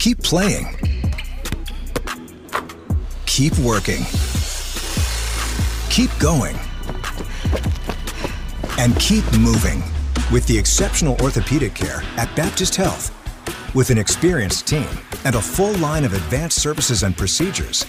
Keep 0.00 0.22
playing. 0.22 0.66
Keep 3.26 3.58
working. 3.58 4.02
Keep 5.90 6.10
going. 6.18 6.58
And 8.78 8.98
keep 8.98 9.30
moving 9.38 9.82
with 10.32 10.46
the 10.46 10.56
exceptional 10.56 11.20
orthopedic 11.20 11.74
care 11.74 12.02
at 12.16 12.34
Baptist 12.34 12.76
Health. 12.76 13.12
With 13.74 13.90
an 13.90 13.98
experienced 13.98 14.66
team 14.66 14.88
and 15.26 15.34
a 15.34 15.42
full 15.42 15.74
line 15.74 16.06
of 16.06 16.14
advanced 16.14 16.62
services 16.62 17.02
and 17.02 17.14
procedures, 17.14 17.84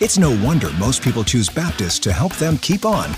it's 0.00 0.16
no 0.16 0.30
wonder 0.42 0.70
most 0.78 1.02
people 1.02 1.24
choose 1.24 1.50
Baptist 1.50 2.02
to 2.04 2.12
help 2.14 2.34
them 2.36 2.56
keep 2.56 2.86
on. 2.86 3.12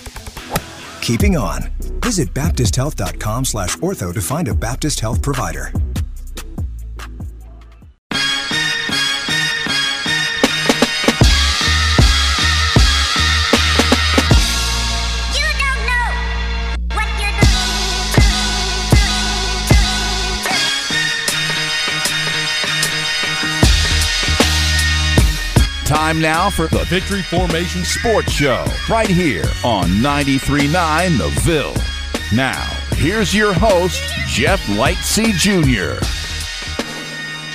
Keeping 1.00 1.36
on. 1.36 1.70
Visit 2.02 2.34
baptisthealth.com 2.34 3.44
slash 3.44 3.76
ortho 3.76 4.12
to 4.12 4.20
find 4.20 4.48
a 4.48 4.54
Baptist 4.54 4.98
Health 4.98 5.22
provider. 5.22 5.72
Time 25.92 26.22
now 26.22 26.48
for 26.48 26.68
the 26.68 26.84
Victory 26.84 27.20
Formation 27.20 27.84
Sports 27.84 28.32
Show, 28.32 28.64
right 28.88 29.10
here 29.10 29.44
on 29.62 29.84
93.9 30.00 31.18
The 31.18 31.28
Ville. 31.42 31.74
Now, 32.34 32.64
here's 32.92 33.34
your 33.34 33.52
host, 33.52 34.02
Jeff 34.26 34.58
Lightsey 34.68 35.34
Jr. 35.34 36.02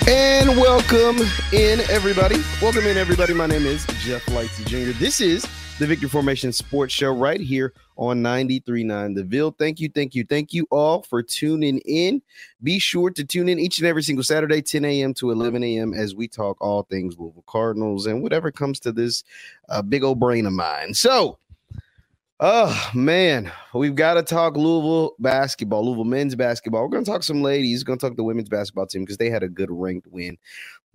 And 0.08 0.50
welcome 0.50 1.18
in, 1.52 1.80
everybody. 1.90 2.36
Welcome 2.62 2.86
in, 2.86 2.96
everybody. 2.96 3.34
My 3.34 3.48
name 3.48 3.66
is 3.66 3.88
Jeff 4.02 4.24
Lightsey 4.28 4.68
Jr. 4.68 4.96
This 5.00 5.20
is 5.20 5.44
the 5.80 5.86
Victory 5.86 6.10
Formation 6.10 6.52
Sports 6.52 6.92
Show 6.92 7.12
right 7.12 7.40
here 7.40 7.72
on 7.98 8.24
93.9 8.24 9.14
The 9.14 9.24
Ville. 9.24 9.52
Thank 9.52 9.80
you, 9.80 9.90
thank 9.90 10.16
you, 10.16 10.24
thank 10.24 10.52
you 10.52 10.68
all 10.72 11.04
for 11.04 11.22
tuning 11.22 11.78
in. 11.86 12.20
Be 12.64 12.80
sure 12.80 13.12
to 13.12 13.24
tune 13.24 13.48
in 13.48 13.60
each 13.60 13.78
and 13.78 13.88
every 13.88 14.02
single 14.02 14.24
Saturday, 14.24 14.64
10 14.64 14.86
a.m. 14.86 15.14
to 15.16 15.30
11 15.30 15.64
a.m. 15.64 15.94
as 15.94 16.16
we 16.16 16.28
talk 16.28 16.58
all 16.60 16.84
things 16.84 17.20
Louisville 17.20 17.44
Cardinals 17.46 18.08
and 18.08 18.24
whatever 18.24 18.52
comes 18.52 18.80
to 18.80 18.92
this 18.92 19.24
uh, 19.70 19.84
big 19.84 20.04
old 20.04 20.20
brain 20.20 20.48
of 20.48 20.54
mine. 20.54 20.96
So, 20.96 21.38
Oh 22.40 22.92
man, 22.94 23.52
we've 23.74 23.96
got 23.96 24.14
to 24.14 24.22
talk 24.22 24.56
Louisville 24.56 25.16
basketball, 25.18 25.84
Louisville 25.84 26.04
men's 26.04 26.36
basketball. 26.36 26.84
We're 26.84 26.90
going 26.90 27.04
to 27.04 27.10
talk 27.10 27.24
some 27.24 27.42
ladies. 27.42 27.84
Going 27.84 27.98
to 27.98 28.08
talk 28.08 28.16
the 28.16 28.24
women's 28.24 28.48
basketball 28.48 28.86
team 28.86 29.02
because 29.02 29.18
they 29.18 29.32
had 29.32 29.42
a 29.42 29.50
good 29.50 29.72
ranked 29.72 30.06
win. 30.06 30.38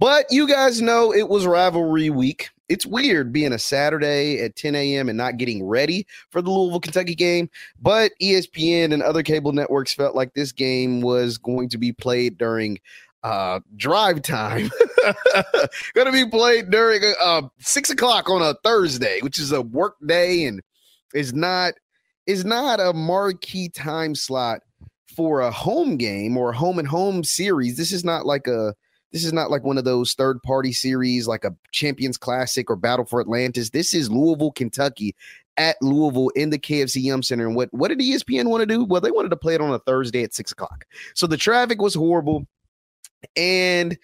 But 0.03 0.27
you 0.33 0.48
guys 0.48 0.83
know 0.83 1.14
it 1.14 1.28
was 1.28 1.47
rivalry 1.47 2.11
week. 2.11 2.48
It's 2.69 2.84
weird 2.84 3.33
being 3.33 3.53
a 3.53 3.58
Saturday 3.61 4.41
at 4.41 4.56
10 4.56 4.75
a.m. 4.75 5.08
and 5.08 5.17
not 5.17 5.36
getting 5.36 5.64
ready 5.64 6.08
for 6.31 6.42
the 6.42 6.50
Louisville 6.50 6.81
Kentucky 6.81 7.14
game. 7.14 7.48
But 7.80 8.11
ESPN 8.20 8.92
and 8.92 9.01
other 9.01 9.23
cable 9.23 9.52
networks 9.52 9.95
felt 9.95 10.17
like 10.17 10.35
this 10.35 10.51
game 10.51 11.02
was 11.02 11.39
going 11.39 11.68
to 11.68 11.79
be 11.79 11.92
played 11.92 12.36
during 12.36 12.80
uh 13.23 13.61
drive 13.77 14.20
time 14.20 14.68
gonna 15.95 16.11
be 16.11 16.29
played 16.29 16.73
during 16.73 17.01
uh 17.23 17.42
six 17.61 17.89
o'clock 17.89 18.29
on 18.29 18.42
a 18.42 18.52
thursday 18.64 19.20
which 19.20 19.39
is 19.39 19.52
a 19.52 19.63
work 19.63 19.95
day 20.05 20.45
and 20.45 20.61
is 21.14 21.33
not 21.33 21.74
is 22.27 22.45
not 22.45 22.80
a 22.80 22.92
marquee 22.92 23.69
time 23.69 24.17
slot 24.17 24.58
for 25.14 25.40
a 25.40 25.51
home 25.51 25.96
game 25.96 26.36
or 26.36 26.52
home 26.52 26.79
and 26.79 26.89
home 26.89 27.23
series. 27.23 27.77
This 27.77 27.92
is 27.92 28.05
not 28.05 28.27
like 28.27 28.46
a 28.46 28.74
this 29.12 29.24
is 29.24 29.33
not 29.33 29.50
like 29.50 29.62
one 29.62 29.78
of 29.78 29.84
those 29.84 30.14
third 30.14 30.42
party 30.42 30.73
series 30.73 31.28
like 31.28 31.45
a 31.45 31.55
Champions 31.70 32.17
Classic 32.17 32.68
or 32.70 32.77
Battle 32.77 33.05
for 33.05 33.20
Atlantis. 33.20 33.70
This 33.70 33.95
is 33.95 34.11
Louisville, 34.11 34.52
Kentucky 34.52 35.14
at 35.58 35.77
Louisville 35.83 36.30
in 36.30 36.50
the 36.50 36.58
KFC 36.58 37.02
Yum 37.02 37.22
Center. 37.22 37.46
And 37.46 37.55
what 37.55 37.68
what 37.72 37.89
did 37.89 38.01
ESPN 38.01 38.46
want 38.46 38.62
to 38.62 38.67
do? 38.67 38.84
Well, 38.84 39.01
they 39.01 39.11
wanted 39.11 39.30
to 39.30 39.36
play 39.36 39.55
it 39.55 39.61
on 39.61 39.72
a 39.72 39.78
Thursday 39.80 40.22
at 40.22 40.34
six 40.34 40.52
o'clock. 40.52 40.86
So 41.14 41.27
the 41.27 41.36
traffic 41.36 41.80
was 41.80 41.95
horrible, 41.95 42.46
and 43.36 43.98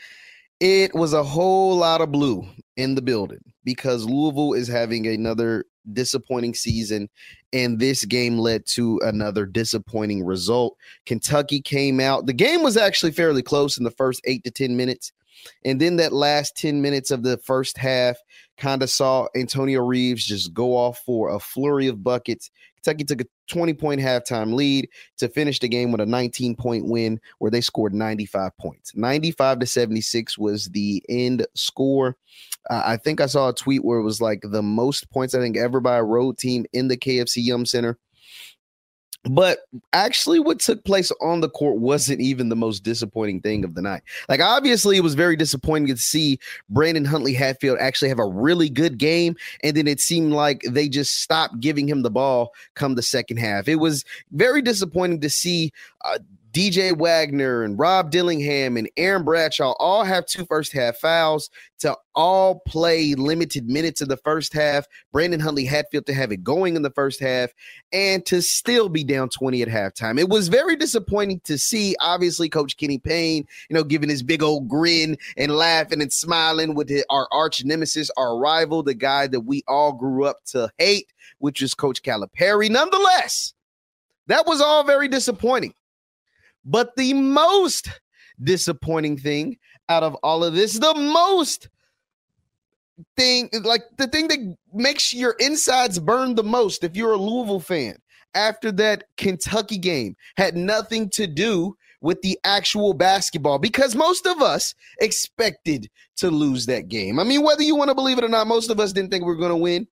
it 0.60 0.94
was 0.94 1.12
a 1.12 1.22
whole 1.22 1.76
lot 1.76 2.00
of 2.00 2.12
blue 2.12 2.46
in 2.76 2.94
the 2.94 3.02
building 3.02 3.40
because 3.64 4.04
Louisville 4.04 4.52
is 4.52 4.68
having 4.68 5.06
another 5.06 5.64
disappointing 5.92 6.54
season, 6.54 7.08
and 7.52 7.78
this 7.78 8.04
game 8.04 8.38
led 8.38 8.66
to 8.66 9.00
another 9.04 9.46
disappointing 9.46 10.24
result. 10.24 10.76
Kentucky 11.06 11.60
came 11.60 12.00
out. 12.00 12.26
The 12.26 12.32
game 12.32 12.62
was 12.62 12.76
actually 12.76 13.12
fairly 13.12 13.42
close 13.42 13.78
in 13.78 13.84
the 13.84 13.90
first 13.90 14.20
eight 14.24 14.44
to 14.44 14.50
10 14.50 14.76
minutes. 14.76 15.12
And 15.64 15.80
then 15.80 15.96
that 15.96 16.12
last 16.12 16.56
10 16.56 16.80
minutes 16.80 17.10
of 17.10 17.22
the 17.22 17.38
first 17.38 17.76
half 17.76 18.16
kind 18.56 18.82
of 18.82 18.90
saw 18.90 19.28
Antonio 19.36 19.82
Reeves 19.82 20.24
just 20.24 20.52
go 20.52 20.76
off 20.76 20.98
for 21.04 21.30
a 21.30 21.38
flurry 21.38 21.86
of 21.86 22.02
buckets. 22.02 22.50
Kentucky 22.76 23.04
took 23.04 23.20
a 23.22 23.26
20 23.48 23.74
point 23.74 24.00
halftime 24.00 24.54
lead 24.54 24.88
to 25.18 25.28
finish 25.28 25.58
the 25.58 25.68
game 25.68 25.90
with 25.90 26.00
a 26.00 26.06
19 26.06 26.54
point 26.56 26.86
win 26.86 27.20
where 27.38 27.50
they 27.50 27.60
scored 27.60 27.94
95 27.94 28.56
points. 28.58 28.94
95 28.94 29.60
to 29.60 29.66
76 29.66 30.38
was 30.38 30.66
the 30.66 31.02
end 31.08 31.46
score. 31.54 32.16
Uh, 32.70 32.82
I 32.84 32.96
think 32.96 33.20
I 33.20 33.26
saw 33.26 33.48
a 33.48 33.54
tweet 33.54 33.84
where 33.84 33.98
it 33.98 34.04
was 34.04 34.20
like 34.20 34.42
the 34.42 34.62
most 34.62 35.10
points 35.10 35.34
I 35.34 35.40
think 35.40 35.56
ever 35.56 35.80
by 35.80 35.96
a 35.96 36.04
road 36.04 36.38
team 36.38 36.66
in 36.72 36.88
the 36.88 36.96
KFC 36.96 37.44
Yum 37.44 37.66
Center. 37.66 37.98
But 39.24 39.60
actually, 39.92 40.38
what 40.38 40.60
took 40.60 40.84
place 40.84 41.10
on 41.20 41.40
the 41.40 41.50
court 41.50 41.78
wasn't 41.78 42.20
even 42.20 42.48
the 42.48 42.56
most 42.56 42.82
disappointing 42.82 43.40
thing 43.40 43.64
of 43.64 43.74
the 43.74 43.82
night. 43.82 44.02
Like, 44.28 44.40
obviously, 44.40 44.96
it 44.96 45.02
was 45.02 45.14
very 45.14 45.36
disappointing 45.36 45.88
to 45.88 46.00
see 46.00 46.38
Brandon 46.70 47.04
Huntley 47.04 47.34
Hatfield 47.34 47.78
actually 47.80 48.08
have 48.08 48.20
a 48.20 48.26
really 48.26 48.70
good 48.70 48.96
game. 48.96 49.36
And 49.62 49.76
then 49.76 49.88
it 49.88 50.00
seemed 50.00 50.32
like 50.32 50.62
they 50.62 50.88
just 50.88 51.20
stopped 51.20 51.60
giving 51.60 51.88
him 51.88 52.02
the 52.02 52.10
ball 52.10 52.52
come 52.74 52.94
the 52.94 53.02
second 53.02 53.38
half. 53.38 53.68
It 53.68 53.76
was 53.76 54.04
very 54.32 54.62
disappointing 54.62 55.20
to 55.20 55.30
see 55.30 55.72
uh, 56.04 56.18
DJ 56.58 56.98
Wagner 56.98 57.62
and 57.62 57.78
Rob 57.78 58.10
Dillingham 58.10 58.76
and 58.76 58.90
Aaron 58.96 59.22
Bradshaw 59.22 59.76
all 59.78 60.02
have 60.02 60.26
two 60.26 60.44
first 60.44 60.72
half 60.72 60.96
fouls 60.96 61.50
to 61.78 61.96
all 62.16 62.58
play 62.66 63.14
limited 63.14 63.68
minutes 63.68 64.00
in 64.00 64.08
the 64.08 64.16
first 64.16 64.52
half. 64.52 64.84
Brandon 65.12 65.38
Huntley 65.38 65.64
Hatfield 65.64 66.06
to 66.06 66.14
have 66.14 66.32
it 66.32 66.42
going 66.42 66.74
in 66.74 66.82
the 66.82 66.90
first 66.90 67.20
half 67.20 67.50
and 67.92 68.26
to 68.26 68.42
still 68.42 68.88
be 68.88 69.04
down 69.04 69.28
20 69.28 69.62
at 69.62 69.68
halftime. 69.68 70.18
It 70.18 70.30
was 70.30 70.48
very 70.48 70.74
disappointing 70.74 71.42
to 71.44 71.58
see, 71.58 71.94
obviously, 72.00 72.48
Coach 72.48 72.76
Kenny 72.76 72.98
Payne, 72.98 73.46
you 73.70 73.74
know, 73.74 73.84
giving 73.84 74.08
his 74.08 74.24
big 74.24 74.42
old 74.42 74.68
grin 74.68 75.16
and 75.36 75.54
laughing 75.54 76.02
and 76.02 76.12
smiling 76.12 76.74
with 76.74 76.90
our 77.08 77.28
arch 77.30 77.64
nemesis, 77.64 78.10
our 78.16 78.36
rival, 78.36 78.82
the 78.82 78.94
guy 78.94 79.28
that 79.28 79.42
we 79.42 79.62
all 79.68 79.92
grew 79.92 80.24
up 80.24 80.38
to 80.46 80.68
hate, 80.78 81.12
which 81.38 81.62
is 81.62 81.72
Coach 81.72 82.02
Calipari. 82.02 82.68
Nonetheless, 82.68 83.54
that 84.26 84.44
was 84.44 84.60
all 84.60 84.82
very 84.82 85.06
disappointing. 85.06 85.72
But 86.68 86.94
the 86.96 87.14
most 87.14 87.88
disappointing 88.42 89.16
thing 89.16 89.56
out 89.88 90.02
of 90.02 90.14
all 90.16 90.44
of 90.44 90.54
this, 90.54 90.78
the 90.78 90.94
most 90.94 91.70
thing, 93.16 93.48
like 93.64 93.82
the 93.96 94.06
thing 94.06 94.28
that 94.28 94.56
makes 94.72 95.14
your 95.14 95.34
insides 95.38 95.98
burn 95.98 96.34
the 96.34 96.44
most, 96.44 96.84
if 96.84 96.94
you're 96.94 97.12
a 97.12 97.16
Louisville 97.16 97.58
fan, 97.58 97.96
after 98.34 98.70
that 98.72 99.04
Kentucky 99.16 99.78
game, 99.78 100.14
had 100.36 100.56
nothing 100.56 101.08
to 101.10 101.26
do 101.26 101.74
with 102.02 102.20
the 102.20 102.38
actual 102.44 102.92
basketball 102.92 103.58
because 103.58 103.96
most 103.96 104.26
of 104.26 104.42
us 104.42 104.74
expected 105.00 105.88
to 106.16 106.30
lose 106.30 106.66
that 106.66 106.88
game. 106.88 107.18
I 107.18 107.24
mean, 107.24 107.42
whether 107.42 107.62
you 107.62 107.76
want 107.76 107.88
to 107.88 107.94
believe 107.94 108.18
it 108.18 108.24
or 108.24 108.28
not, 108.28 108.46
most 108.46 108.70
of 108.70 108.78
us 108.78 108.92
didn't 108.92 109.10
think 109.10 109.24
we 109.24 109.28
were 109.28 109.36
going 109.36 109.50
to 109.50 109.56
win. 109.56 109.88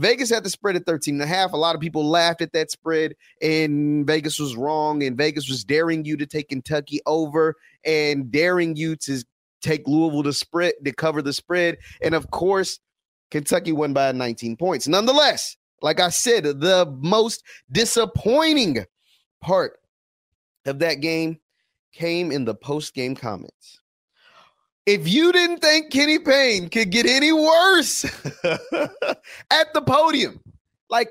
Vegas 0.00 0.30
had 0.30 0.44
the 0.44 0.50
spread 0.50 0.76
at 0.76 0.86
13 0.86 1.14
and 1.14 1.22
a 1.22 1.26
half. 1.26 1.52
A 1.52 1.56
lot 1.56 1.74
of 1.74 1.80
people 1.80 2.04
laughed 2.04 2.40
at 2.40 2.52
that 2.52 2.70
spread, 2.70 3.14
and 3.42 4.06
Vegas 4.06 4.38
was 4.38 4.56
wrong. 4.56 5.02
And 5.02 5.16
Vegas 5.16 5.48
was 5.48 5.62
daring 5.62 6.04
you 6.04 6.16
to 6.16 6.26
take 6.26 6.48
Kentucky 6.48 7.00
over 7.06 7.56
and 7.84 8.30
daring 8.30 8.76
you 8.76 8.96
to 8.96 9.22
take 9.60 9.86
Louisville 9.86 10.22
to 10.22 10.32
spread 10.32 10.72
to 10.84 10.92
cover 10.92 11.22
the 11.22 11.32
spread. 11.32 11.76
And 12.02 12.14
of 12.14 12.30
course, 12.30 12.80
Kentucky 13.30 13.72
won 13.72 13.92
by 13.92 14.12
19 14.12 14.56
points. 14.56 14.88
Nonetheless, 14.88 15.56
like 15.82 16.00
I 16.00 16.08
said, 16.08 16.44
the 16.44 16.92
most 17.00 17.44
disappointing 17.70 18.84
part 19.40 19.78
of 20.66 20.78
that 20.80 20.96
game 20.96 21.38
came 21.92 22.32
in 22.32 22.44
the 22.44 22.54
post-game 22.54 23.14
comments. 23.14 23.80
If 24.86 25.06
you 25.08 25.32
didn't 25.32 25.58
think 25.58 25.90
Kenny 25.90 26.18
Payne 26.18 26.68
could 26.68 26.90
get 26.90 27.06
any 27.06 27.32
worse 27.32 28.04
at 28.44 29.72
the 29.74 29.82
podium, 29.86 30.40
like 30.88 31.10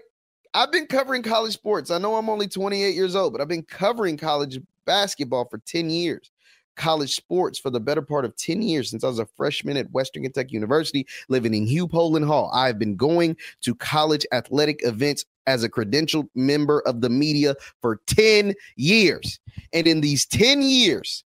I've 0.54 0.71
been 0.71 0.88
covering 0.88 1.24
college 1.24 1.54
sports. 1.54 1.92
I 1.92 2.00
know 2.00 2.16
I'm 2.16 2.30
only 2.30 2.48
28 2.48 2.95
years 2.95 3.16
old, 3.16 3.33
but 3.33 3.42
I've 3.42 3.48
been 3.48 3.63
covering 3.63 4.18
college 4.18 4.60
basketball 4.86 5.45
for 5.45 5.60
10 5.60 5.89
years, 5.89 6.31
college 6.75 7.16
sports 7.16 7.60
for 7.60 7.69
the 7.69 7.80
better 7.80 8.01
part 8.01 8.25
of 8.25 8.36
10 8.36 8.62
years 8.63 8.89
since 8.89 9.04
I 9.04 9.07
was 9.07 9.19
a 9.19 9.27
freshman 9.38 9.77
at 9.77 9.92
Western 9.92 10.24
Kentucky 10.24 10.54
University, 10.54 11.06
living 11.30 11.54
in 11.54 11.68
Hugh 11.68 11.88
Poland 11.88 12.25
Hall. 12.25 12.50
I've 12.54 12.80
been 12.80 12.95
going 12.95 13.38
to 13.62 13.75
college 13.75 14.25
athletic 14.31 14.80
events 14.83 15.25
as 15.45 15.63
a 15.63 15.69
credentialed 15.69 16.30
member 16.33 16.81
of 16.81 17.01
the 17.01 17.10
media 17.10 17.56
for 17.81 18.01
10 18.07 18.54
years. 18.75 19.39
And 19.74 19.88
in 19.88 20.01
these 20.01 20.25
10 20.25 20.63
years, 20.63 21.24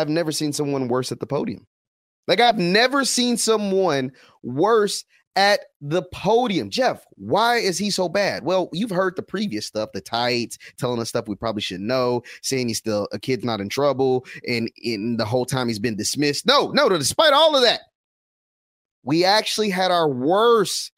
I've 0.00 0.08
never 0.08 0.32
seen 0.32 0.52
someone 0.52 0.88
worse 0.88 1.12
at 1.12 1.20
the 1.20 1.26
podium. 1.26 1.66
Like 2.26 2.40
I've 2.40 2.58
never 2.58 3.04
seen 3.04 3.36
someone 3.36 4.12
worse 4.42 5.04
at 5.36 5.60
the 5.80 6.02
podium. 6.02 6.70
Jeff, 6.70 7.04
why 7.16 7.56
is 7.56 7.78
he 7.78 7.90
so 7.90 8.08
bad? 8.08 8.44
Well, 8.44 8.68
you've 8.72 8.90
heard 8.90 9.16
the 9.16 9.22
previous 9.22 9.66
stuff, 9.66 9.90
the 9.92 10.00
tights 10.00 10.58
telling 10.78 11.00
us 11.00 11.08
stuff 11.08 11.28
we 11.28 11.36
probably 11.36 11.62
should 11.62 11.80
know, 11.80 12.22
saying 12.42 12.68
he's 12.68 12.78
still 12.78 13.08
a 13.12 13.18
kid's 13.18 13.44
not 13.44 13.60
in 13.60 13.68
trouble, 13.68 14.26
and 14.46 14.70
in 14.76 15.16
the 15.16 15.24
whole 15.24 15.44
time 15.44 15.68
he's 15.68 15.78
been 15.78 15.96
dismissed. 15.96 16.46
No, 16.46 16.70
no, 16.70 16.88
despite 16.88 17.32
all 17.32 17.56
of 17.56 17.62
that, 17.62 17.80
we 19.02 19.24
actually 19.24 19.70
had 19.70 19.90
our 19.90 20.08
worst, 20.08 20.92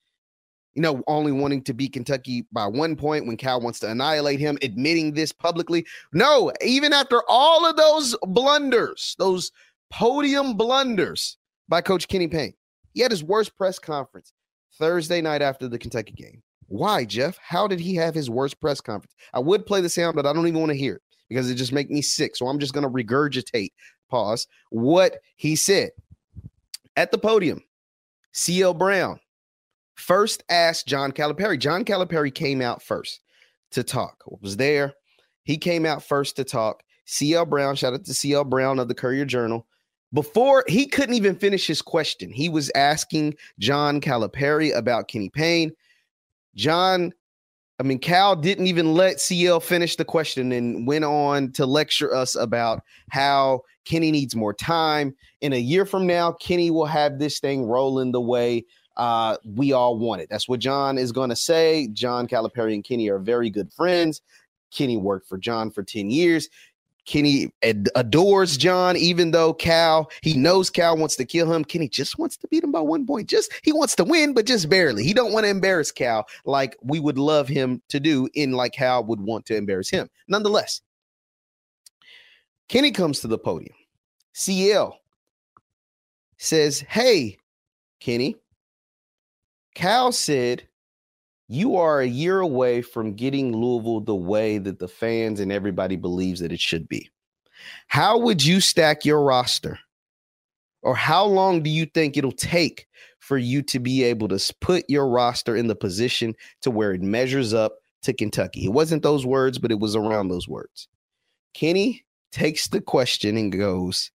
you 0.74 0.82
know, 0.82 1.02
only 1.06 1.32
wanting 1.32 1.62
to 1.62 1.74
beat 1.74 1.92
Kentucky 1.92 2.46
by 2.52 2.66
one 2.66 2.96
point 2.96 3.26
when 3.26 3.36
Cal 3.36 3.60
wants 3.60 3.78
to 3.80 3.90
annihilate 3.90 4.40
him, 4.40 4.58
admitting 4.62 5.12
this 5.12 5.32
publicly. 5.32 5.86
No, 6.12 6.52
even 6.64 6.92
after 6.92 7.22
all 7.28 7.66
of 7.66 7.76
those 7.76 8.16
blunders, 8.22 9.14
those 9.18 9.52
podium 9.90 10.56
blunders 10.56 11.36
by 11.68 11.80
Coach 11.80 12.08
Kenny 12.08 12.28
Payne. 12.28 12.54
He 12.94 13.00
had 13.00 13.10
his 13.10 13.24
worst 13.24 13.56
press 13.56 13.78
conference 13.78 14.32
Thursday 14.78 15.20
night 15.20 15.42
after 15.42 15.68
the 15.68 15.78
Kentucky 15.78 16.12
game. 16.12 16.42
Why, 16.68 17.04
Jeff? 17.04 17.38
How 17.38 17.66
did 17.66 17.80
he 17.80 17.94
have 17.96 18.14
his 18.14 18.30
worst 18.30 18.58
press 18.60 18.80
conference? 18.80 19.14
I 19.34 19.40
would 19.40 19.66
play 19.66 19.82
the 19.82 19.90
sound, 19.90 20.16
but 20.16 20.26
I 20.26 20.32
don't 20.32 20.46
even 20.46 20.60
want 20.60 20.70
to 20.72 20.78
hear 20.78 20.96
it 20.96 21.02
because 21.28 21.50
it 21.50 21.56
just 21.56 21.72
makes 21.72 21.90
me 21.90 22.00
sick. 22.00 22.34
So 22.34 22.46
I'm 22.48 22.58
just 22.58 22.72
going 22.72 22.84
to 22.84 22.90
regurgitate, 22.90 23.72
pause, 24.10 24.46
what 24.70 25.18
he 25.36 25.54
said. 25.54 25.90
At 26.96 27.10
the 27.10 27.18
podium, 27.18 27.62
CL 28.32 28.74
Brown 28.74 29.20
first 29.94 30.42
asked 30.48 30.86
John 30.86 31.12
Calipari. 31.12 31.58
John 31.58 31.84
Calipari 31.84 32.34
came 32.34 32.60
out 32.60 32.82
first 32.82 33.20
to 33.72 33.82
talk. 33.82 34.22
Was 34.40 34.56
there. 34.56 34.94
He 35.44 35.58
came 35.58 35.86
out 35.86 36.02
first 36.02 36.36
to 36.36 36.44
talk. 36.44 36.82
CL 37.06 37.46
Brown, 37.46 37.74
shout 37.74 37.94
out 37.94 38.04
to 38.04 38.14
CL 38.14 38.44
Brown 38.44 38.78
of 38.78 38.88
the 38.88 38.94
Courier 38.94 39.24
Journal, 39.24 39.66
before 40.12 40.64
he 40.68 40.86
couldn't 40.86 41.14
even 41.14 41.34
finish 41.34 41.66
his 41.66 41.80
question, 41.80 42.30
he 42.30 42.48
was 42.48 42.70
asking 42.74 43.34
John 43.58 44.00
Calipari 44.00 44.76
about 44.76 45.08
Kenny 45.08 45.30
Payne. 45.30 45.72
John, 46.54 47.12
I 47.80 47.82
mean, 47.82 47.98
Cal 47.98 48.36
didn't 48.36 48.66
even 48.66 48.92
let 48.92 49.20
CL 49.20 49.60
finish 49.60 49.96
the 49.96 50.04
question 50.04 50.52
and 50.52 50.86
went 50.86 51.06
on 51.06 51.50
to 51.52 51.64
lecture 51.64 52.14
us 52.14 52.34
about 52.34 52.82
how 53.10 53.62
Kenny 53.86 54.10
needs 54.10 54.36
more 54.36 54.52
time. 54.52 55.14
In 55.40 55.54
a 55.54 55.58
year 55.58 55.86
from 55.86 56.06
now, 56.06 56.32
Kenny 56.32 56.70
will 56.70 56.86
have 56.86 57.18
this 57.18 57.40
thing 57.40 57.64
rolling 57.64 58.12
the 58.12 58.20
way 58.20 58.66
uh, 58.96 59.36
we 59.44 59.72
all 59.72 59.98
want 59.98 60.20
it. 60.20 60.28
That's 60.30 60.48
what 60.48 60.60
John 60.60 60.98
is 60.98 61.12
going 61.12 61.30
to 61.30 61.36
say. 61.36 61.88
John 61.92 62.26
Calipari 62.26 62.74
and 62.74 62.84
Kenny 62.84 63.08
are 63.08 63.18
very 63.18 63.50
good 63.50 63.72
friends. 63.72 64.20
Kenny 64.70 64.96
worked 64.96 65.28
for 65.28 65.38
John 65.38 65.70
for 65.70 65.82
10 65.82 66.10
years. 66.10 66.48
Kenny 67.04 67.52
ad- 67.62 67.88
adores 67.96 68.56
John, 68.56 68.96
even 68.96 69.32
though 69.32 69.52
Cal, 69.52 70.10
he 70.22 70.34
knows 70.34 70.70
Cal 70.70 70.96
wants 70.96 71.16
to 71.16 71.24
kill 71.24 71.52
him. 71.52 71.64
Kenny 71.64 71.88
just 71.88 72.18
wants 72.18 72.36
to 72.36 72.48
beat 72.48 72.62
him 72.62 72.70
by 72.70 72.80
one 72.80 73.06
point. 73.06 73.28
Just 73.28 73.52
he 73.64 73.72
wants 73.72 73.96
to 73.96 74.04
win, 74.04 74.34
but 74.34 74.46
just 74.46 74.68
barely. 74.68 75.04
He 75.04 75.12
don't 75.12 75.32
want 75.32 75.44
to 75.44 75.50
embarrass 75.50 75.90
Cal 75.90 76.26
like 76.44 76.76
we 76.80 77.00
would 77.00 77.18
love 77.18 77.48
him 77.48 77.82
to 77.88 77.98
do, 77.98 78.28
in 78.34 78.52
like 78.52 78.72
Cal 78.72 79.04
would 79.04 79.20
want 79.20 79.46
to 79.46 79.56
embarrass 79.56 79.90
him. 79.90 80.08
Nonetheless, 80.28 80.80
Kenny 82.68 82.92
comes 82.92 83.20
to 83.20 83.26
the 83.26 83.38
podium. 83.38 83.74
CL 84.34 84.96
says, 86.38 86.80
Hey, 86.80 87.36
Kenny, 88.00 88.36
Cal 89.74 90.12
said 90.12 90.68
you 91.48 91.76
are 91.76 92.00
a 92.00 92.06
year 92.06 92.40
away 92.40 92.82
from 92.82 93.14
getting 93.14 93.54
Louisville 93.54 94.00
the 94.00 94.14
way 94.14 94.58
that 94.58 94.78
the 94.78 94.88
fans 94.88 95.40
and 95.40 95.52
everybody 95.52 95.96
believes 95.96 96.40
that 96.40 96.52
it 96.52 96.60
should 96.60 96.88
be. 96.88 97.10
How 97.88 98.18
would 98.18 98.44
you 98.44 98.60
stack 98.60 99.04
your 99.04 99.22
roster? 99.22 99.78
Or 100.82 100.94
how 100.96 101.24
long 101.24 101.62
do 101.62 101.70
you 101.70 101.86
think 101.86 102.16
it'll 102.16 102.32
take 102.32 102.88
for 103.20 103.38
you 103.38 103.62
to 103.62 103.78
be 103.78 104.02
able 104.02 104.28
to 104.28 104.54
put 104.60 104.84
your 104.88 105.06
roster 105.08 105.54
in 105.54 105.68
the 105.68 105.76
position 105.76 106.34
to 106.62 106.70
where 106.70 106.92
it 106.92 107.02
measures 107.02 107.54
up 107.54 107.74
to 108.02 108.12
Kentucky? 108.12 108.64
It 108.64 108.72
wasn't 108.72 109.02
those 109.02 109.24
words, 109.24 109.58
but 109.58 109.70
it 109.70 109.78
was 109.78 109.94
around 109.94 110.28
those 110.28 110.48
words. 110.48 110.88
Kenny 111.54 112.04
takes 112.32 112.68
the 112.68 112.80
question 112.80 113.36
and 113.36 113.52
goes, 113.52 114.10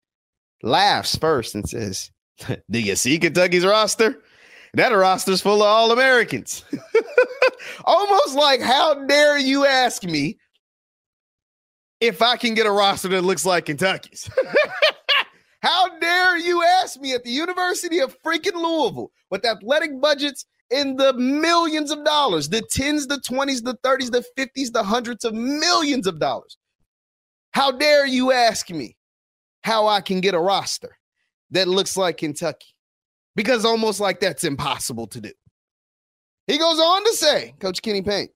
laughs 0.62 1.17
first 1.17 1.55
and 1.55 1.69
says, 1.69 2.11
Do 2.70 2.81
you 2.81 2.97
see 2.97 3.19
Kentucky's 3.19 3.64
roster? 3.64 4.23
That 4.76 4.90
roster's 4.90 5.40
full 5.40 5.62
of 5.62 5.69
all 5.69 5.90
Americans. 5.90 6.62
Almost 7.87 8.34
like, 8.37 8.61
how 8.61 9.06
dare 9.06 9.38
you 9.38 9.64
ask 9.64 10.05
me 10.05 10.37
if 11.99 12.20
I 12.20 12.37
can 12.37 12.52
get 12.52 12.67
a 12.67 12.70
roster 12.70 13.08
that 13.08 13.23
looks 13.23 13.46
like 13.46 13.64
Kentucky's? 13.64 14.28
how 15.62 15.99
dare 15.99 16.37
you 16.37 16.62
ask 16.62 17.00
me 17.00 17.14
at 17.14 17.25
the 17.25 17.31
University 17.31 18.00
of 18.00 18.20
freaking 18.23 18.52
Louisville 18.52 19.11
with 19.31 19.46
athletic 19.46 19.99
budgets 19.99 20.44
in 20.70 20.96
the 20.96 21.14
millions 21.14 21.90
of 21.90 22.05
dollars, 22.05 22.50
the 22.50 22.61
tens, 22.70 23.06
the 23.06 23.17
20s, 23.17 23.64
the 23.64 23.78
30s, 23.82 24.11
the 24.11 24.25
50s, 24.37 24.73
the 24.73 24.82
hundreds 24.82 25.25
of 25.25 25.32
millions 25.32 26.06
of 26.06 26.20
dollars? 26.20 26.58
How 27.52 27.70
dare 27.70 28.06
you 28.06 28.31
ask 28.31 28.69
me 28.69 28.99
how 29.62 29.87
I 29.87 30.02
can 30.02 30.20
get 30.20 30.34
a 30.34 30.38
roster 30.38 30.99
that 31.52 31.67
looks 31.67 31.96
like 31.96 32.19
Kentucky? 32.19 32.75
Because 33.37 33.65
almost 33.65 34.00
like 34.00 34.19
that's 34.19 34.43
impossible 34.43 35.06
to 35.09 35.21
do. 35.21 35.33
He 36.49 36.59
goes 36.59 36.81
on 36.81 37.05
to 37.05 37.12
say, 37.12 37.55
Coach 37.61 37.83
Kenny 37.83 38.03
Payne 38.03 38.29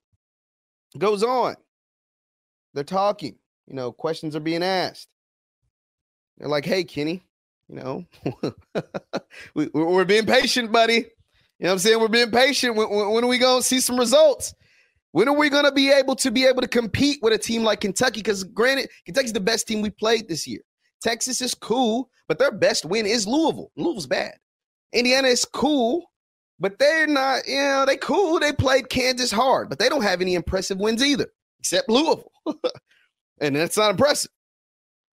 goes 0.99 1.23
on. 1.23 1.57
They're 2.75 2.85
talking, 2.85 3.37
you 3.67 3.75
know, 3.75 3.93
questions 3.93 4.37
are 4.37 4.41
being 4.41 4.63
asked. 4.63 5.09
They're 6.39 6.49
like, 6.49 6.65
hey, 6.65 6.85
Kenny, 6.85 7.23
you 7.69 7.77
know, 7.77 8.05
we, 9.55 9.69
are 9.75 10.05
being 10.05 10.27
patient, 10.27 10.71
buddy. 10.71 10.95
You 10.95 11.67
know 11.67 11.69
what 11.69 11.73
I'm 11.73 11.79
saying? 11.79 12.01
We're 12.01 12.09
being 12.09 12.31
patient. 12.31 12.77
When, 12.77 12.89
when 12.89 13.25
are 13.25 13.29
we 13.29 13.39
going 13.39 13.61
to 13.61 13.67
see 13.67 13.81
some 13.81 13.99
results? 13.99 14.55
When 15.13 15.29
are 15.29 15.37
we 15.37 15.51
going 15.51 15.65
to 15.65 15.73
be 15.73 15.91
able 15.91 16.17
to 16.17 16.31
be 16.31 16.47
able 16.47 16.63
to 16.63 16.69
compete 16.69 17.19
with 17.23 17.33
a 17.33 17.39
team 17.39 17.65
like 17.65 17.81
Kentucky? 17.81 18.21
Because 18.21 18.45
granted, 18.45 18.89
Kentucky's 19.05 19.33
the 19.33 19.41
best 19.41 19.67
team 19.67 19.83
we 19.83 19.91
played 19.91 20.29
this 20.29 20.47
year. 20.47 20.61
Texas 21.03 21.41
is 21.41 21.55
cool, 21.55 22.11
but 22.29 22.39
their 22.39 22.53
best 22.53 22.85
win 22.85 23.07
is 23.07 23.27
Louisville. 23.27 23.71
Louisville's 23.77 24.07
bad. 24.07 24.35
Indiana 24.93 25.29
is 25.29 25.45
cool, 25.45 26.11
but 26.59 26.79
they're 26.79 27.07
not, 27.07 27.47
you 27.47 27.57
know, 27.57 27.85
they 27.87 27.97
cool. 27.97 28.39
They 28.39 28.53
played 28.53 28.89
Kansas 28.89 29.31
hard, 29.31 29.69
but 29.69 29.79
they 29.79 29.89
don't 29.89 30.03
have 30.03 30.21
any 30.21 30.35
impressive 30.35 30.79
wins 30.79 31.03
either, 31.03 31.27
except 31.59 31.89
Louisville. 31.89 32.33
and 33.41 33.57
that's 33.57 33.77
not 33.77 33.91
impressive. 33.91 34.31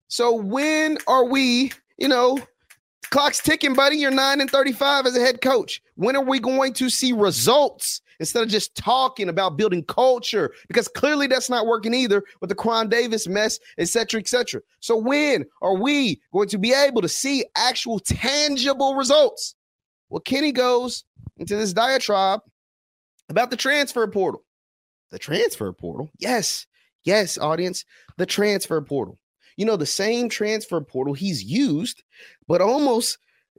So 0.08 0.34
when 0.34 0.98
are 1.08 1.26
we, 1.26 1.72
you 1.98 2.08
know, 2.08 2.38
clock's 3.14 3.40
ticking, 3.40 3.76
buddy. 3.76 3.98
You're 3.98 4.10
9 4.10 4.42
and 4.42 4.50
35 4.50 5.06
as 5.06 5.16
a 5.16 5.20
head 5.20 5.42
coach. 5.42 5.82
When 5.96 6.16
are 6.16 6.24
we 6.24 6.40
going 6.40 6.74
to 6.74 6.90
see 6.90 7.14
results 7.14 8.02
instead 8.20 8.42
of 8.42 8.50
just 8.50 8.76
talking 8.76 9.30
about 9.30 9.56
building 9.56 9.84
culture? 9.84 10.52
Because 10.68 10.88
clearly 10.88 11.28
that's 11.28 11.50
not 11.50 11.68
working 11.68 11.94
either 11.94 12.24
with 12.42 12.50
the 12.50 12.56
Koron 12.56 12.90
Davis 12.90 13.28
mess, 13.28 13.60
et 13.78 13.88
cetera, 13.88 14.20
et 14.20 14.28
cetera. 14.28 14.62
So 14.80 14.98
when 14.98 15.46
are 15.62 15.76
we 15.76 16.22
going 16.34 16.48
to 16.50 16.58
be 16.58 16.74
able 16.74 17.04
to 17.04 17.08
see 17.08 17.46
actual 17.56 18.00
tangible 18.00 18.96
results? 18.96 19.54
Well, 20.14 20.22
Kenny 20.22 20.52
goes 20.52 21.06
into 21.38 21.56
this 21.56 21.74
diatribe 21.74 22.42
about 23.30 23.50
the 23.50 23.58
transfer 23.58 24.06
portal. 24.06 24.44
The 25.10 25.18
transfer 25.18 25.74
portal? 25.74 26.12
Yes. 26.20 26.68
Yes, 27.04 27.40
audience, 27.40 27.84
the 28.18 28.28
transfer 28.28 28.80
portal. 28.80 29.18
You 29.58 29.66
know, 29.66 29.76
the 29.76 29.88
same 29.88 30.30
transfer 30.30 30.80
portal 30.82 31.16
he's 31.16 31.44
used, 31.44 32.04
but 32.48 32.62
almost 32.62 33.18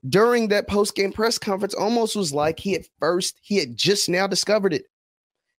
during 0.08 0.46
that 0.48 0.68
post-game 0.68 1.12
press 1.12 1.38
conference, 1.38 1.74
almost 1.74 2.14
was 2.14 2.32
like 2.32 2.60
he 2.60 2.76
at 2.76 2.86
first, 3.00 3.36
he 3.42 3.56
had 3.56 3.76
just 3.76 4.08
now 4.08 4.28
discovered 4.28 4.72
it. 4.72 4.84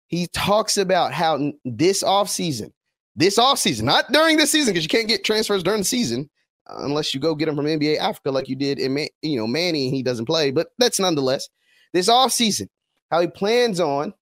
He 0.07 0.29
talks 0.29 0.77
about 0.77 1.13
how 1.13 1.53
this 1.65 2.05
offseason, 2.05 2.71
this 3.17 3.37
offseason, 3.37 3.83
not 3.83 4.13
during 4.13 4.37
the 4.37 4.47
season, 4.47 4.73
because 4.73 4.85
you 4.85 4.89
can't 4.89 5.09
get 5.09 5.25
transfers 5.25 5.65
during 5.65 5.81
the 5.81 5.85
season 5.85 6.31
unless 6.69 7.15
you 7.15 7.21
go 7.21 7.35
get 7.35 7.47
them 7.47 7.57
from 7.57 7.67
NBA 7.67 7.99
Africa 7.99 8.31
like 8.31 8.49
you 8.49 8.57
did 8.57 8.79
in 8.79 8.95
Man- 8.95 9.09
you 9.23 9.39
know 9.39 9.47
Manny 9.47 9.87
and 9.87 9.95
he 9.95 10.03
doesn't 10.03 10.27
play, 10.27 10.51
but 10.51 10.69
that's 10.79 11.01
nonetheless 11.01 11.49
this 11.93 12.09
offseason, 12.09 12.69
how 13.11 13.21
he 13.21 13.29
plans 13.29 13.81
on 13.81 14.13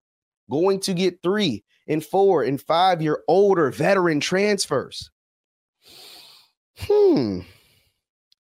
going 0.49 0.79
to 0.81 0.93
get 0.93 1.21
three 1.21 1.63
and 1.87 2.05
four 2.05 2.43
and 2.43 2.61
five 2.61 3.01
year 3.01 3.23
older 3.27 3.71
veteran 3.71 4.19
transfers. 4.19 5.09
Hmm. 6.79 7.41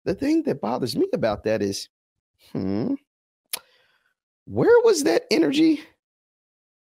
the 0.04 0.14
thing 0.14 0.42
that 0.44 0.60
bothers 0.60 0.96
me 0.96 1.06
about 1.12 1.44
that 1.44 1.60
is, 1.60 1.88
hmm, 2.52 2.94
where 4.46 4.80
was 4.84 5.04
that 5.04 5.24
energy 5.30 5.82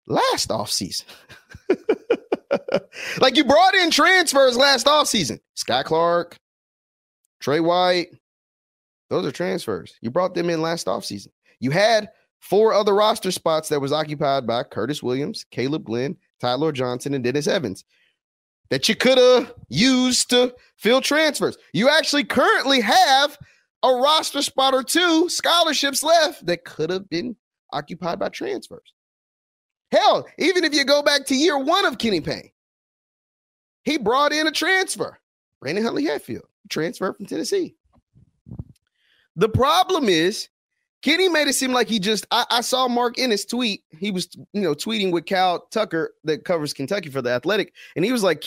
last 0.07 0.49
offseason? 0.49 1.03
like 3.19 3.35
you 3.35 3.43
brought 3.43 3.75
in 3.75 3.91
transfers 3.91 4.55
last 4.55 4.85
offseason. 4.87 5.39
Sky 5.53 5.83
Clark, 5.83 6.37
Tre 7.43 7.59
White, 7.59 8.07
those 9.09 9.25
are 9.25 9.31
transfers. 9.31 9.95
You 10.01 10.09
brought 10.09 10.33
them 10.33 10.49
in 10.49 10.61
last 10.61 10.87
offseason. 10.87 11.27
You 11.59 11.71
had 11.71 12.09
four 12.39 12.73
other 12.73 12.95
roster 12.95 13.31
spots 13.31 13.67
that 13.67 13.81
was 13.81 13.91
occupied 13.91 14.47
by 14.47 14.63
Curtis 14.63 15.03
Williams, 15.03 15.45
Caleb 15.51 15.83
Glenn, 15.83 16.15
Ty-Laur 16.39 16.71
Johnson, 16.71 17.13
and 17.13 17.21
Dennis 17.21 17.47
Evans 17.47 17.83
that 18.69 18.87
you 18.87 18.95
could 18.95 19.17
have 19.17 19.53
used 19.67 20.29
to 20.29 20.55
fill 20.77 21.01
transfers. 21.01 21.57
You 21.73 21.89
actually 21.89 22.23
currently 22.23 22.79
have 22.79 23.37
a 23.83 23.89
roster 23.89 24.41
spot 24.41 24.73
or 24.73 24.81
two 24.81 25.27
scholarships 25.27 26.01
left 26.01 26.45
that 26.45 26.63
could 26.63 26.89
have 26.89 27.09
been 27.09 27.35
occupied 27.73 28.19
by 28.19 28.29
transfers. 28.29 28.93
Hell, 29.91 30.25
even 30.37 30.63
if 30.63 30.73
you 30.73 30.85
go 30.85 31.03
back 31.03 31.25
to 31.25 31.35
year 31.35 31.57
one 31.57 31.85
of 31.85 31.97
Kenny 31.97 32.21
Payne, 32.21 32.51
he 33.83 33.97
brought 33.97 34.31
in 34.31 34.47
a 34.47 34.51
transfer, 34.51 35.19
Brandon 35.59 35.83
Huntley 35.83 36.05
Hatfield, 36.05 36.45
transfer 36.69 37.13
from 37.13 37.25
Tennessee. 37.25 37.75
The 39.35 39.49
problem 39.49 40.09
is 40.09 40.49
Kenny 41.03 41.27
made 41.27 41.49
it 41.49 41.53
seem 41.53 41.73
like 41.73 41.89
he 41.89 41.99
just. 41.99 42.25
I, 42.31 42.45
I, 42.49 42.61
saw 42.61 42.87
Mark 42.87 43.17
in 43.17 43.29
his 43.29 43.45
tweet. 43.45 43.83
He 43.99 44.09
was, 44.09 44.29
you 44.53 44.61
know, 44.61 44.73
tweeting 44.73 45.11
with 45.11 45.25
Kyle 45.25 45.67
Tucker 45.69 46.13
that 46.23 46.45
covers 46.45 46.73
Kentucky 46.73 47.09
for 47.09 47.21
the 47.21 47.29
Athletic, 47.29 47.73
and 47.97 48.05
he 48.05 48.11
was 48.13 48.23
like, 48.23 48.41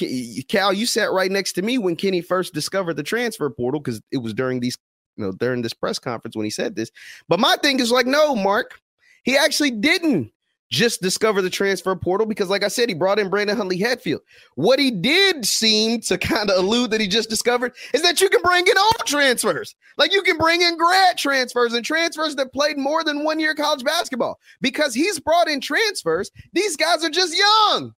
"Kyle, 0.50 0.72
you 0.72 0.86
sat 0.86 1.12
right 1.12 1.30
next 1.30 1.52
to 1.54 1.62
me 1.62 1.76
when 1.76 1.96
Kenny 1.96 2.22
first 2.22 2.54
discovered 2.54 2.94
the 2.94 3.02
transfer 3.02 3.50
portal 3.50 3.80
because 3.80 4.00
it 4.10 4.18
was 4.18 4.32
during 4.32 4.60
these, 4.60 4.76
you 5.16 5.26
know, 5.26 5.32
during 5.32 5.60
this 5.60 5.74
press 5.74 5.98
conference 5.98 6.34
when 6.34 6.44
he 6.44 6.50
said 6.50 6.76
this." 6.76 6.90
But 7.28 7.40
my 7.40 7.56
thing 7.62 7.78
is 7.78 7.92
like, 7.92 8.06
no, 8.06 8.34
Mark, 8.34 8.80
he 9.24 9.36
actually 9.36 9.72
didn't 9.72 10.32
just 10.70 11.00
discover 11.00 11.42
the 11.42 11.50
transfer 11.50 11.94
portal 11.94 12.26
because, 12.26 12.50
like 12.50 12.64
I 12.64 12.68
said, 12.68 12.88
he 12.88 12.94
brought 12.94 13.18
in 13.18 13.30
Brandon 13.30 13.56
Huntley 13.56 13.78
Hatfield. 13.78 14.20
What 14.54 14.78
he 14.78 14.90
did 14.90 15.44
seem 15.44 16.00
to 16.02 16.18
kind 16.18 16.50
of 16.50 16.58
allude 16.58 16.90
that 16.90 17.00
he 17.00 17.06
just 17.06 17.30
discovered 17.30 17.74
is 17.94 18.02
that 18.02 18.20
you 18.20 18.28
can 18.28 18.42
bring 18.42 18.66
in 18.66 18.78
old 18.78 19.06
transfers. 19.06 19.74
Like 19.96 20.12
you 20.12 20.22
can 20.22 20.38
bring 20.38 20.62
in 20.62 20.76
grad 20.76 21.18
transfers 21.18 21.72
and 21.72 21.84
transfers 21.84 22.34
that 22.36 22.52
played 22.52 22.78
more 22.78 23.04
than 23.04 23.24
one 23.24 23.38
year 23.38 23.54
college 23.54 23.84
basketball 23.84 24.38
because 24.60 24.94
he's 24.94 25.20
brought 25.20 25.48
in 25.48 25.60
transfers. 25.60 26.30
These 26.52 26.76
guys 26.76 27.04
are 27.04 27.10
just 27.10 27.36
young. 27.36 27.92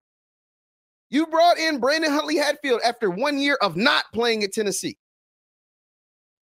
You 1.10 1.26
brought 1.26 1.58
in 1.58 1.80
Brandon 1.80 2.10
Huntley 2.12 2.36
Hatfield 2.36 2.80
after 2.84 3.08
one 3.08 3.38
year 3.38 3.56
of 3.62 3.76
not 3.76 4.04
playing 4.12 4.44
at 4.44 4.52
Tennessee 4.52 4.98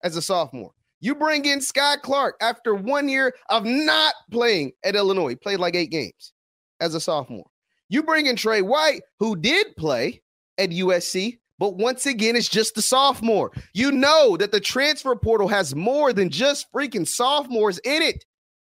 as 0.02 0.16
a 0.16 0.22
sophomore. 0.22 0.72
You 1.00 1.14
bring 1.14 1.44
in 1.44 1.58
Skyy 1.58 2.00
Clark 2.00 2.36
after 2.40 2.74
one 2.74 3.08
year 3.08 3.34
of 3.50 3.64
not 3.64 4.14
playing 4.30 4.72
at 4.84 4.96
Illinois. 4.96 5.30
He 5.30 5.36
played 5.36 5.60
like 5.60 5.74
eight 5.74 5.90
games 5.90 6.32
as 6.80 6.94
a 6.94 7.00
sophomore. 7.00 7.46
You 7.88 8.02
bring 8.02 8.26
in 8.26 8.36
Tre 8.36 8.62
White, 8.62 9.02
who 9.20 9.36
did 9.36 9.76
play 9.76 10.22
at 10.58 10.70
USC, 10.70 11.38
but 11.58 11.76
once 11.76 12.06
again, 12.06 12.36
it's 12.36 12.48
just 12.48 12.76
a 12.76 12.82
sophomore. 12.82 13.52
You 13.74 13.92
know 13.92 14.36
that 14.36 14.52
the 14.52 14.60
transfer 14.60 15.14
portal 15.16 15.48
has 15.48 15.74
more 15.74 16.12
than 16.12 16.30
just 16.30 16.66
freaking 16.72 17.06
sophomores 17.06 17.78
in 17.78 18.02
it. 18.02 18.24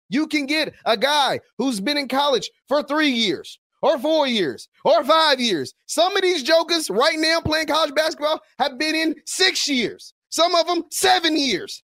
You 0.09 0.27
can 0.27 0.47
get 0.47 0.75
a 0.85 0.97
guy 0.97 1.41
who's 1.59 1.81
been 1.81 1.99
in 1.99 2.09
college 2.09 2.51
for 2.69 2.83
three 2.83 3.11
years, 3.11 3.59
or 3.83 3.99
four 3.99 4.27
years, 4.27 4.69
or 4.85 5.05
five 5.05 5.41
years. 5.41 5.75
Some 5.87 6.17
of 6.17 6.23
these 6.23 6.43
jokers 6.43 6.91
right 6.91 7.19
now 7.19 7.41
playing 7.41 7.67
college 7.67 7.95
basketball 7.95 8.41
have 8.59 8.79
been 8.79 8.95
in 8.95 9.15
six 9.27 9.69
years, 9.69 10.13
some 10.29 10.55
of 10.55 10.67
them 10.67 10.85
seven 10.91 11.37
years. 11.37 11.83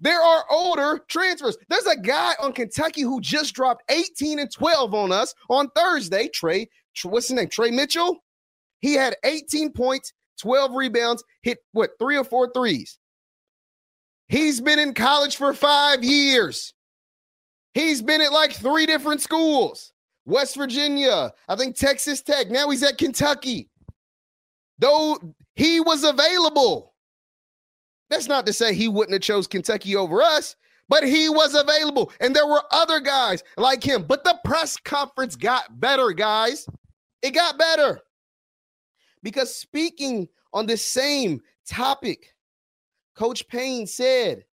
There 0.00 0.20
are 0.20 0.44
older 0.50 1.00
transfers. 1.08 1.56
There's 1.68 1.86
a 1.86 1.96
guy 1.96 2.34
on 2.40 2.52
Kentucky 2.52 3.02
who 3.02 3.20
just 3.20 3.54
dropped 3.54 3.82
18 3.90 4.38
and 4.38 4.52
12 4.52 4.94
on 4.94 5.12
us 5.12 5.34
on 5.48 5.68
Thursday. 5.70 6.28
Tre, 6.28 6.68
what's 7.04 7.28
his 7.28 7.36
name? 7.36 7.48
Tre 7.48 7.70
Mitchell. 7.70 8.18
He 8.80 8.94
had 8.94 9.16
18 9.24 9.72
points, 9.72 10.12
12 10.40 10.74
rebounds, 10.74 11.24
hit 11.42 11.58
what, 11.72 11.90
three 11.98 12.16
or 12.16 12.24
four 12.24 12.50
threes. 12.52 12.98
He's 14.28 14.60
been 14.60 14.78
in 14.78 14.94
college 14.94 15.36
for 15.36 15.52
five 15.54 16.04
years. 16.04 16.74
He's 17.74 18.02
been 18.02 18.20
at 18.20 18.32
like 18.32 18.52
three 18.52 18.86
different 18.86 19.20
schools 19.20 19.92
West 20.26 20.56
Virginia, 20.56 21.32
I 21.48 21.56
think 21.56 21.76
Texas 21.76 22.20
Tech. 22.20 22.50
Now 22.50 22.68
he's 22.68 22.82
at 22.82 22.98
Kentucky. 22.98 23.70
Though 24.78 25.18
he 25.56 25.80
was 25.80 26.04
available. 26.04 26.94
That's 28.10 28.28
not 28.28 28.46
to 28.46 28.52
say 28.52 28.74
he 28.74 28.88
wouldn't 28.88 29.12
have 29.12 29.22
chose 29.22 29.46
Kentucky 29.46 29.96
over 29.96 30.22
us, 30.22 30.56
but 30.88 31.04
he 31.04 31.28
was 31.28 31.54
available. 31.54 32.12
And 32.20 32.34
there 32.34 32.46
were 32.46 32.62
other 32.70 33.00
guys 33.00 33.42
like 33.56 33.82
him. 33.82 34.04
But 34.04 34.24
the 34.24 34.38
press 34.44 34.76
conference 34.76 35.36
got 35.36 35.78
better, 35.80 36.12
guys. 36.12 36.66
It 37.22 37.32
got 37.32 37.58
better. 37.58 38.00
Because 39.22 39.54
speaking 39.54 40.28
on 40.52 40.66
the 40.66 40.76
same 40.76 41.42
topic, 41.66 42.34
Coach 43.14 43.46
Payne 43.48 43.86
said, 43.86 44.44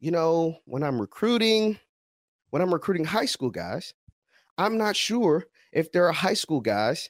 you 0.00 0.10
know, 0.10 0.56
when 0.64 0.82
I'm 0.82 1.00
recruiting, 1.00 1.78
when 2.50 2.62
I'm 2.62 2.72
recruiting 2.72 3.04
high 3.04 3.26
school 3.26 3.50
guys, 3.50 3.94
I'm 4.58 4.76
not 4.76 4.96
sure 4.96 5.44
if 5.70 5.92
there 5.92 6.06
are 6.08 6.12
high 6.12 6.34
school 6.34 6.60
guys 6.60 7.08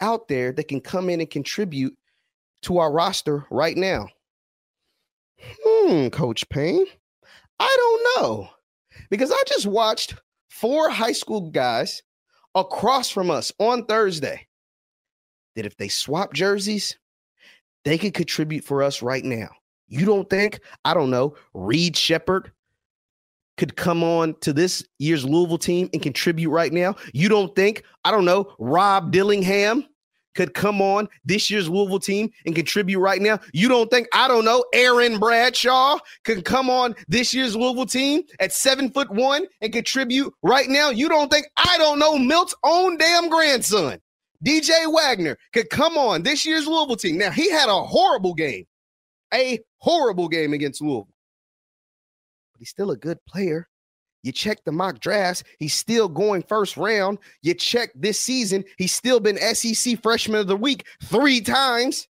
out 0.00 0.28
there 0.28 0.52
that 0.52 0.68
can 0.68 0.80
come 0.80 1.10
in 1.10 1.20
and 1.20 1.28
contribute 1.30 1.96
to 2.62 2.78
our 2.78 2.90
roster 2.90 3.44
right 3.50 3.76
now. 3.76 4.08
Hmm, 5.40 6.08
Coach 6.08 6.48
Payne, 6.48 6.86
I 7.58 7.76
don't 7.76 8.22
know. 8.22 8.48
Because 9.10 9.30
I 9.30 9.42
just 9.46 9.66
watched 9.66 10.14
four 10.50 10.88
high 10.88 11.12
school 11.12 11.50
guys 11.50 12.02
across 12.54 13.10
from 13.10 13.30
us 13.30 13.52
on 13.58 13.84
Thursday 13.84 14.46
that 15.54 15.66
if 15.66 15.76
they 15.76 15.88
swap 15.88 16.32
jerseys, 16.32 16.98
they 17.84 17.98
could 17.98 18.14
contribute 18.14 18.64
for 18.64 18.82
us 18.82 19.02
right 19.02 19.24
now. 19.24 19.48
You 19.88 20.04
don't 20.04 20.28
think, 20.28 20.60
I 20.84 20.94
don't 20.94 21.10
know, 21.10 21.36
Reed 21.54 21.96
Sheppard 21.96 22.50
could 23.56 23.76
come 23.76 24.02
on 24.02 24.34
to 24.40 24.52
this 24.52 24.84
year's 24.98 25.24
Louisville 25.24 25.58
team 25.58 25.88
and 25.92 26.02
contribute 26.02 26.50
right 26.50 26.72
now? 26.72 26.94
You 27.12 27.28
don't 27.28 27.54
think, 27.54 27.82
I 28.04 28.10
don't 28.10 28.24
know, 28.24 28.52
Rob 28.58 29.12
Dillingham 29.12 29.86
could 30.36 30.54
come 30.54 30.80
on 30.80 31.08
this 31.24 31.50
year's 31.50 31.68
Louisville 31.68 31.98
team 31.98 32.30
and 32.44 32.54
contribute 32.54 33.00
right 33.00 33.20
now? 33.20 33.40
You 33.52 33.68
don't 33.68 33.90
think, 33.90 34.06
I 34.12 34.28
don't 34.28 34.44
know, 34.44 34.64
Aaron 34.72 35.18
Bradshaw 35.18 35.98
can 36.24 36.42
come 36.42 36.70
on 36.70 36.94
this 37.08 37.34
year's 37.34 37.56
Louisville 37.56 37.86
team 37.86 38.22
at 38.38 38.52
seven 38.52 38.90
foot 38.90 39.10
one 39.10 39.46
and 39.60 39.72
contribute 39.72 40.32
right 40.42 40.68
now? 40.68 40.90
You 40.90 41.08
don't 41.08 41.30
think, 41.30 41.46
I 41.56 41.76
don't 41.78 41.98
know, 41.98 42.18
Milt's 42.18 42.54
own 42.62 42.96
damn 42.98 43.28
grandson, 43.28 43.98
DJ 44.44 44.92
Wagner, 44.92 45.36
could 45.52 45.70
come 45.70 45.96
on 45.96 46.22
this 46.22 46.46
year's 46.46 46.66
Louisville 46.66 46.96
team? 46.96 47.18
Now, 47.18 47.30
he 47.30 47.50
had 47.50 47.68
a 47.68 47.82
horrible 47.82 48.34
game, 48.34 48.66
a 49.32 49.58
horrible 49.78 50.28
game 50.28 50.52
against 50.52 50.80
Louisville, 50.80 51.08
but 52.52 52.60
he's 52.60 52.70
still 52.70 52.90
a 52.90 52.96
good 52.96 53.18
player. 53.26 53.68
You 54.26 54.32
check 54.32 54.64
the 54.64 54.72
mock 54.72 54.98
drafts, 54.98 55.44
he's 55.60 55.72
still 55.72 56.08
going 56.08 56.42
first 56.42 56.76
round. 56.76 57.18
You 57.42 57.54
check 57.54 57.90
this 57.94 58.18
season, 58.18 58.64
he's 58.76 58.92
still 58.92 59.20
been 59.20 59.38
SEC 59.54 60.02
Freshman 60.02 60.40
of 60.40 60.48
the 60.48 60.56
Week 60.56 60.84
three 61.04 61.40
times. 61.40 62.08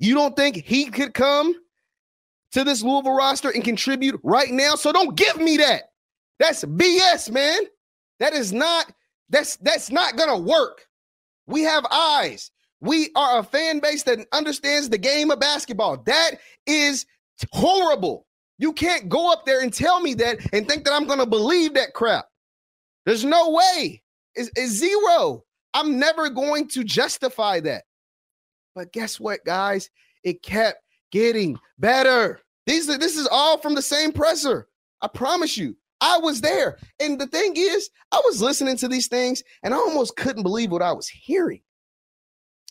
You 0.00 0.14
don't 0.14 0.34
think 0.34 0.56
he 0.56 0.86
could 0.86 1.14
come 1.14 1.54
to 2.50 2.64
this 2.64 2.82
Louisville 2.82 3.14
roster 3.14 3.50
and 3.50 3.62
contribute 3.62 4.20
right 4.24 4.50
now? 4.50 4.74
So 4.74 4.90
don't 4.90 5.16
give 5.16 5.36
me 5.36 5.56
that. 5.58 5.84
That's 6.40 6.64
BS, 6.64 7.30
man. 7.30 7.60
That 8.18 8.32
is 8.32 8.52
not 8.52 8.92
that's 9.28 9.56
that's 9.58 9.92
not 9.92 10.16
gonna 10.16 10.38
work. 10.38 10.86
We 11.46 11.62
have 11.62 11.86
eyes. 11.92 12.50
We 12.80 13.10
are 13.14 13.38
a 13.38 13.44
fan 13.44 13.78
base 13.78 14.02
that 14.04 14.26
understands 14.32 14.88
the 14.88 14.98
game 14.98 15.30
of 15.30 15.38
basketball. 15.38 15.98
That 16.06 16.32
is 16.66 17.06
horrible. 17.52 18.26
You 18.58 18.72
can't 18.72 19.08
go 19.08 19.32
up 19.32 19.46
there 19.46 19.60
and 19.62 19.72
tell 19.72 20.00
me 20.00 20.14
that 20.14 20.38
and 20.52 20.66
think 20.66 20.84
that 20.84 20.92
I'm 20.92 21.06
going 21.06 21.20
to 21.20 21.26
believe 21.26 21.74
that 21.74 21.94
crap. 21.94 22.26
There's 23.06 23.24
no 23.24 23.50
way. 23.50 24.02
It's, 24.34 24.50
it's 24.56 24.72
zero. 24.72 25.44
I'm 25.74 25.98
never 25.98 26.28
going 26.28 26.68
to 26.68 26.84
justify 26.84 27.60
that. 27.60 27.84
But 28.74 28.92
guess 28.92 29.20
what, 29.20 29.44
guys? 29.44 29.90
It 30.24 30.42
kept 30.42 30.82
getting 31.12 31.58
better. 31.78 32.40
These 32.66 32.86
this 32.98 33.16
is 33.16 33.28
all 33.30 33.58
from 33.58 33.74
the 33.74 33.82
same 33.82 34.12
presser. 34.12 34.68
I 35.00 35.08
promise 35.08 35.56
you. 35.56 35.76
I 36.00 36.18
was 36.18 36.40
there. 36.40 36.78
And 37.00 37.20
the 37.20 37.26
thing 37.26 37.54
is, 37.56 37.90
I 38.12 38.20
was 38.24 38.40
listening 38.40 38.76
to 38.78 38.88
these 38.88 39.08
things 39.08 39.42
and 39.62 39.74
I 39.74 39.76
almost 39.76 40.16
couldn't 40.16 40.42
believe 40.42 40.70
what 40.70 40.82
I 40.82 40.92
was 40.92 41.08
hearing. 41.08 41.62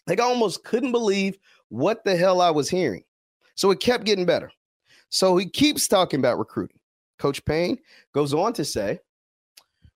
Like 0.07 0.19
I 0.19 0.23
almost 0.23 0.63
couldn't 0.63 0.93
believe 0.93 1.37
what 1.69 2.05
the 2.05 2.15
hell 2.15 2.41
I 2.41 2.51
was 2.51 2.69
hearing. 2.69 3.03
So 3.55 3.71
it 3.71 3.79
kept 3.79 4.05
getting 4.05 4.25
better. 4.25 4.51
So 5.09 5.37
he 5.37 5.49
keeps 5.49 5.87
talking 5.87 6.19
about 6.19 6.39
recruiting. 6.39 6.79
Coach 7.19 7.43
Payne 7.45 7.77
goes 8.13 8.33
on 8.33 8.53
to 8.53 8.65
say, 8.65 8.99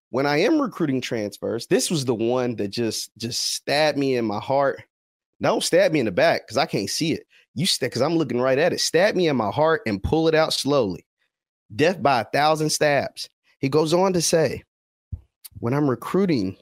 when 0.09 0.25
I 0.25 0.37
am 0.41 0.61
recruiting 0.61 1.01
transfers, 1.01 1.67
this 1.67 1.89
was 1.89 2.03
the 2.05 2.13
one 2.15 2.55
that 2.57 2.69
just 2.69 3.11
just 3.17 3.53
stabbed 3.53 3.97
me 3.97 4.17
in 4.17 4.25
my 4.25 4.39
heart 4.39 4.83
Don't 5.41 5.63
stab 5.63 5.91
me 5.91 5.99
in 5.99 6.05
the 6.05 6.11
back 6.11 6.45
because 6.45 6.57
I 6.57 6.65
can't 6.65 6.89
see 6.89 7.13
it. 7.13 7.25
You 7.55 7.65
stab 7.65 7.89
because 7.89 8.01
I'm 8.01 8.15
looking 8.15 8.39
right 8.39 8.57
at 8.57 8.73
it. 8.73 8.81
Stab 8.81 9.15
me 9.15 9.27
in 9.27 9.35
my 9.35 9.49
heart 9.49 9.81
and 9.85 10.03
pull 10.03 10.27
it 10.27 10.35
out 10.35 10.53
slowly. 10.53 11.05
Death 11.75 12.01
by 12.01 12.21
a 12.21 12.25
thousand 12.25 12.69
stabs. 12.69 13.29
He 13.59 13.69
goes 13.69 13.93
on 13.93 14.13
to 14.13 14.21
say, 14.21 14.63
when 15.59 15.73
I'm 15.73 15.89
recruiting 15.89 16.57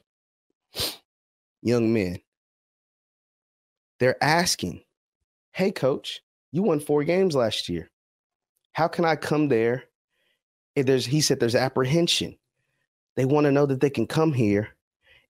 young 1.62 1.92
men, 1.92 2.20
they're 3.98 4.22
asking, 4.22 4.82
Hey, 5.52 5.72
coach, 5.72 6.20
you 6.52 6.62
won 6.62 6.80
four 6.80 7.04
games 7.04 7.34
last 7.34 7.68
year. 7.68 7.90
How 8.72 8.88
can 8.88 9.04
I 9.04 9.16
come 9.16 9.48
there? 9.48 9.84
If 10.76 10.86
there's, 10.86 11.06
he 11.06 11.20
said, 11.20 11.40
there's 11.40 11.54
apprehension. 11.54 12.36
They 13.16 13.24
want 13.24 13.44
to 13.44 13.52
know 13.52 13.66
that 13.66 13.80
they 13.80 13.90
can 13.90 14.06
come 14.06 14.32
here 14.32 14.68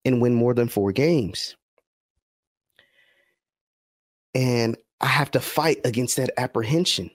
and 0.05 0.21
win 0.21 0.35
more 0.35 0.55
than 0.55 0.69
four 0.69 0.93
games. 0.93 1.57
And 4.35 4.77
I 5.01 5.07
have 5.07 5.31
to 5.33 5.41
fight 5.41 5.81
against 5.85 6.17
that 6.17 6.31
apprehension. 6.37 7.11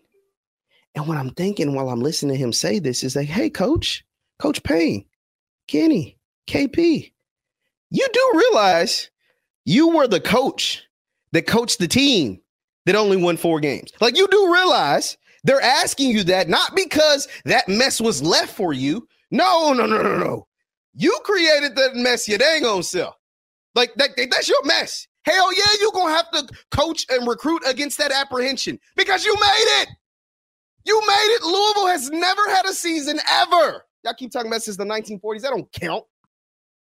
And 0.95 1.07
what 1.07 1.17
I'm 1.17 1.31
thinking 1.31 1.73
while 1.73 1.89
I'm 1.89 2.01
listening 2.01 2.35
to 2.35 2.41
him 2.41 2.53
say 2.53 2.79
this 2.79 3.03
is 3.03 3.15
like, 3.15 3.27
hey, 3.27 3.49
coach, 3.49 4.03
Coach 4.39 4.63
Payne, 4.63 5.05
Kenny, 5.67 6.17
KP, 6.47 7.11
you 7.89 8.07
do 8.11 8.31
realize 8.35 9.09
you 9.65 9.89
were 9.89 10.07
the 10.07 10.19
coach 10.19 10.83
that 11.31 11.47
coached 11.47 11.79
the 11.79 11.87
team 11.87 12.41
that 12.85 12.95
only 12.95 13.17
won 13.17 13.37
four 13.37 13.59
games. 13.59 13.91
Like 13.99 14.17
you 14.17 14.27
do 14.27 14.53
realize 14.53 15.17
they're 15.45 15.61
asking 15.61 16.09
you 16.09 16.23
that 16.23 16.49
not 16.49 16.75
because 16.75 17.27
that 17.45 17.69
mess 17.69 18.01
was 18.01 18.21
left 18.21 18.53
for 18.53 18.73
you. 18.73 19.07
No, 19.29 19.73
no, 19.73 19.85
no, 19.85 20.01
no, 20.01 20.17
no. 20.17 20.47
You 20.95 21.17
created 21.23 21.75
that 21.75 21.95
mess 21.95 22.27
your 22.27 22.39
dang 22.39 22.65
own 22.65 22.81
self. 22.81 23.15
Like 23.75 23.93
that, 23.95 24.09
that's 24.31 24.49
your 24.49 24.63
mess. 24.65 25.07
Hell 25.23 25.55
yeah, 25.55 25.65
you're 25.79 25.91
gonna 25.91 26.15
have 26.15 26.31
to 26.31 26.47
coach 26.71 27.05
and 27.09 27.27
recruit 27.27 27.61
against 27.67 27.97
that 27.99 28.11
apprehension 28.11 28.79
because 28.95 29.23
you 29.23 29.35
made 29.35 29.81
it. 29.81 29.89
You 30.83 30.99
made 31.01 31.35
it. 31.35 31.43
Louisville 31.43 31.87
has 31.87 32.09
never 32.09 32.41
had 32.49 32.65
a 32.65 32.73
season 32.73 33.19
ever. 33.29 33.85
Y'all 34.03 34.13
keep 34.15 34.31
talking 34.31 34.49
about 34.49 34.63
since 34.63 34.77
the 34.77 34.83
1940s. 34.83 35.41
That 35.41 35.51
don't 35.51 35.71
count. 35.71 36.03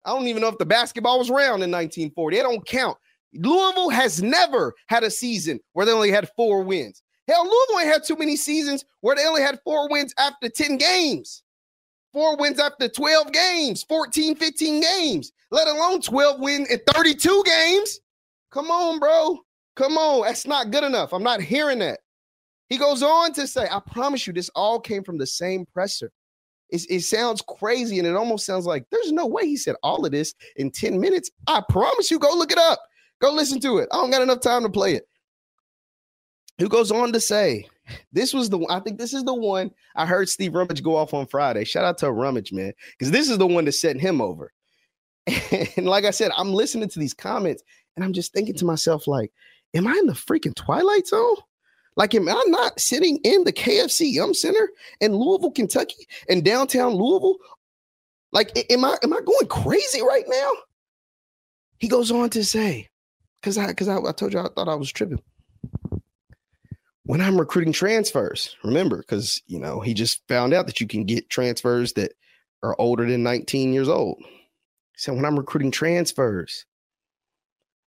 I 0.04 0.10
don't 0.10 0.26
even 0.26 0.42
know 0.42 0.48
if 0.48 0.58
the 0.58 0.66
basketball 0.66 1.18
was 1.18 1.30
around 1.30 1.62
in 1.62 1.70
1940. 1.70 2.36
It 2.38 2.42
don't 2.42 2.66
count. 2.66 2.98
Louisville 3.34 3.90
has 3.90 4.22
never 4.22 4.74
had 4.88 5.04
a 5.04 5.10
season 5.10 5.58
where 5.72 5.86
they 5.86 5.92
only 5.92 6.10
had 6.10 6.28
four 6.36 6.62
wins. 6.62 7.02
Hell, 7.28 7.44
Louisville 7.44 7.80
ain't 7.80 7.92
had 7.92 8.04
too 8.04 8.16
many 8.16 8.36
seasons 8.36 8.84
where 9.00 9.14
they 9.14 9.26
only 9.26 9.42
had 9.42 9.60
four 9.64 9.88
wins 9.88 10.12
after 10.18 10.48
10 10.48 10.76
games, 10.76 11.42
four 12.12 12.36
wins 12.36 12.58
after 12.58 12.88
12 12.88 13.32
games, 13.32 13.82
14, 13.84 14.34
15 14.34 14.80
games, 14.80 15.32
let 15.50 15.68
alone 15.68 16.00
12 16.00 16.40
wins 16.40 16.68
in 16.68 16.80
32 16.92 17.42
games. 17.44 18.00
Come 18.50 18.70
on, 18.70 18.98
bro. 18.98 19.38
Come 19.76 19.96
on. 19.96 20.26
That's 20.26 20.46
not 20.46 20.70
good 20.70 20.84
enough. 20.84 21.12
I'm 21.12 21.22
not 21.22 21.40
hearing 21.40 21.78
that. 21.78 22.00
He 22.68 22.76
goes 22.78 23.02
on 23.02 23.32
to 23.34 23.46
say, 23.46 23.68
I 23.70 23.80
promise 23.80 24.26
you, 24.26 24.32
this 24.32 24.50
all 24.54 24.80
came 24.80 25.04
from 25.04 25.18
the 25.18 25.26
same 25.26 25.66
presser. 25.66 26.10
It's, 26.70 26.86
it 26.86 27.00
sounds 27.00 27.42
crazy 27.42 27.98
and 27.98 28.08
it 28.08 28.16
almost 28.16 28.46
sounds 28.46 28.64
like 28.64 28.86
there's 28.90 29.12
no 29.12 29.26
way 29.26 29.46
he 29.46 29.58
said 29.58 29.76
all 29.82 30.04
of 30.06 30.10
this 30.12 30.34
in 30.56 30.70
10 30.70 30.98
minutes. 30.98 31.30
I 31.46 31.62
promise 31.68 32.10
you, 32.10 32.18
go 32.18 32.34
look 32.34 32.50
it 32.50 32.58
up. 32.58 32.80
Go 33.20 33.30
listen 33.30 33.60
to 33.60 33.78
it. 33.78 33.88
I 33.92 33.96
don't 33.96 34.10
got 34.10 34.22
enough 34.22 34.40
time 34.40 34.62
to 34.62 34.70
play 34.70 34.94
it. 34.94 35.06
Who 36.58 36.68
goes 36.68 36.90
on 36.90 37.12
to 37.12 37.20
say, 37.20 37.66
this 38.12 38.32
was 38.32 38.50
the 38.50 38.64
I 38.70 38.80
think 38.80 38.98
this 38.98 39.14
is 39.14 39.24
the 39.24 39.34
one 39.34 39.70
I 39.96 40.06
heard 40.06 40.28
Steve 40.28 40.54
Rummage 40.54 40.82
go 40.82 40.96
off 40.96 41.14
on 41.14 41.26
Friday. 41.26 41.64
Shout 41.64 41.84
out 41.84 41.98
to 41.98 42.12
Rummage, 42.12 42.52
man, 42.52 42.72
because 42.92 43.10
this 43.10 43.28
is 43.28 43.38
the 43.38 43.46
one 43.46 43.64
that 43.64 43.72
sent 43.72 44.00
him 44.00 44.20
over. 44.20 44.52
And 45.76 45.86
like 45.86 46.04
I 46.04 46.10
said, 46.10 46.32
I'm 46.36 46.52
listening 46.52 46.88
to 46.88 46.98
these 46.98 47.14
comments 47.14 47.62
and 47.96 48.04
I'm 48.04 48.12
just 48.12 48.32
thinking 48.32 48.54
to 48.56 48.64
myself, 48.64 49.06
like, 49.06 49.32
am 49.74 49.86
I 49.86 49.92
in 49.92 50.06
the 50.06 50.12
freaking 50.12 50.54
Twilight 50.54 51.06
Zone? 51.06 51.36
Like, 51.96 52.14
am 52.14 52.28
I 52.28 52.42
not 52.46 52.80
sitting 52.80 53.18
in 53.22 53.44
the 53.44 53.52
KFC 53.52 54.12
Yum 54.12 54.34
Center 54.34 54.70
in 55.00 55.14
Louisville, 55.14 55.50
Kentucky, 55.50 56.06
and 56.28 56.44
downtown 56.44 56.94
Louisville? 56.94 57.36
Like, 58.32 58.56
am 58.70 58.84
I 58.84 58.96
am 59.02 59.12
I 59.12 59.20
going 59.20 59.46
crazy 59.48 60.00
right 60.02 60.24
now? 60.26 60.50
He 61.78 61.88
goes 61.88 62.10
on 62.10 62.30
to 62.30 62.44
say, 62.44 62.88
because 63.40 63.58
I 63.58 63.66
because 63.66 63.88
I, 63.88 63.98
I 63.98 64.12
told 64.12 64.32
you 64.32 64.40
I 64.40 64.48
thought 64.54 64.68
I 64.68 64.74
was 64.74 64.90
tripping. 64.90 65.20
When 67.04 67.20
I'm 67.20 67.38
recruiting 67.38 67.72
transfers, 67.72 68.56
remember, 68.62 68.98
because 68.98 69.42
you 69.46 69.58
know, 69.58 69.80
he 69.80 69.94
just 69.94 70.22
found 70.28 70.54
out 70.54 70.66
that 70.66 70.80
you 70.80 70.86
can 70.86 71.04
get 71.04 71.30
transfers 71.30 71.94
that 71.94 72.12
are 72.62 72.76
older 72.78 73.08
than 73.08 73.22
19 73.22 73.72
years 73.72 73.88
old. 73.88 74.22
So 74.96 75.12
when 75.12 75.24
I'm 75.24 75.38
recruiting 75.38 75.72
transfers, 75.72 76.64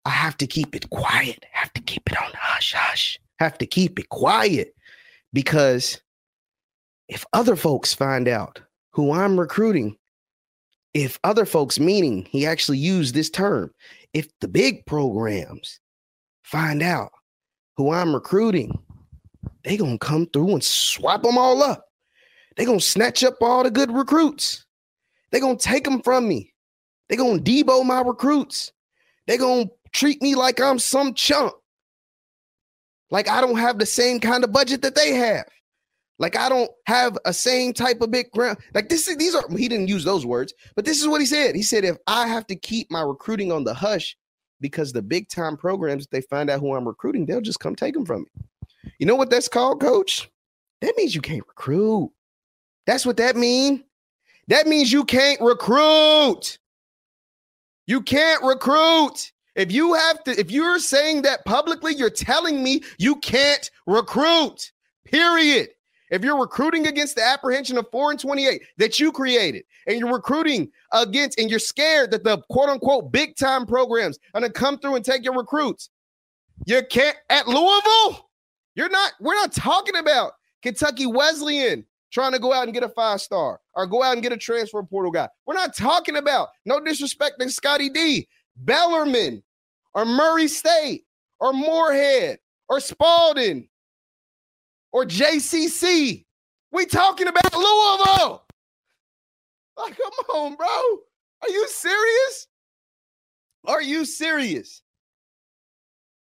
I 0.05 0.11
have 0.11 0.39
to 0.39 0.47
keep 0.47 0.75
it 0.75 0.89
quiet, 0.91 1.45
have 1.53 1.73
to 1.75 1.83
keep 1.83 2.11
it 2.11 2.17
on 2.21 2.31
hush 2.35 2.73
hush 2.73 3.19
have 3.43 3.59
to 3.59 3.67
keep 3.67 3.99
it 3.99 4.09
quiet 4.09 4.75
because 5.33 6.01
if 7.09 7.25
other 7.33 7.57
folks 7.57 7.93
find 7.93 8.29
out 8.29 8.61
who 8.93 9.13
I'm 9.13 9.39
recruiting, 9.39 9.97
if 10.95 11.19
other 11.25 11.45
folks, 11.45 11.81
meaning 11.81 12.27
he 12.31 12.47
actually 12.47 12.79
used 12.79 13.15
this 13.15 13.31
term, 13.31 13.73
if 14.13 14.29
the 14.41 14.49
big 14.49 14.87
programs 14.87 15.81
find 16.45 16.83
out 16.83 17.11
who 17.77 17.91
I'm 17.91 18.15
recruiting, 18.15 18.79
they 19.65 19.77
gonna 19.77 19.99
come 19.99 20.27
through 20.27 20.53
and 20.53 20.65
swap 20.65 21.23
them 21.23 21.39
all 21.39 21.63
up. 21.63 21.87
They 22.57 22.65
gonna 22.65 22.81
snatch 22.81 23.25
up 23.25 23.37
all 23.41 23.63
the 23.63 23.71
good 23.71 23.91
recruits. 23.91 24.67
They 25.31 25.41
gonna 25.41 25.57
take 25.57 25.85
them 25.85 26.03
from 26.03 26.29
me. 26.29 26.53
They 27.09 27.17
gonna 27.17 27.41
debo 27.41 27.85
my 27.85 28.01
recruits. 28.01 28.73
They 29.27 29.39
gonna 29.39 29.67
treat 29.93 30.21
me 30.23 30.35
like 30.35 30.61
I'm 30.61 30.79
some 30.79 31.15
chump. 31.15 31.55
Like 33.11 33.29
I 33.29 33.41
don't 33.41 33.59
have 33.59 33.79
the 33.79 33.87
same 33.87 34.21
kind 34.21 34.45
of 34.45 34.53
budget 34.53 34.83
that 34.83 34.95
they 34.95 35.13
have. 35.15 35.45
Like 36.19 36.37
I 36.37 36.49
don't 36.49 36.71
have 36.87 37.19
a 37.25 37.33
same 37.33 37.73
type 37.73 38.01
of 38.01 38.11
big 38.11 38.31
ground. 38.31 38.59
Like 38.75 38.89
this 38.89 39.09
is 39.09 39.17
these 39.17 39.35
are 39.35 39.45
he 39.57 39.69
didn't 39.69 39.89
use 39.89 40.05
those 40.05 40.27
words, 40.27 40.53
but 40.75 40.85
this 40.85 41.01
is 41.01 41.09
what 41.09 41.21
he 41.21 41.27
said. 41.27 41.55
He 41.55 41.63
said 41.63 41.85
if 41.85 41.97
I 42.07 42.27
have 42.27 42.47
to 42.49 42.57
keep 42.57 42.91
my 42.91 43.03
recruiting 43.03 43.53
on 43.53 43.65
the 43.65 43.75
hush 43.75 44.17
because 44.61 44.93
the 44.93 45.03
big 45.03 45.29
time 45.29 45.57
programs, 45.57 46.05
if 46.05 46.11
they 46.11 46.21
find 46.23 46.49
out 46.49 46.61
who 46.61 46.75
I'm 46.75 46.87
recruiting, 46.87 47.27
they'll 47.27 47.41
just 47.41 47.61
come 47.61 47.75
take 47.75 47.95
them 47.95 48.07
from 48.07 48.23
me. 48.23 48.45
You 48.99 49.07
know 49.07 49.17
what 49.17 49.31
that's 49.31 49.49
called, 49.49 49.81
coach? 49.81 50.31
That 50.81 50.95
means 50.97 51.15
you 51.15 51.21
can't 51.21 51.47
recruit. 51.47 52.13
That's 52.87 53.07
what 53.07 53.17
that 53.19 53.37
means. 53.37 53.81
That 54.49 54.67
means 54.67 54.93
you 54.93 55.05
can't 55.05 55.41
recruit. 55.41 56.59
You 57.87 58.01
can't 58.01 58.43
recruit. 58.43 59.33
If 59.55 59.71
you 59.71 59.95
have 59.95 60.25
to, 60.25 60.39
if 60.39 60.51
you're 60.51 60.79
saying 60.79 61.23
that 61.23 61.45
publicly, 61.45 61.95
you're 61.95 62.11
telling 62.11 62.63
me 62.63 62.83
you 62.99 63.17
can't 63.17 63.71
recruit. 63.87 64.73
Period. 65.05 65.69
If 66.11 66.23
you're 66.23 66.39
recruiting 66.39 66.87
against 66.87 67.17
the 67.17 67.25
apprehension 67.25 67.79
of 67.79 67.91
4 67.91 68.11
and 68.13 68.21
28 68.21 68.63
that 68.77 69.01
you 69.01 69.13
created, 69.13 69.65
and 69.87 69.99
you're 69.99 70.13
recruiting 70.13 70.71
against, 70.93 71.39
and 71.39 71.49
you're 71.49 71.59
scared 71.59 72.11
that 72.11 72.23
the 72.23 72.39
quote 72.51 72.69
unquote 72.69 73.11
big 73.11 73.37
time 73.37 73.67
programs 73.67 74.19
are 74.35 74.41
gonna 74.41 74.53
come 74.53 74.79
through 74.79 74.97
and 74.97 75.05
take 75.05 75.25
your 75.25 75.37
recruits, 75.37 75.91
you 76.67 76.83
can't 76.91 77.17
at 77.31 77.49
Louisville. 77.49 78.29
You're 78.75 78.89
not, 78.89 79.13
we're 79.21 79.35
not 79.35 79.53
talking 79.53 79.97
about 79.97 80.33
Kentucky 80.63 81.07
Wesleyan 81.07 81.85
trying 82.13 82.33
to 82.33 82.39
go 82.39 82.53
out 82.53 82.65
and 82.65 82.75
get 82.75 82.83
a 82.83 82.89
five 82.89 83.21
star 83.21 83.61
or 83.75 83.87
go 83.87 84.03
out 84.03 84.15
and 84.15 84.23
get 84.23 84.33
a 84.33 84.37
transfer 84.37 84.83
portal 84.83 85.11
guy. 85.11 85.29
We're 85.47 85.55
not 85.55 85.77
talking 85.77 86.17
about 86.17 86.49
no 86.65 86.81
disrespect 86.81 87.41
to 87.41 87.51
Scotty 87.51 87.89
D. 87.89 88.29
Bellarmine 88.57 89.43
or 89.95 90.05
Murray 90.05 90.49
State 90.49 91.05
or 91.41 91.53
Morehead 91.53 92.39
or 92.69 92.81
Spalding 92.81 93.69
or 94.93 95.05
JCC. 95.05 96.25
We 96.71 96.87
talking 96.87 97.29
about 97.29 97.53
Louisville. 97.53 98.45
Like, 99.77 99.97
come 99.97 100.37
on, 100.37 100.57
bro. 100.57 100.67
Are 100.67 101.49
you 101.49 101.67
serious? 101.69 102.47
Are 103.67 103.83
you 103.83 104.05
serious? 104.05 104.83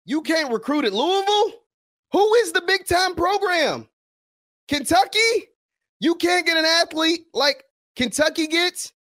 You 0.04 0.22
can't 0.22 0.52
recruit 0.52 0.84
at 0.84 0.92
Louisville? 0.92 1.61
Who 2.12 2.34
is 2.34 2.52
the 2.52 2.62
big 2.62 2.86
time 2.86 3.14
program? 3.14 3.88
Kentucky? 4.68 5.48
You 6.00 6.14
can't 6.14 6.46
get 6.46 6.56
an 6.56 6.64
athlete 6.64 7.26
like 7.32 7.64
Kentucky 7.96 8.46
gets? 8.46 8.92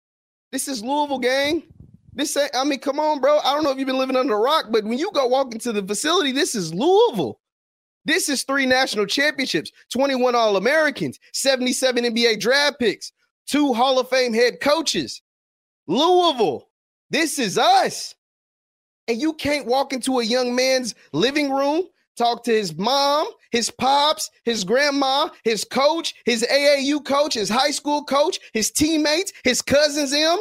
This 0.50 0.68
is 0.68 0.82
Louisville 0.82 1.18
gang. 1.18 1.62
This 2.14 2.36
ain't, 2.36 2.54
I 2.54 2.64
mean, 2.64 2.78
come 2.78 3.00
on, 3.00 3.20
bro. 3.20 3.38
I 3.38 3.54
don't 3.54 3.64
know 3.64 3.70
if 3.70 3.78
you've 3.78 3.86
been 3.86 3.98
living 3.98 4.16
under 4.16 4.34
a 4.34 4.38
rock, 4.40 4.66
but 4.70 4.84
when 4.84 4.98
you 4.98 5.10
go 5.12 5.26
walk 5.26 5.52
into 5.52 5.72
the 5.72 5.82
facility, 5.82 6.32
this 6.32 6.54
is 6.54 6.74
Louisville. 6.74 7.40
This 8.04 8.28
is 8.28 8.42
three 8.42 8.66
national 8.66 9.06
championships, 9.06 9.70
21 9.92 10.34
All 10.34 10.56
Americans, 10.56 11.18
77 11.32 12.04
NBA 12.04 12.40
draft 12.40 12.78
picks, 12.78 13.12
two 13.46 13.72
Hall 13.72 13.98
of 13.98 14.08
Fame 14.08 14.34
head 14.34 14.60
coaches. 14.60 15.22
Louisville, 15.86 16.68
this 17.10 17.38
is 17.38 17.58
us. 17.58 18.14
And 19.08 19.20
you 19.20 19.32
can't 19.34 19.66
walk 19.66 19.92
into 19.92 20.18
a 20.20 20.24
young 20.24 20.54
man's 20.54 20.94
living 21.12 21.50
room, 21.50 21.84
talk 22.16 22.44
to 22.44 22.52
his 22.52 22.76
mom, 22.76 23.26
his 23.50 23.70
pops, 23.70 24.30
his 24.44 24.64
grandma, 24.64 25.28
his 25.44 25.64
coach, 25.64 26.14
his 26.24 26.46
AAU 26.50 27.04
coach, 27.04 27.34
his 27.34 27.48
high 27.48 27.70
school 27.70 28.04
coach, 28.04 28.38
his 28.52 28.70
teammates, 28.70 29.32
his 29.44 29.62
cousins, 29.62 30.12
him, 30.12 30.38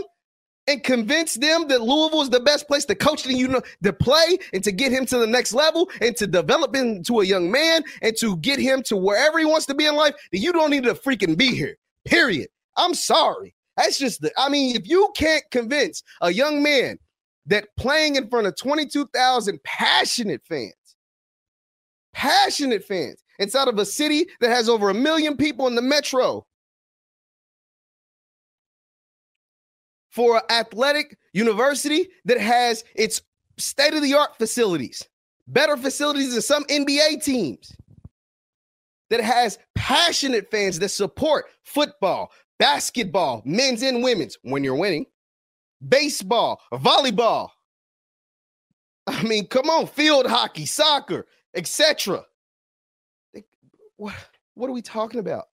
and 0.67 0.84
convince 0.84 1.36
them 1.36 1.67
that 1.67 1.81
Louisville 1.81 2.21
is 2.21 2.29
the 2.29 2.39
best 2.39 2.67
place 2.67 2.86
to 2.86 2.95
coach 2.95 3.25
and 3.25 3.38
you 3.38 3.47
know 3.47 3.62
to 3.84 3.93
play 3.93 4.38
and 4.53 4.63
to 4.63 4.71
get 4.71 4.91
him 4.91 5.05
to 5.07 5.17
the 5.17 5.27
next 5.27 5.53
level 5.53 5.89
and 6.01 6.15
to 6.17 6.27
develop 6.27 6.75
into 6.75 7.21
a 7.21 7.25
young 7.25 7.51
man 7.51 7.84
and 8.01 8.15
to 8.17 8.38
get 8.38 8.60
him 8.60 8.84
to 8.84 8.95
wherever 8.95 9.39
he 9.39 9.45
wants 9.45 9.65
to 9.67 9.73
be 9.73 9.86
in 9.86 9.95
life, 9.95 10.15
that 10.31 10.39
you 10.39 10.53
don't 10.53 10.69
need 10.69 10.84
to 10.84 10.93
freaking 10.93 11.38
be 11.38 11.55
here. 11.55 11.77
Period. 12.05 12.47
I'm 12.77 12.93
sorry. 12.93 13.55
That's 13.77 13.97
just 13.97 14.21
the 14.21 14.31
I 14.38 14.49
mean, 14.49 14.75
if 14.75 14.88
you 14.88 15.12
can't 15.15 15.43
convince 15.51 16.03
a 16.21 16.31
young 16.31 16.62
man 16.62 16.97
that 17.47 17.67
playing 17.77 18.15
in 18.15 18.29
front 18.29 18.47
of 18.47 18.55
22,000 18.55 19.60
passionate 19.63 20.41
fans, 20.47 20.73
passionate 22.13 22.84
fans 22.84 23.24
inside 23.39 23.67
of 23.67 23.78
a 23.80 23.86
city 23.86 24.28
that 24.39 24.50
has 24.50 24.69
over 24.69 24.89
a 24.89 24.93
million 24.93 25.38
people 25.38 25.67
in 25.67 25.76
the 25.76 25.82
metro 25.82 26.45
for 30.10 30.38
an 30.38 30.43
athletic 30.50 31.17
university 31.34 32.10
that 32.26 32.39
has 32.39 32.84
its 32.95 33.21
state 33.58 33.93
of 33.93 34.02
the 34.02 34.13
art 34.13 34.38
facilities, 34.38 35.08
better 35.47 35.78
facilities 35.78 36.34
than 36.34 36.41
some 36.41 36.63
NBA 36.65 37.24
teams, 37.24 37.74
that 39.10 39.21
has 39.21 39.60
passionate 39.76 40.50
fans 40.52 40.80
that 40.80 40.89
support 40.89 41.45
football, 41.63 42.32
basketball, 42.60 43.41
men's 43.45 43.84
and 43.84 44.04
women's 44.04 44.38
when 44.43 44.63
you're 44.63 44.76
winning, 44.76 45.06
baseball, 45.88 46.62
volleyball. 46.74 47.50
I 49.08 49.24
mean, 49.24 49.47
come 49.47 49.69
on, 49.69 49.88
field 49.88 50.28
hockey, 50.28 50.65
soccer, 50.65 51.26
etc. 51.56 52.26
What 53.98 54.16
what 54.56 54.70
are 54.70 54.74
we 54.74 54.82
talking 54.82 55.20
about? 55.20 55.46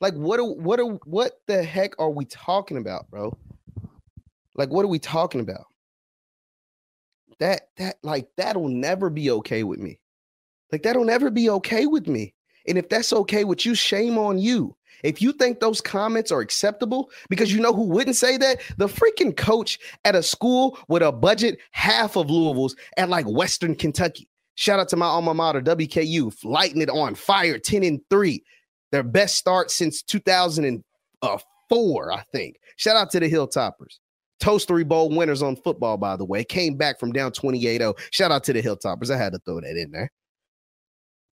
Like 0.00 0.14
what 0.14 0.40
are, 0.40 0.44
what 0.44 0.80
are, 0.80 0.98
what 1.06 1.40
the 1.46 1.62
heck 1.62 1.98
are 1.98 2.10
we 2.10 2.24
talking 2.26 2.76
about, 2.76 3.10
bro? 3.10 3.36
Like 4.54 4.70
what 4.70 4.84
are 4.84 4.88
we 4.88 4.98
talking 4.98 5.40
about? 5.40 5.66
That 7.38 7.68
that 7.78 7.96
like 8.02 8.28
that'll 8.36 8.68
never 8.68 9.10
be 9.10 9.30
okay 9.30 9.64
with 9.64 9.80
me. 9.80 9.98
Like 10.70 10.82
that'll 10.82 11.04
never 11.04 11.30
be 11.30 11.50
okay 11.50 11.86
with 11.86 12.06
me. 12.06 12.34
And 12.66 12.78
if 12.78 12.88
that's 12.88 13.12
okay 13.12 13.44
with 13.44 13.66
you, 13.66 13.74
shame 13.74 14.18
on 14.18 14.38
you. 14.38 14.76
If 15.02 15.20
you 15.20 15.32
think 15.32 15.60
those 15.60 15.80
comments 15.80 16.32
are 16.32 16.40
acceptable, 16.40 17.10
because 17.28 17.52
you 17.52 17.60
know 17.60 17.74
who 17.74 17.82
wouldn't 17.82 18.16
say 18.16 18.36
that? 18.38 18.60
The 18.78 18.86
freaking 18.86 19.36
coach 19.36 19.78
at 20.04 20.14
a 20.14 20.22
school 20.22 20.78
with 20.88 21.02
a 21.02 21.12
budget 21.12 21.58
half 21.72 22.16
of 22.16 22.30
Louisville's 22.30 22.76
at 22.96 23.10
like 23.10 23.26
Western 23.26 23.74
Kentucky. 23.74 24.28
Shout 24.56 24.78
out 24.78 24.88
to 24.90 24.96
my 24.96 25.06
alma 25.06 25.34
mater, 25.34 25.60
WKU, 25.60 26.32
lighting 26.44 26.82
it 26.82 26.90
on 26.90 27.14
fire, 27.14 27.58
10 27.58 27.82
and 27.82 28.00
3. 28.10 28.42
Their 28.92 29.02
best 29.02 29.36
start 29.36 29.70
since 29.70 30.02
2004, 30.02 30.82
uh, 32.12 32.16
I 32.16 32.22
think. 32.32 32.56
Shout 32.76 32.96
out 32.96 33.10
to 33.10 33.20
the 33.20 33.30
Hilltoppers. 33.30 33.98
Toastery 34.40 34.86
Bowl 34.86 35.08
winners 35.08 35.42
on 35.42 35.56
football, 35.56 35.96
by 35.96 36.16
the 36.16 36.24
way. 36.24 36.44
Came 36.44 36.76
back 36.76 37.00
from 37.00 37.12
down 37.12 37.32
28 37.32 37.78
0. 37.78 37.94
Shout 38.10 38.30
out 38.30 38.44
to 38.44 38.52
the 38.52 38.62
Hilltoppers. 38.62 39.10
I 39.10 39.16
had 39.16 39.32
to 39.32 39.38
throw 39.40 39.60
that 39.60 39.76
in 39.76 39.90
there. 39.90 40.10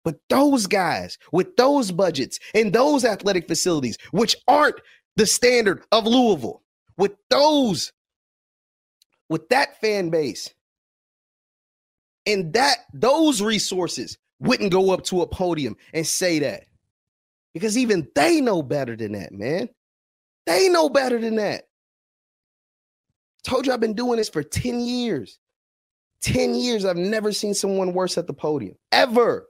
But 0.05 0.17
those 0.31 0.67
guys 0.67 1.19
with 1.33 1.57
those 1.57 1.93
budgets 1.93 2.39
and 2.55 2.73
those 2.73 3.05
athletic 3.05 3.47
facilities, 3.47 3.99
which 4.13 4.35
aren't 4.49 4.77
the 5.17 5.27
standard 5.27 5.85
of 5.93 6.07
Louisville, 6.07 6.63
with 6.97 7.13
those, 7.29 7.93
with 9.29 9.49
that 9.51 9.79
fan 9.81 10.09
base, 10.09 10.49
and 12.27 12.53
that 12.53 12.79
those 12.93 13.43
resources 13.43 14.19
wouldn't 14.41 14.73
go 14.73 14.91
up 14.91 15.05
to 15.05 15.23
a 15.23 15.27
podium 15.27 15.77
and 15.93 16.07
say 16.07 16.39
that. 16.41 16.65
Because 17.53 17.77
even 17.77 18.09
they 18.15 18.41
know 18.41 18.63
better 18.63 18.97
than 18.97 19.13
that, 19.13 19.33
man. 19.33 19.69
They 20.47 20.69
know 20.69 20.89
better 20.89 21.19
than 21.19 21.37
that. 21.37 21.65
Told 23.43 23.67
you 23.67 23.73
I've 23.73 23.81
been 23.81 23.95
doing 23.95 24.19
this 24.19 24.29
for 24.29 24.43
10 24.43 24.81
years. 24.81 25.39
10 26.23 26.55
years, 26.55 26.85
I've 26.85 26.97
never 26.97 27.33
seen 27.33 27.55
someone 27.55 27.93
worse 27.93 28.19
at 28.19 28.27
the 28.27 28.33
podium. 28.33 28.77
Ever. 28.93 29.49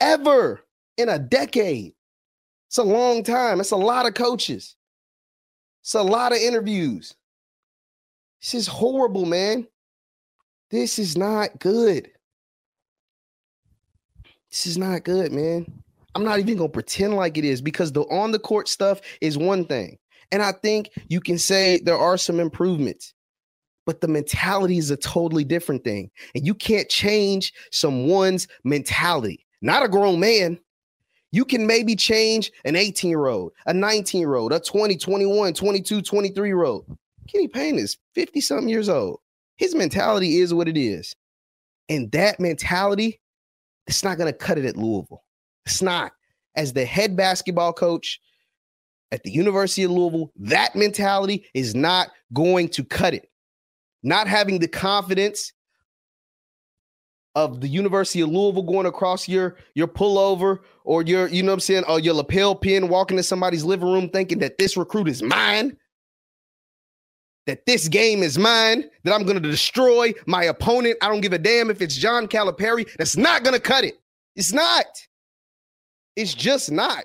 Ever 0.00 0.60
in 0.96 1.08
a 1.08 1.18
decade. 1.18 1.92
It's 2.68 2.78
a 2.78 2.82
long 2.82 3.22
time. 3.22 3.60
It's 3.60 3.70
a 3.70 3.76
lot 3.76 4.06
of 4.06 4.14
coaches. 4.14 4.76
It's 5.82 5.94
a 5.94 6.02
lot 6.02 6.32
of 6.32 6.38
interviews. 6.38 7.14
This 8.40 8.54
is 8.54 8.66
horrible, 8.66 9.26
man. 9.26 9.66
This 10.74 10.98
is 10.98 11.16
not 11.16 11.60
good. 11.60 12.10
This 14.50 14.66
is 14.66 14.76
not 14.76 15.04
good, 15.04 15.30
man. 15.30 15.66
I'm 16.16 16.24
not 16.24 16.40
even 16.40 16.58
to 16.58 16.68
pretend 16.68 17.14
like 17.14 17.38
it 17.38 17.44
is 17.44 17.62
because 17.62 17.92
the 17.92 18.00
on 18.06 18.32
the 18.32 18.40
court 18.40 18.66
stuff 18.66 19.00
is 19.20 19.38
one 19.38 19.66
thing. 19.66 19.98
And 20.32 20.42
I 20.42 20.50
think 20.50 20.90
you 21.06 21.20
can 21.20 21.38
say 21.38 21.78
there 21.78 21.96
are 21.96 22.18
some 22.18 22.40
improvements, 22.40 23.14
but 23.86 24.00
the 24.00 24.08
mentality 24.08 24.76
is 24.76 24.90
a 24.90 24.96
totally 24.96 25.44
different 25.44 25.84
thing. 25.84 26.10
And 26.34 26.44
you 26.44 26.56
can't 26.56 26.88
change 26.88 27.52
someone's 27.70 28.48
mentality, 28.64 29.46
not 29.62 29.84
a 29.84 29.88
grown 29.88 30.18
man. 30.18 30.58
You 31.30 31.44
can 31.44 31.68
maybe 31.68 31.94
change 31.94 32.50
an 32.64 32.74
18 32.74 33.10
year 33.10 33.26
old, 33.26 33.52
a 33.66 33.72
19 33.72 34.20
year 34.20 34.34
old, 34.34 34.52
a 34.52 34.58
20, 34.58 34.96
21, 34.96 35.54
22, 35.54 36.02
23 36.02 36.48
year 36.48 36.64
old. 36.64 36.98
Kenny 37.32 37.46
Payne 37.46 37.78
is 37.78 37.96
50 38.16 38.40
something 38.40 38.68
years 38.68 38.88
old. 38.88 39.20
His 39.64 39.74
mentality 39.74 40.40
is 40.40 40.52
what 40.52 40.68
it 40.68 40.76
is. 40.76 41.16
And 41.88 42.12
that 42.12 42.38
mentality, 42.38 43.18
it's 43.86 44.04
not 44.04 44.18
going 44.18 44.30
to 44.30 44.38
cut 44.38 44.58
it 44.58 44.66
at 44.66 44.76
Louisville. 44.76 45.24
It's 45.64 45.80
not. 45.80 46.12
As 46.54 46.74
the 46.74 46.84
head 46.84 47.16
basketball 47.16 47.72
coach 47.72 48.20
at 49.10 49.22
the 49.22 49.30
University 49.30 49.84
of 49.84 49.90
Louisville, 49.90 50.30
that 50.36 50.76
mentality 50.76 51.46
is 51.54 51.74
not 51.74 52.10
going 52.34 52.68
to 52.68 52.84
cut 52.84 53.14
it. 53.14 53.30
Not 54.02 54.28
having 54.28 54.58
the 54.58 54.68
confidence 54.68 55.54
of 57.34 57.62
the 57.62 57.68
University 57.68 58.20
of 58.20 58.28
Louisville 58.28 58.64
going 58.64 58.84
across 58.84 59.26
your 59.26 59.56
your 59.74 59.88
pullover 59.88 60.58
or 60.84 61.02
your, 61.04 61.26
you 61.28 61.42
know 61.42 61.52
what 61.52 61.54
I'm 61.54 61.60
saying, 61.60 61.84
or 61.88 62.00
your 62.00 62.12
lapel 62.12 62.54
pin 62.54 62.90
walking 62.90 63.16
to 63.16 63.22
somebody's 63.22 63.64
living 63.64 63.90
room 63.90 64.10
thinking 64.10 64.40
that 64.40 64.58
this 64.58 64.76
recruit 64.76 65.08
is 65.08 65.22
mine 65.22 65.74
that 67.46 67.66
this 67.66 67.88
game 67.88 68.22
is 68.22 68.38
mine, 68.38 68.84
that 69.02 69.12
I'm 69.12 69.24
going 69.24 69.40
to 69.40 69.48
destroy 69.48 70.12
my 70.26 70.44
opponent. 70.44 70.96
I 71.02 71.08
don't 71.08 71.20
give 71.20 71.32
a 71.32 71.38
damn 71.38 71.70
if 71.70 71.82
it's 71.82 71.96
John 71.96 72.26
Calipari. 72.26 72.88
That's 72.96 73.16
not 73.16 73.42
going 73.42 73.54
to 73.54 73.60
cut 73.60 73.84
it. 73.84 74.00
It's 74.34 74.52
not. 74.52 74.86
It's 76.16 76.34
just 76.34 76.70
not. 76.70 77.04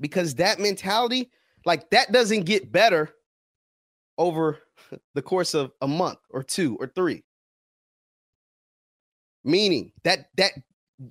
Because 0.00 0.34
that 0.34 0.58
mentality, 0.58 1.30
like 1.64 1.88
that 1.90 2.12
doesn't 2.12 2.44
get 2.44 2.72
better 2.72 3.10
over 4.18 4.58
the 5.14 5.22
course 5.22 5.54
of 5.54 5.72
a 5.80 5.88
month 5.88 6.18
or 6.30 6.42
two 6.42 6.76
or 6.80 6.86
three. 6.86 7.22
Meaning 9.44 9.92
that 10.04 10.28
that 10.36 10.52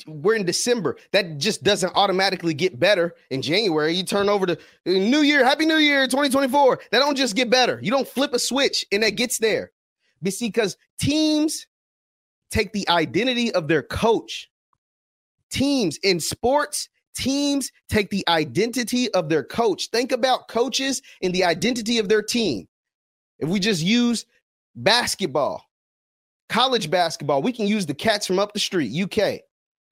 we're 0.07 0.35
in 0.35 0.45
December. 0.45 0.97
That 1.11 1.37
just 1.37 1.63
doesn't 1.63 1.93
automatically 1.95 2.53
get 2.53 2.79
better 2.79 3.15
in 3.29 3.41
January. 3.41 3.93
You 3.93 4.03
turn 4.03 4.29
over 4.29 4.45
to 4.45 4.53
uh, 4.53 4.57
New 4.85 5.21
Year, 5.21 5.43
Happy 5.43 5.65
New 5.65 5.77
Year 5.77 6.05
2024. 6.05 6.79
That 6.91 6.99
don't 6.99 7.17
just 7.17 7.35
get 7.35 7.49
better. 7.49 7.79
You 7.81 7.91
don't 7.91 8.07
flip 8.07 8.33
a 8.33 8.39
switch 8.39 8.85
and 8.91 9.03
that 9.03 9.11
gets 9.11 9.37
there. 9.37 9.71
Because 10.21 10.77
teams 10.99 11.65
take 12.51 12.73
the 12.73 12.87
identity 12.89 13.51
of 13.53 13.67
their 13.67 13.81
coach. 13.81 14.49
Teams 15.49 15.97
in 16.03 16.19
sports, 16.19 16.89
teams 17.15 17.71
take 17.89 18.09
the 18.09 18.23
identity 18.27 19.11
of 19.13 19.29
their 19.29 19.43
coach. 19.43 19.89
Think 19.89 20.11
about 20.11 20.47
coaches 20.47 21.01
and 21.21 21.33
the 21.33 21.43
identity 21.43 21.97
of 21.97 22.07
their 22.07 22.21
team. 22.21 22.67
If 23.39 23.49
we 23.49 23.59
just 23.59 23.81
use 23.81 24.25
basketball, 24.75 25.65
college 26.49 26.89
basketball, 26.89 27.41
we 27.41 27.51
can 27.51 27.67
use 27.67 27.85
the 27.85 27.93
cats 27.93 28.27
from 28.27 28.37
up 28.37 28.53
the 28.53 28.59
street, 28.59 28.93
UK. 28.93 29.41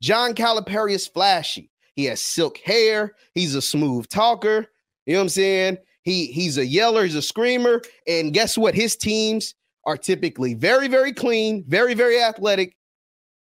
John 0.03 0.35
Calipari 0.35 0.93
is 0.93 1.07
flashy. 1.07 1.71
He 1.95 2.05
has 2.05 2.21
silk 2.21 2.59
hair. 2.59 3.15
He's 3.35 3.55
a 3.55 3.63
smooth 3.63 4.09
talker. 4.09 4.67
You 5.07 5.15
know 5.15 5.21
what 5.21 5.25
I'm 5.25 5.29
saying? 5.31 5.79
He 6.03 6.27
he's 6.27 6.59
a 6.59 6.67
yeller, 6.67 7.05
he's 7.05 7.15
a 7.15 7.23
screamer. 7.23 7.83
And 8.07 8.33
guess 8.33 8.57
what? 8.57 8.75
His 8.75 8.97
teams 8.97 9.55
are 9.85 9.97
typically 9.97 10.55
very, 10.55 10.89
very 10.89 11.13
clean, 11.13 11.65
very, 11.69 11.95
very 11.95 12.21
athletic, 12.21 12.77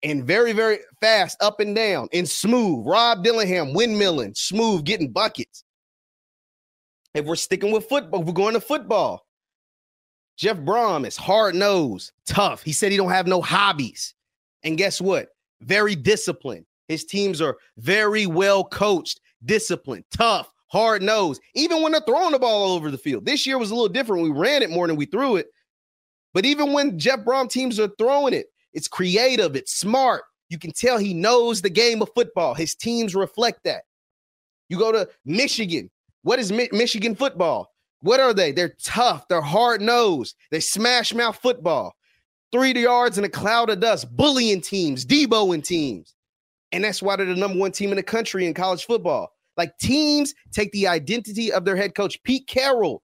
and 0.03 0.23
very, 0.23 0.53
very 0.53 0.79
fast 1.01 1.37
up 1.41 1.59
and 1.59 1.75
down 1.75 2.07
and 2.13 2.27
smooth. 2.27 2.85
Rob 2.85 3.23
Dillingham, 3.23 3.73
windmilling, 3.73 4.37
smooth, 4.37 4.85
getting 4.85 5.11
buckets. 5.11 5.63
If 7.13 7.25
we're 7.25 7.35
sticking 7.35 7.71
with 7.71 7.87
football, 7.87 8.23
we're 8.23 8.33
going 8.33 8.53
to 8.53 8.61
football, 8.61 9.25
Jeff 10.37 10.57
Brohm 10.57 11.07
is 11.07 11.15
hard 11.15 11.55
nosed, 11.55 12.11
tough. 12.25 12.61
He 12.61 12.73
said 12.73 12.91
he 12.91 12.97
don't 12.97 13.11
have 13.11 13.27
no 13.27 13.41
hobbies. 13.41 14.13
And 14.63 14.77
guess 14.77 14.99
what? 14.99 15.29
Very 15.61 15.95
disciplined. 15.95 16.65
His 16.87 17.05
teams 17.05 17.41
are 17.41 17.57
very 17.77 18.25
well 18.27 18.63
coached, 18.63 19.21
disciplined, 19.45 20.05
tough, 20.11 20.51
hard 20.67 21.01
nosed, 21.01 21.41
even 21.53 21.81
when 21.81 21.91
they're 21.91 22.01
throwing 22.01 22.31
the 22.31 22.39
ball 22.39 22.63
all 22.63 22.75
over 22.75 22.91
the 22.91 22.97
field. 22.97 23.25
This 23.25 23.45
year 23.45 23.57
was 23.57 23.71
a 23.71 23.75
little 23.75 23.89
different. 23.89 24.23
We 24.23 24.29
ran 24.29 24.61
it 24.61 24.69
more 24.69 24.87
than 24.87 24.95
we 24.95 25.05
threw 25.05 25.37
it. 25.37 25.47
But 26.33 26.45
even 26.45 26.73
when 26.73 26.99
Jeff 26.99 27.21
Brohm 27.21 27.49
teams 27.49 27.79
are 27.79 27.89
throwing 27.97 28.33
it, 28.33 28.47
it's 28.73 28.87
creative, 28.87 29.55
it's 29.55 29.73
smart. 29.73 30.23
You 30.49 30.59
can 30.59 30.71
tell 30.71 30.97
he 30.97 31.13
knows 31.13 31.61
the 31.61 31.69
game 31.69 32.01
of 32.01 32.09
football. 32.13 32.53
His 32.53 32.75
teams 32.75 33.15
reflect 33.15 33.63
that. 33.63 33.83
You 34.69 34.77
go 34.77 34.91
to 34.91 35.07
Michigan. 35.25 35.89
What 36.23 36.39
is 36.39 36.51
Mi- 36.51 36.69
Michigan 36.71 37.15
football? 37.15 37.71
What 38.01 38.19
are 38.19 38.33
they? 38.33 38.51
They're 38.51 38.75
tough. 38.83 39.27
They're 39.27 39.41
hard 39.41 39.81
nosed. 39.81 40.35
They 40.51 40.59
smash 40.59 41.13
mouth 41.13 41.37
football. 41.37 41.95
Three 42.55 42.71
yards 42.71 43.17
in 43.17 43.25
a 43.25 43.29
cloud 43.29 43.69
of 43.69 43.81
dust, 43.81 44.15
bullying 44.15 44.61
teams, 44.61 45.05
Deboing 45.05 45.61
teams. 45.61 46.15
And 46.71 46.85
that's 46.85 47.01
why 47.01 47.17
they're 47.17 47.25
the 47.25 47.35
number 47.35 47.59
one 47.59 47.73
team 47.73 47.89
in 47.89 47.97
the 47.97 48.03
country 48.03 48.45
in 48.45 48.53
college 48.53 48.85
football. 48.85 49.27
Like 49.57 49.77
teams 49.77 50.33
take 50.53 50.71
the 50.71 50.87
identity 50.87 51.51
of 51.51 51.65
their 51.65 51.75
head 51.75 51.95
coach. 51.95 52.17
Pete 52.23 52.47
Carroll, 52.47 53.03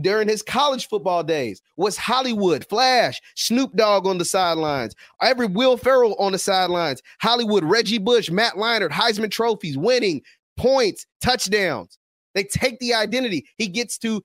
during 0.00 0.28
his 0.28 0.42
college 0.42 0.86
football 0.86 1.24
days, 1.24 1.60
was 1.76 1.96
Hollywood, 1.96 2.64
Flash, 2.68 3.20
Snoop 3.34 3.72
Dogg 3.74 4.06
on 4.06 4.18
the 4.18 4.24
sidelines, 4.24 4.94
every 5.20 5.46
Will 5.46 5.76
Ferrell 5.76 6.14
on 6.20 6.30
the 6.30 6.38
sidelines, 6.38 7.02
Hollywood, 7.20 7.64
Reggie 7.64 7.98
Bush, 7.98 8.30
Matt 8.30 8.54
Leinart, 8.54 8.90
Heisman 8.90 9.32
trophies, 9.32 9.76
winning, 9.76 10.22
points, 10.56 11.04
touchdowns. 11.20 11.98
They 12.36 12.44
take 12.44 12.78
the 12.78 12.94
identity. 12.94 13.44
He 13.56 13.66
gets 13.66 13.98
to 13.98 14.22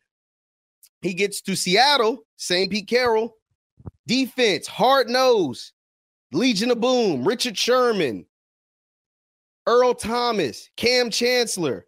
he 1.01 1.15
gets 1.15 1.41
to 1.41 1.55
Seattle, 1.55 2.19
same 2.37 2.69
Pete 2.69 2.87
Carroll, 2.87 3.33
defense, 4.07 4.67
hard 4.67 5.09
nose, 5.09 5.73
Legion 6.31 6.71
of 6.71 6.79
Boom, 6.79 7.27
Richard 7.27 7.57
Sherman, 7.57 8.25
Earl 9.67 9.93
Thomas, 9.93 10.69
Kam 10.75 11.09
Chancellor, 11.09 11.85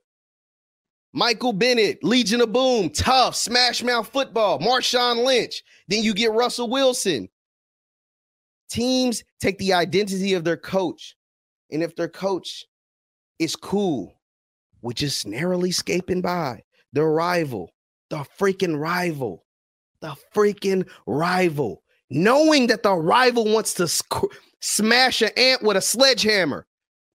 Michael 1.13 1.53
Bennett, 1.53 2.03
Legion 2.03 2.41
of 2.41 2.51
Boom, 2.51 2.89
tough, 2.89 3.35
smash 3.35 3.81
mouth 3.83 4.07
football, 4.07 4.59
Marshawn 4.59 5.25
Lynch. 5.25 5.63
Then 5.87 6.03
you 6.03 6.13
get 6.13 6.31
Russell 6.31 6.69
Wilson. 6.69 7.29
Teams 8.69 9.23
take 9.39 9.57
the 9.57 9.73
identity 9.73 10.33
of 10.33 10.43
their 10.43 10.57
coach. 10.57 11.15
And 11.71 11.81
if 11.81 11.95
their 11.95 12.09
coach 12.09 12.65
is 13.39 13.55
cool, 13.55 14.15
with 14.85 14.97
just 14.97 15.25
narrowly 15.25 15.71
scaping 15.71 16.21
by 16.21 16.63
the 16.93 17.03
rival, 17.03 17.73
the 18.11 18.23
freaking 18.39 18.79
rival, 18.79 19.43
the 19.99 20.15
freaking 20.33 20.87
rival, 21.07 21.81
knowing 22.09 22.67
that 22.67 22.83
the 22.83 22.93
rival 22.93 23.45
wants 23.45 23.73
to 23.75 23.87
sc- 23.87 24.33
smash 24.61 25.21
an 25.21 25.31
ant 25.37 25.63
with 25.63 25.77
a 25.77 25.81
sledgehammer. 25.81 26.65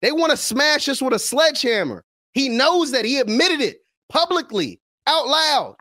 They 0.03 0.13
want 0.13 0.31
to 0.31 0.37
smash 0.37 0.89
us 0.89 1.03
with 1.03 1.13
a 1.13 1.19
sledgehammer. 1.19 2.05
He 2.33 2.49
knows 2.49 2.93
that. 2.93 3.05
He 3.05 3.19
admitted 3.19 3.61
it 3.61 3.79
publicly, 4.09 4.81
out 5.07 5.27
loud. 5.27 5.77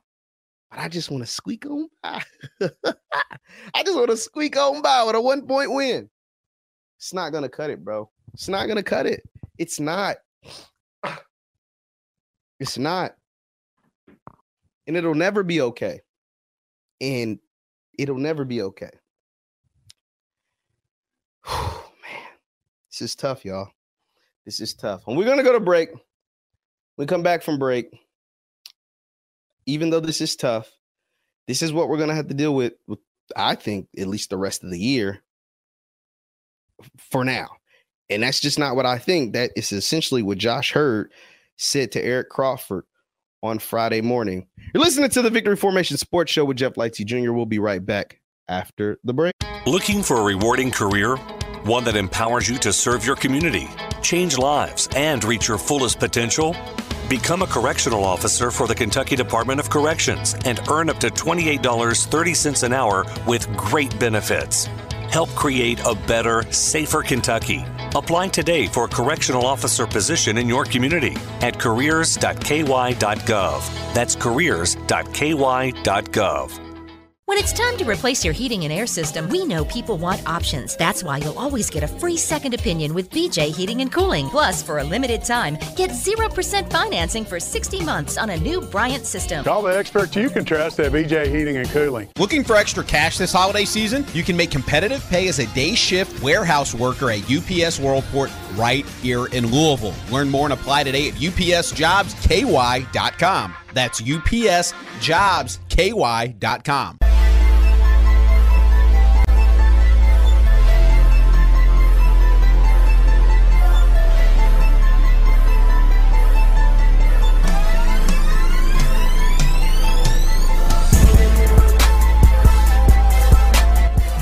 But 0.71 0.79
I 0.79 0.89
just 0.89 1.11
want 1.11 1.23
to 1.23 1.31
squeak 1.31 1.65
on 1.65 1.87
by. 2.03 2.21
I 2.61 3.83
just 3.83 3.95
want 3.95 4.09
to 4.09 4.17
squeak 4.17 4.57
on 4.57 4.81
by 4.81 5.03
with 5.03 5.15
a 5.15 5.21
one 5.21 5.45
point 5.45 5.73
win. 5.73 6.09
It's 6.97 7.13
not 7.13 7.31
going 7.31 7.43
to 7.43 7.49
cut 7.49 7.69
it, 7.69 7.85
bro. 7.85 8.09
It's 8.33 8.49
not 8.49 8.65
going 8.65 8.77
to 8.77 8.83
cut 8.83 9.05
it. 9.05 9.21
It's 9.57 9.79
not. 9.79 10.17
It's 12.59 12.77
not. 12.77 13.15
And 14.87 14.97
it'll 14.97 15.15
never 15.15 15.43
be 15.43 15.61
okay. 15.61 16.01
And 16.99 17.39
it'll 17.97 18.17
never 18.17 18.45
be 18.45 18.61
okay. 18.61 18.89
man, 21.47 22.27
this 22.91 23.01
is 23.01 23.15
tough, 23.15 23.43
y'all. 23.43 23.69
This 24.45 24.59
is 24.59 24.73
tough. 24.73 25.03
And 25.07 25.17
we're 25.17 25.25
going 25.25 25.37
to 25.37 25.43
go 25.43 25.53
to 25.53 25.59
break. 25.59 25.89
We 26.97 27.05
come 27.05 27.23
back 27.23 27.43
from 27.43 27.59
break. 27.59 27.89
Even 29.65 29.89
though 29.89 29.99
this 29.99 30.21
is 30.21 30.35
tough, 30.35 30.71
this 31.47 31.61
is 31.61 31.73
what 31.73 31.89
we're 31.89 31.97
going 31.97 32.09
to 32.09 32.15
have 32.15 32.27
to 32.29 32.33
deal 32.33 32.55
with, 32.55 32.73
with, 32.87 32.99
I 33.35 33.55
think, 33.55 33.87
at 33.97 34.07
least 34.07 34.29
the 34.29 34.37
rest 34.37 34.63
of 34.63 34.71
the 34.71 34.79
year 34.79 35.21
for 36.97 37.25
now. 37.25 37.47
And 38.09 38.23
that's 38.23 38.39
just 38.39 38.57
not 38.57 38.75
what 38.75 38.85
I 38.85 38.97
think. 38.97 39.33
That 39.33 39.51
is 39.57 39.71
essentially 39.73 40.23
what 40.23 40.37
Josh 40.37 40.73
Heird 40.73 41.11
said 41.57 41.91
to 41.91 42.03
Eric 42.03 42.29
Crawford 42.29 42.85
on 43.43 43.59
Friday 43.59 44.01
morning. 44.01 44.47
You're 44.73 44.83
listening 44.83 45.09
to 45.11 45.21
the 45.21 45.29
Victory 45.29 45.55
Formation 45.55 45.97
Sports 45.97 46.31
Show 46.31 46.45
with 46.45 46.57
Jeff 46.57 46.73
Lightsey 46.73 47.05
Jr. 47.05 47.31
We'll 47.31 47.45
be 47.45 47.59
right 47.59 47.83
back 47.83 48.19
after 48.47 48.99
the 49.03 49.13
break. 49.13 49.33
Looking 49.65 50.01
for 50.03 50.17
a 50.17 50.23
rewarding 50.23 50.71
career? 50.71 51.17
One 51.63 51.83
that 51.83 51.95
empowers 51.95 52.47
you 52.47 52.57
to 52.59 52.71
serve 52.71 53.05
your 53.05 53.15
community, 53.15 53.67
change 54.01 54.37
lives, 54.37 54.87
and 54.95 55.23
reach 55.23 55.47
your 55.49 55.57
fullest 55.57 55.99
potential? 55.99 56.55
Become 57.09 57.41
a 57.41 57.47
correctional 57.47 58.03
officer 58.03 58.51
for 58.51 58.67
the 58.67 58.75
Kentucky 58.75 59.15
Department 59.15 59.59
of 59.59 59.69
Corrections 59.69 60.35
and 60.45 60.59
earn 60.69 60.89
up 60.89 60.99
to 60.99 61.09
$28.30 61.09 62.63
an 62.63 62.73
hour 62.73 63.05
with 63.25 63.53
great 63.57 63.97
benefits. 63.99 64.65
Help 65.09 65.29
create 65.29 65.79
a 65.85 65.95
better, 66.07 66.43
safer 66.51 67.01
Kentucky. 67.01 67.65
Apply 67.97 68.27
today 68.27 68.67
for 68.67 68.85
a 68.85 68.87
correctional 68.87 69.47
officer 69.47 69.87
position 69.87 70.37
in 70.37 70.47
your 70.47 70.65
community 70.65 71.17
at 71.41 71.59
careers.ky.gov. 71.59 73.93
That's 73.95 74.15
careers.ky.gov. 74.15 76.66
When 77.27 77.37
it's 77.37 77.51
time 77.51 77.75
to 77.75 77.83
replace 77.83 78.23
your 78.23 78.33
heating 78.33 78.63
and 78.63 78.71
air 78.71 78.87
system, 78.87 79.27
we 79.27 79.43
know 79.43 79.65
people 79.65 79.97
want 79.97 80.25
options. 80.25 80.77
That's 80.77 81.03
why 81.03 81.17
you'll 81.17 81.37
always 81.37 81.69
get 81.69 81.83
a 81.83 81.87
free 81.87 82.15
second 82.15 82.53
opinion 82.53 82.93
with 82.93 83.09
BJ 83.09 83.53
Heating 83.53 83.81
and 83.81 83.91
Cooling. 83.91 84.29
Plus, 84.29 84.63
for 84.63 84.77
a 84.77 84.83
limited 84.85 85.25
time, 85.25 85.57
get 85.75 85.89
0% 85.89 86.71
financing 86.71 87.25
for 87.25 87.37
60 87.37 87.83
months 87.83 88.17
on 88.17 88.29
a 88.29 88.37
new 88.37 88.61
Bryant 88.61 89.05
system. 89.05 89.43
Call 89.43 89.61
the 89.61 89.77
experts 89.77 90.15
you 90.15 90.29
can 90.29 90.45
trust 90.45 90.79
at 90.79 90.93
BJ 90.93 91.25
Heating 91.25 91.57
and 91.57 91.67
Cooling. 91.67 92.07
Looking 92.17 92.45
for 92.45 92.55
extra 92.55 92.81
cash 92.81 93.17
this 93.17 93.33
holiday 93.33 93.65
season? 93.65 94.05
You 94.13 94.23
can 94.23 94.37
make 94.37 94.49
competitive 94.49 95.05
pay 95.09 95.27
as 95.27 95.39
a 95.39 95.47
day 95.47 95.75
shift 95.75 96.23
warehouse 96.23 96.73
worker 96.73 97.11
at 97.11 97.23
UPS 97.23 97.77
Worldport 97.77 98.31
right 98.57 98.85
here 99.01 99.25
in 99.25 99.51
Louisville. 99.51 99.95
Learn 100.13 100.29
more 100.29 100.45
and 100.45 100.53
apply 100.53 100.85
today 100.85 101.09
at 101.09 101.15
upsjobsky.com. 101.15 103.53
That's 103.73 103.99
upsjobsky.com. 103.99 106.97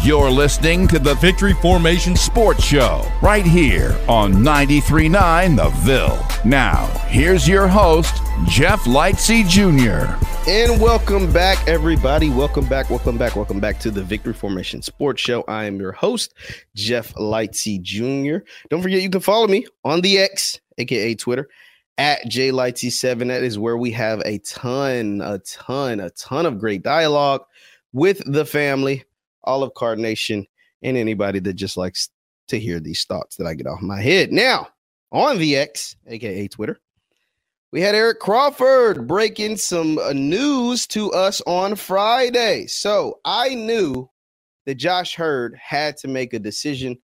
You're 0.06 0.30
listening 0.30 0.88
to 0.90 1.00
the 1.00 1.16
Victory 1.16 1.54
Formation 1.54 2.16
Sports 2.16 2.64
Show 2.64 3.12
right 3.24 3.44
here 3.44 3.98
on 4.08 4.34
93.9 4.34 5.56
The 5.56 5.70
Ville. 5.80 6.24
Now, 6.46 6.86
here's 7.08 7.48
your 7.48 7.68
host, 7.68 8.14
Jeff 8.46 8.84
Lightsey 8.84 9.50
Jr. 9.50 10.14
And 10.48 10.80
welcome 10.80 11.34
back, 11.34 11.68
everybody. 11.68 12.30
Welcome 12.30 12.70
back, 12.70 12.92
welcome 12.92 13.18
back, 13.18 13.36
welcome 13.36 13.60
back 13.60 13.80
to 13.80 13.90
the 13.90 14.04
Victory 14.04 14.36
Formation 14.36 14.84
Sports 14.84 15.24
Show. 15.24 15.44
I 15.48 15.66
am 15.66 15.80
your 15.80 15.92
host, 15.92 16.36
Jeff 16.76 17.12
Lightsey 17.16 17.82
Jr. 17.82 18.46
Don't 18.70 18.84
forget, 18.84 19.02
you 19.02 19.10
can 19.10 19.22
follow 19.22 19.48
me 19.48 19.66
on 19.84 20.02
the 20.02 20.20
X, 20.20 20.60
aka 20.78 21.16
Twitter, 21.16 21.50
at 21.98 22.24
JLightsy7. 22.26 23.30
That 23.30 23.42
is 23.42 23.58
where 23.58 23.78
we 23.78 23.90
have 23.94 24.22
a 24.24 24.38
ton, 24.38 25.22
a 25.24 25.40
ton, 25.40 26.00
a 26.00 26.12
ton 26.12 26.46
of 26.46 26.60
great 26.60 26.84
dialogue 26.84 27.44
with 27.92 28.22
the 28.32 28.46
family 28.46 29.04
Olive 29.46 29.74
Card 29.74 30.00
Nation, 30.00 30.46
and 30.82 30.98
anybody 30.98 31.40
that 31.40 31.54
just 31.54 31.78
likes 31.78 32.10
to 32.48 32.60
hear 32.60 32.80
these 32.80 33.04
thoughts 33.06 33.38
that 33.38 33.48
I 33.48 33.54
get 33.54 33.68
off 33.68 33.82
my 33.82 34.02
head. 34.02 34.32
Now, 34.32 34.68
on 35.12 35.38
VX, 35.38 35.96
aka 36.08 36.48
Twitter, 36.48 36.80
we 37.72 37.82
had 37.82 37.96
Eric 37.96 38.20
Crawford 38.20 39.08
breaking 39.08 39.58
some 39.58 39.98
uh, 39.98 40.14
news 40.14 40.88
to 40.88 41.12
us 41.12 41.42
on 41.42 41.76
Friday. 41.76 42.68
So 42.68 43.20
I 43.26 43.56
knew 43.56 44.10
that 44.66 44.76
Josh 44.76 45.16
Heird 45.16 45.60
had 45.62 45.98
to 45.98 46.08
make 46.08 46.34
a 46.34 46.40
decision. 46.40 46.98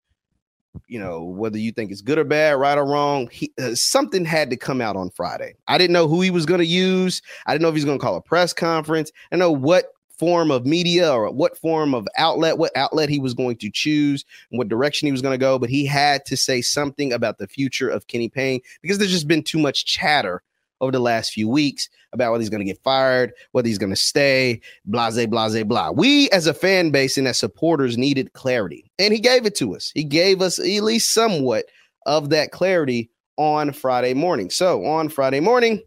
You 0.88 1.00
know, 1.00 1.26
whether 1.26 1.58
you 1.58 1.74
think 1.74 1.92
it's 1.92 2.02
good 2.02 2.18
or 2.18 2.24
bad, 2.24 2.54
right 2.54 2.78
or 2.78 2.86
wrong, 2.86 3.28
he, 3.30 3.52
uh, 3.62 3.76
something 3.76 4.24
had 4.24 4.50
to 4.52 4.56
come 4.56 4.80
out 4.80 4.96
on 4.96 5.10
Friday. 5.10 5.56
I 5.68 5.78
didn't 5.78 5.92
know 5.92 6.08
who 6.08 6.22
he 6.22 6.32
was 6.32 6.46
going 6.46 6.60
to 6.62 6.66
use. 6.66 7.22
I 7.46 7.54
didn't 7.54 7.64
know 7.64 7.70
if 7.70 7.76
he's 7.76 7.84
going 7.84 8.00
to 8.00 8.04
call 8.04 8.16
a 8.16 8.22
press 8.22 8.54
conference. 8.54 9.12
I 9.34 9.36
know 9.36 9.52
what 9.52 9.88
form 10.22 10.52
of 10.52 10.68
media 10.68 11.12
or 11.12 11.32
what 11.32 11.58
form 11.58 11.96
of 11.96 12.08
outlet, 12.16 12.60
what 12.60 12.72
outlet 12.78 13.10
he 13.10 13.18
was 13.18 13.34
going 13.34 13.58
to 13.58 13.72
choose, 13.72 14.24
and 14.52 14.60
what 14.60 14.70
direction 14.70 15.08
he 15.08 15.12
was 15.12 15.24
going 15.24 15.34
to 15.34 15.44
go. 15.44 15.58
But 15.58 15.72
he 15.72 15.84
had 15.84 16.28
to 16.28 16.38
say 16.38 16.62
something 16.62 17.12
about 17.12 17.40
the 17.40 17.48
future 17.48 17.90
of 17.90 18.06
Kenny 18.06 18.30
Payne 18.30 18.62
because 18.84 19.00
there's 19.00 19.10
just 19.10 19.28
been 19.28 19.42
too 19.42 19.58
much 19.58 19.86
chatter 19.86 20.44
over 20.80 20.92
the 20.92 21.00
last 21.00 21.34
few 21.34 21.50
weeks 21.50 21.90
about 22.14 22.32
whether 22.32 22.42
he's 22.44 22.52
going 22.52 22.64
to 22.64 22.72
get 22.72 22.84
fired, 22.84 23.34
whether 23.54 23.68
he's 23.68 23.80
going 23.80 23.90
to 23.90 23.96
stay, 23.96 24.62
blase, 24.86 25.26
blase, 25.26 25.64
blah. 25.64 25.90
We 25.90 26.30
as 26.30 26.46
a 26.46 26.54
fan 26.54 26.92
base 26.92 27.18
and 27.18 27.28
as 27.28 27.40
supporters 27.40 27.98
needed 27.98 28.34
clarity, 28.34 28.92
and 29.00 29.12
he 29.12 29.20
gave 29.20 29.48
it 29.48 29.56
to 29.56 29.76
us. 29.76 29.92
He 29.96 30.04
gave 30.04 30.40
us 30.40 30.60
at 30.60 30.66
least 30.66 31.16
somewhat 31.16 31.66
of 32.06 32.30
that 32.30 32.52
clarity 32.52 33.10
on 33.38 33.74
Friday 33.74 34.14
morning. 34.14 34.52
So 34.52 34.86
on 34.86 35.10
Friday 35.10 35.40
morning, 35.40 35.82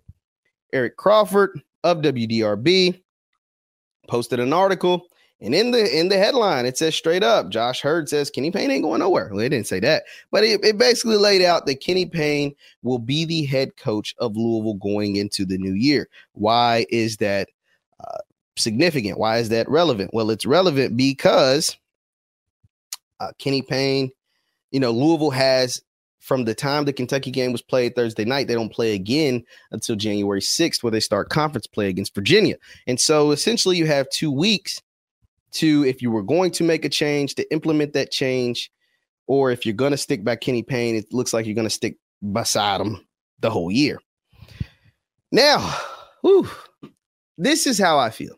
Eric 0.73 0.97
Crawford 0.97 1.63
of 1.85 1.99
WDRB 1.99 3.01
posted 4.09 4.41
an 4.41 4.53
article, 4.53 5.07
and 5.41 5.55
in 5.55 5.71
the 5.71 5.99
in 5.99 6.09
the 6.09 6.19
headline, 6.19 6.67
it 6.67 6.79
says 6.79 6.95
straight 6.95 7.23
up, 7.23 7.51
Josh 7.51 7.83
Heird 7.83 8.09
says 8.09 8.31
Kenny 8.31 8.51
Payne 8.51 8.71
ain't 8.71 8.85
going 8.85 9.01
nowhere. 9.01 9.29
Well, 9.31 9.41
it 9.41 9.51
didn't 9.51 9.67
say 9.67 9.81
that, 9.81 10.05
but 10.31 10.45
it, 10.45 10.65
it 10.65 10.79
basically 10.79 11.17
laid 11.17 11.43
out 11.43 11.67
that 11.67 11.81
Kenny 11.81 12.07
Payne 12.07 12.55
will 12.83 12.99
be 12.99 13.25
the 13.25 13.45
head 13.45 13.77
coach 13.77 14.15
of 14.19 14.37
Louisville 14.37 14.75
going 14.75 15.17
into 15.17 15.45
the 15.45 15.59
new 15.59 15.75
year. 15.75 16.09
Why 16.33 16.87
is 16.91 17.17
that? 17.19 17.49
uh, 18.01 18.19
significant. 18.57 19.19
Why 19.19 19.39
is 19.39 19.49
that 19.51 19.69
relevant? 19.69 20.13
Well, 20.13 20.31
it's 20.31 20.47
relevant 20.47 20.97
because 20.97 21.77
uh, 23.21 23.33
Kenny 23.39 23.63
Payne, 23.63 24.11
you 24.71 24.81
know, 24.81 24.91
Louisville 24.91 25.31
has 25.31 25.83
from 26.25 26.45
the 26.47 26.55
time 26.55 26.87
the 26.87 26.93
Kentucky 26.93 27.31
game 27.31 27.53
was 27.53 27.61
played 27.61 27.95
Thursday 27.95 28.25
night, 28.25 28.49
they 28.49 28.55
don't 28.55 28.73
play 28.73 28.95
again 28.95 29.45
until 29.73 29.95
January 29.95 30.41
6th, 30.41 30.83
where 30.83 30.91
they 30.91 30.99
start 30.99 31.29
conference 31.29 31.67
play 31.67 31.89
against 31.89 32.15
Virginia. 32.15 32.57
And 32.87 32.99
so 32.99 33.31
essentially, 33.31 33.77
you 33.77 33.87
have 33.87 34.09
two 34.09 34.33
weeks 34.33 34.81
to, 35.53 35.85
if 35.85 36.01
you 36.01 36.11
were 36.11 36.23
going 36.23 36.51
to 36.53 36.65
make 36.65 36.87
a 36.87 36.89
change, 36.89 37.35
to 37.35 37.53
implement 37.53 37.93
that 37.93 38.11
change, 38.11 38.73
or 39.27 39.51
if 39.51 39.67
you're 39.67 39.75
going 39.75 39.91
to 39.91 39.99
stick 39.99 40.25
by 40.25 40.35
Kenny 40.35 40.63
Payne, 40.63 40.97
it 40.97 41.13
looks 41.13 41.35
like 41.35 41.45
you're 41.45 41.55
going 41.55 41.67
to 41.67 41.71
stick 41.71 41.99
beside 42.33 42.81
him 42.81 43.07
the 43.41 43.51
whole 43.51 43.71
year. 43.71 44.01
Now, 45.31 45.59
whew, 46.23 46.49
this 47.37 47.67
is 47.67 47.79
how 47.79 47.99
I 47.99 48.09
feel. 48.09 48.37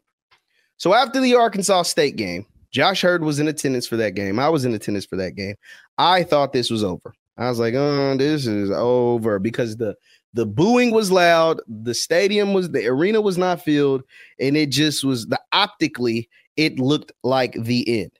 So 0.76 0.92
after 0.92 1.20
the 1.20 1.36
Arkansas 1.36 1.82
State 1.82 2.16
game, 2.16 2.46
Josh 2.72 3.04
Heird 3.04 3.22
was 3.22 3.38
in 3.38 3.46
attendance 3.46 3.86
for 3.86 3.96
that 3.96 4.16
game. 4.16 4.40
I 4.40 4.48
was 4.48 4.64
in 4.64 4.74
attendance 4.74 5.06
for 5.06 5.16
that 5.16 5.36
game. 5.36 5.54
I 5.98 6.24
thought 6.24 6.52
this 6.52 6.68
was 6.68 6.82
over. 6.82 7.14
I 7.38 7.48
was 7.48 7.58
like, 7.58 7.74
oh, 7.74 8.16
this 8.16 8.46
is 8.46 8.70
over 8.70 9.38
because 9.38 9.76
the 9.76 9.94
the 10.34 10.46
booing 10.46 10.90
was 10.90 11.10
loud, 11.10 11.60
the 11.66 11.94
stadium 11.94 12.52
was 12.52 12.70
the 12.70 12.86
arena 12.86 13.20
was 13.20 13.38
not 13.38 13.62
filled, 13.62 14.02
and 14.38 14.56
it 14.56 14.70
just 14.70 15.02
was 15.02 15.26
the 15.26 15.40
optically, 15.52 16.28
it 16.56 16.78
looked 16.78 17.12
like 17.24 17.54
the 17.54 18.02
end. 18.02 18.12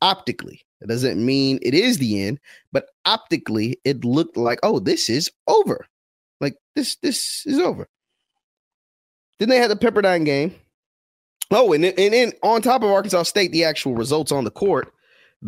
Optically. 0.00 0.62
It 0.80 0.88
doesn't 0.88 1.24
mean 1.24 1.58
it 1.62 1.74
is 1.74 1.98
the 1.98 2.22
end, 2.22 2.38
but 2.70 2.90
optically, 3.04 3.80
it 3.84 4.04
looked 4.04 4.36
like, 4.36 4.60
oh, 4.62 4.78
this 4.78 5.08
is 5.08 5.30
over. 5.48 5.86
Like 6.40 6.56
this, 6.74 6.96
this 6.96 7.44
is 7.46 7.58
over. 7.58 7.88
Then 9.38 9.48
they 9.48 9.56
had 9.56 9.70
the 9.70 9.76
Pepperdine 9.76 10.24
game. 10.24 10.54
Oh, 11.50 11.72
and, 11.72 11.84
and 11.84 12.12
then 12.12 12.32
on 12.42 12.62
top 12.62 12.82
of 12.82 12.90
Arkansas 12.90 13.24
State, 13.24 13.52
the 13.52 13.64
actual 13.64 13.94
results 13.94 14.32
on 14.32 14.44
the 14.44 14.50
court, 14.50 14.92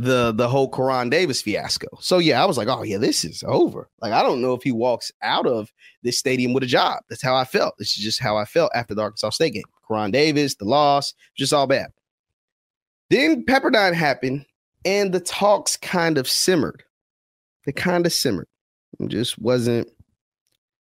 the 0.01 0.31
the 0.31 0.49
whole 0.49 0.71
Koron 0.71 1.11
Davis 1.11 1.43
fiasco. 1.43 1.89
So 2.01 2.19
yeah, 2.19 2.41
I 2.41 2.47
was 2.47 2.57
like, 2.57 2.69
oh 2.69 2.85
yeah, 2.85 2.99
this 2.99 3.25
is 3.25 3.43
over. 3.47 3.91
Like 4.01 4.13
I 4.13 4.23
don't 4.23 4.41
know 4.41 4.55
if 4.55 4.63
he 4.63 4.71
walks 4.71 5.11
out 5.23 5.45
of 5.45 5.73
this 6.05 6.17
stadium 6.17 6.53
with 6.53 6.63
a 6.63 6.67
job. 6.67 7.03
That's 7.09 7.23
how 7.23 7.35
I 7.35 7.45
felt. 7.45 7.75
This 7.79 7.99
is 7.99 8.05
just 8.05 8.21
how 8.21 8.37
I 8.37 8.45
felt 8.45 8.71
after 8.77 8.95
the 8.95 9.03
Arkansas 9.03 9.31
State 9.31 9.55
game. 9.55 9.65
Koron 9.89 10.13
Davis, 10.13 10.55
the 10.55 10.67
loss, 10.67 11.15
just 11.37 11.53
all 11.53 11.67
bad. 11.67 11.89
Then 13.11 13.45
Pepperdine 13.45 13.95
happened, 13.95 14.47
and 14.85 15.13
the 15.13 15.19
talks 15.19 15.77
kind 15.77 16.17
of 16.17 16.29
simmered. 16.29 16.85
They 17.67 17.73
kind 17.73 18.07
of 18.07 18.13
simmered. 18.13 18.47
It 19.01 19.09
just 19.09 19.37
wasn't 19.41 19.89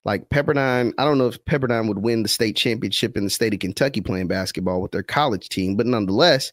like 0.05 0.29
Pepperdine. 0.31 0.93
I 0.99 1.05
don't 1.05 1.19
know 1.19 1.27
if 1.27 1.45
Pepperdine 1.47 1.89
would 1.89 1.99
win 1.99 2.23
the 2.23 2.29
state 2.29 2.55
championship 2.57 3.17
in 3.17 3.25
the 3.25 3.31
state 3.31 3.55
of 3.55 3.61
Kentucky 3.61 4.03
playing 4.03 4.29
basketball 4.29 4.81
with 4.81 4.93
their 4.93 5.03
college 5.03 5.49
team, 5.49 5.75
but 5.75 5.87
nonetheless, 5.87 6.53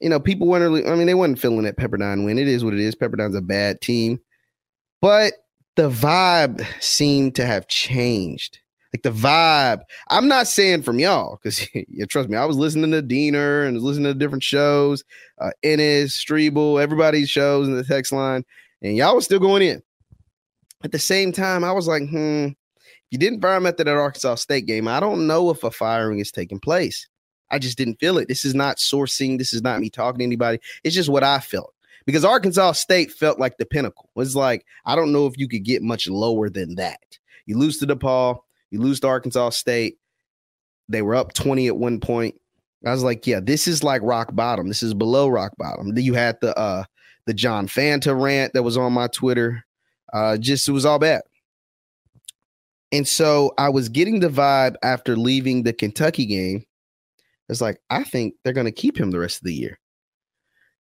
you 0.00 0.08
know, 0.08 0.20
people 0.20 0.46
weren't 0.46 0.86
I 0.86 0.94
mean, 0.94 1.06
they 1.06 1.14
weren't 1.14 1.38
feeling 1.38 1.64
that 1.64 1.76
Pepperdine 1.76 2.24
win. 2.24 2.38
It 2.38 2.48
is 2.48 2.64
what 2.64 2.74
it 2.74 2.80
is. 2.80 2.94
Pepperdine's 2.94 3.34
a 3.34 3.40
bad 3.40 3.80
team, 3.80 4.20
but 5.00 5.32
the 5.76 5.90
vibe 5.90 6.64
seemed 6.82 7.34
to 7.36 7.46
have 7.46 7.68
changed. 7.68 8.58
Like 8.92 9.02
the 9.02 9.10
vibe, 9.10 9.80
I'm 10.08 10.28
not 10.28 10.48
saying 10.48 10.82
from 10.82 10.98
y'all, 10.98 11.38
because 11.42 11.68
yeah, 11.74 12.06
trust 12.06 12.28
me, 12.28 12.36
I 12.36 12.46
was 12.46 12.56
listening 12.56 12.90
to 12.92 13.02
Deener 13.02 13.66
and 13.66 13.80
listening 13.80 14.12
to 14.12 14.18
different 14.18 14.42
shows, 14.42 15.04
uh, 15.38 15.50
Ennis, 15.62 16.16
Strebel, 16.16 16.82
everybody's 16.82 17.28
shows 17.28 17.68
in 17.68 17.76
the 17.76 17.84
text 17.84 18.12
line, 18.12 18.44
and 18.82 18.96
y'all 18.96 19.14
was 19.14 19.26
still 19.26 19.38
going 19.38 19.62
in. 19.62 19.82
At 20.84 20.92
the 20.92 20.98
same 20.98 21.32
time, 21.32 21.64
I 21.64 21.72
was 21.72 21.86
like, 21.86 22.08
hmm, 22.08 22.48
you 23.10 23.18
didn't 23.18 23.40
fire 23.40 23.56
him 23.56 23.66
after 23.66 23.84
that 23.84 23.96
Arkansas 23.96 24.36
State 24.36 24.66
game. 24.66 24.88
I 24.88 25.00
don't 25.00 25.26
know 25.26 25.50
if 25.50 25.64
a 25.64 25.70
firing 25.70 26.18
is 26.18 26.32
taking 26.32 26.60
place. 26.60 27.06
I 27.50 27.58
just 27.58 27.78
didn't 27.78 28.00
feel 28.00 28.18
it. 28.18 28.28
This 28.28 28.44
is 28.44 28.54
not 28.54 28.76
sourcing. 28.76 29.38
This 29.38 29.52
is 29.52 29.62
not 29.62 29.80
me 29.80 29.90
talking 29.90 30.18
to 30.18 30.24
anybody. 30.24 30.58
It's 30.84 30.94
just 30.94 31.08
what 31.08 31.24
I 31.24 31.40
felt 31.40 31.74
because 32.08 32.24
Arkansas 32.24 32.72
State 32.72 33.12
felt 33.12 33.38
like 33.38 33.58
the 33.58 33.66
pinnacle. 33.66 34.08
It's 34.16 34.34
like, 34.34 34.64
I 34.86 34.96
don't 34.96 35.12
know 35.12 35.26
if 35.26 35.36
you 35.36 35.46
could 35.46 35.62
get 35.62 35.82
much 35.82 36.08
lower 36.08 36.48
than 36.48 36.74
that. 36.76 37.18
You 37.46 37.58
lose 37.58 37.78
to 37.78 37.86
DePaul, 37.86 38.40
you 38.70 38.80
lose 38.80 39.00
to 39.00 39.08
Arkansas 39.08 39.50
State. 39.50 39.98
They 40.88 41.02
were 41.02 41.14
up 41.14 41.34
20 41.34 41.66
at 41.66 41.76
one 41.76 42.00
point. 42.00 42.40
I 42.86 42.92
was 42.92 43.02
like, 43.02 43.26
yeah, 43.26 43.40
this 43.40 43.66
is 43.66 43.82
like 43.82 44.02
rock 44.02 44.34
bottom. 44.34 44.68
This 44.68 44.82
is 44.82 44.94
below 44.94 45.28
rock 45.28 45.52
bottom. 45.58 45.96
You 45.96 46.14
had 46.14 46.40
the 46.40 46.56
uh 46.58 46.84
the 47.26 47.34
John 47.34 47.66
Fanta 47.66 48.18
rant 48.18 48.54
that 48.54 48.62
was 48.62 48.76
on 48.76 48.92
my 48.92 49.08
Twitter. 49.08 49.64
Uh 50.12 50.36
just 50.38 50.68
it 50.68 50.72
was 50.72 50.86
all 50.86 50.98
bad. 50.98 51.22
And 52.90 53.06
so 53.06 53.52
I 53.58 53.68
was 53.68 53.88
getting 53.88 54.20
the 54.20 54.28
vibe 54.28 54.76
after 54.82 55.16
leaving 55.16 55.62
the 55.62 55.72
Kentucky 55.72 56.24
game 56.24 56.64
it's 57.48 57.60
like, 57.60 57.80
I 57.90 58.04
think 58.04 58.34
they're 58.42 58.52
going 58.52 58.66
to 58.66 58.72
keep 58.72 58.98
him 58.98 59.10
the 59.10 59.18
rest 59.18 59.38
of 59.38 59.44
the 59.44 59.54
year. 59.54 59.78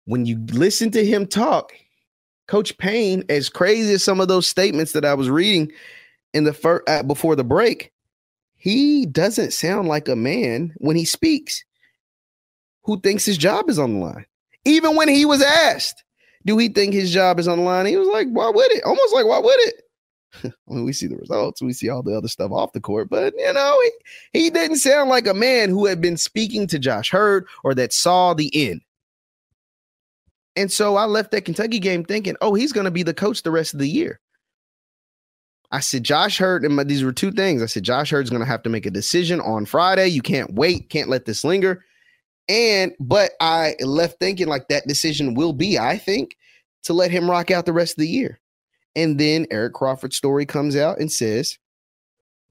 When 0.06 0.26
you 0.26 0.40
listen 0.52 0.92
to 0.92 1.06
him 1.06 1.28
talk, 1.28 1.74
Coach 2.48 2.78
Payne, 2.78 3.24
as 3.30 3.50
crazy 3.50 3.94
as 3.94 4.04
some 4.04 4.20
of 4.20 4.28
those 4.28 4.48
statements 4.48 4.92
that 4.92 5.06
I 5.06 5.14
was 5.14 5.30
reading 5.30 5.72
in 6.34 6.44
the 6.44 6.54
first 6.54 6.88
uh, 6.88 7.04
before 7.04 7.36
the 7.36 7.44
break, 7.44 7.92
he 8.56 9.06
doesn't 9.06 9.54
sound 9.54 9.88
like 9.88 10.08
a 10.08 10.16
man 10.16 10.74
when 10.78 10.96
he 10.96 11.06
speaks 11.06 11.64
who 12.84 13.00
thinks 13.00 13.26
his 13.26 13.38
job 13.38 13.70
is 13.70 13.80
on 13.80 13.96
the 13.96 14.00
line. 14.00 14.26
Even 14.64 14.96
when 14.96 15.08
he 15.08 15.26
was 15.26 15.42
asked, 15.42 16.04
do 16.46 16.58
he 16.58 16.70
think 16.70 16.94
his 16.94 17.12
job 17.12 17.40
is 17.40 17.48
on 17.48 17.60
the 17.60 17.64
line? 17.64 17.86
He 17.88 17.98
was 17.98 18.08
like, 18.08 18.28
why 18.30 18.50
would 18.50 18.72
it? 18.72 18.84
Almost 18.84 19.14
like, 19.14 19.26
why 19.26 19.40
would 19.40 19.60
it? 19.68 19.82
when 20.66 20.84
we 20.84 20.94
see 20.94 21.08
the 21.08 21.18
results, 21.18 21.62
we 21.62 21.74
see 21.74 21.90
all 21.90 22.04
the 22.04 22.16
other 22.16 22.28
stuff 22.28 22.52
off 22.52 22.74
the 22.74 22.82
court. 22.82 23.10
But 23.10 23.34
you 23.38 23.54
know, 23.54 23.80
he, 23.84 24.40
he 24.40 24.50
didn't 24.50 24.78
sound 24.78 25.10
like 25.10 25.28
a 25.28 25.34
man 25.34 25.70
who 25.70 25.86
had 25.86 26.02
been 26.02 26.18
speaking 26.18 26.68
to 26.68 26.80
Josh 26.80 27.12
Heird 27.12 27.48
or 27.64 27.74
that 27.76 27.94
saw 27.94 28.34
the 28.34 28.52
end. 28.54 28.82
And 30.56 30.72
so 30.72 30.96
I 30.96 31.06
left 31.06 31.32
that 31.32 31.46
Kentucky 31.46 31.80
game 31.80 32.06
thinking, 32.06 32.36
oh, 32.42 32.54
he's 32.54 32.72
going 32.72 32.86
to 32.86 32.92
be 32.92 33.04
the 33.04 33.14
coach 33.14 33.44
the 33.44 33.52
rest 33.52 33.74
of 33.74 33.80
the 33.80 33.90
year. 33.90 34.20
I 35.72 35.82
said, 35.82 36.04
Josh 36.04 36.40
Heird, 36.40 36.64
and 36.64 36.76
my, 36.76 36.84
these 36.84 37.04
were 37.04 37.12
two 37.12 37.32
things. 37.32 37.62
I 37.62 37.66
said, 37.66 37.84
Josh 37.84 38.14
Heird's 38.14 38.30
going 38.30 38.42
to 38.42 38.48
have 38.48 38.64
to 38.64 38.70
make 38.70 38.86
a 38.86 38.92
decision 38.92 39.42
on 39.42 39.66
Friday. 39.66 40.08
You 40.08 40.22
can't 40.22 40.54
wait, 40.54 40.90
can't 40.90 41.10
let 41.10 41.26
this 41.26 41.44
linger. 41.44 41.84
And, 42.48 42.94
but 43.00 43.32
I 43.42 43.76
left 43.82 44.20
thinking 44.20 44.48
like 44.48 44.68
that 44.70 44.88
decision 44.88 45.34
will 45.34 45.52
be, 45.52 45.78
I 45.78 45.98
think, 45.98 46.38
to 46.84 46.94
let 46.94 47.12
him 47.12 47.30
rock 47.30 47.52
out 47.52 47.66
the 47.66 47.74
rest 47.74 47.94
of 47.94 48.02
the 48.02 48.08
year. 48.08 48.40
And 48.96 49.20
then 49.20 49.46
Eric 49.52 49.74
Crawford's 49.74 50.18
story 50.18 50.46
comes 50.46 50.76
out 50.76 51.00
and 51.00 51.12
says 51.12 51.58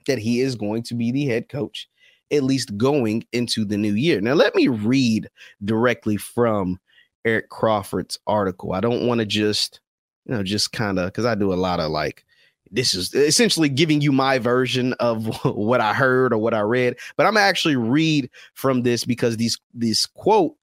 that 0.07 0.19
he 0.19 0.41
is 0.41 0.55
going 0.55 0.83
to 0.85 0.95
be 0.95 1.11
the 1.11 1.27
head 1.27 1.49
coach, 1.49 1.89
at 2.31 2.43
least 2.43 2.77
going 2.77 3.25
into 3.33 3.65
the 3.65 3.79
new 3.79 3.95
year. 3.95 4.21
Now, 4.21 4.35
let 4.35 4.55
me 4.55 4.69
read 4.69 5.29
directly 5.65 6.17
from 6.17 6.79
Eric 7.25 7.49
Crawford's 7.49 8.19
article. 8.27 8.73
I 8.73 8.81
don't 8.81 9.07
want 9.07 9.21
to 9.21 9.27
just, 9.27 9.81
you 10.27 10.35
know, 10.35 10.43
just 10.43 10.73
kind 10.73 10.99
of 10.99 11.07
because 11.07 11.25
I 11.25 11.35
do 11.35 11.53
a 11.53 11.55
lot 11.55 11.81
of 11.81 11.91
like, 11.91 12.25
this 12.71 12.93
is 12.93 13.15
essentially 13.15 13.69
giving 13.69 14.01
you 14.01 14.13
my 14.13 14.39
version 14.39 14.93
of 14.95 15.27
what 15.45 15.81
I 15.81 15.95
heard 15.95 16.33
or 16.33 16.39
what 16.39 16.55
I 16.55 16.61
read, 16.61 16.97
but 17.17 17.27
I'm 17.27 17.37
actually 17.37 17.77
read 17.77 18.29
from 18.55 18.83
this 18.83 19.05
because 19.05 19.37
these 19.37 19.59
this 19.73 20.07
quote 20.07 20.55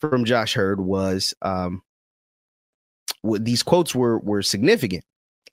from 0.00 0.24
Josh 0.24 0.56
Heird 0.56 0.80
was 0.80 1.34
um 1.42 1.82
these 3.22 3.62
quotes 3.62 3.94
were 3.94 4.18
were 4.20 4.42
significant. 4.42 5.04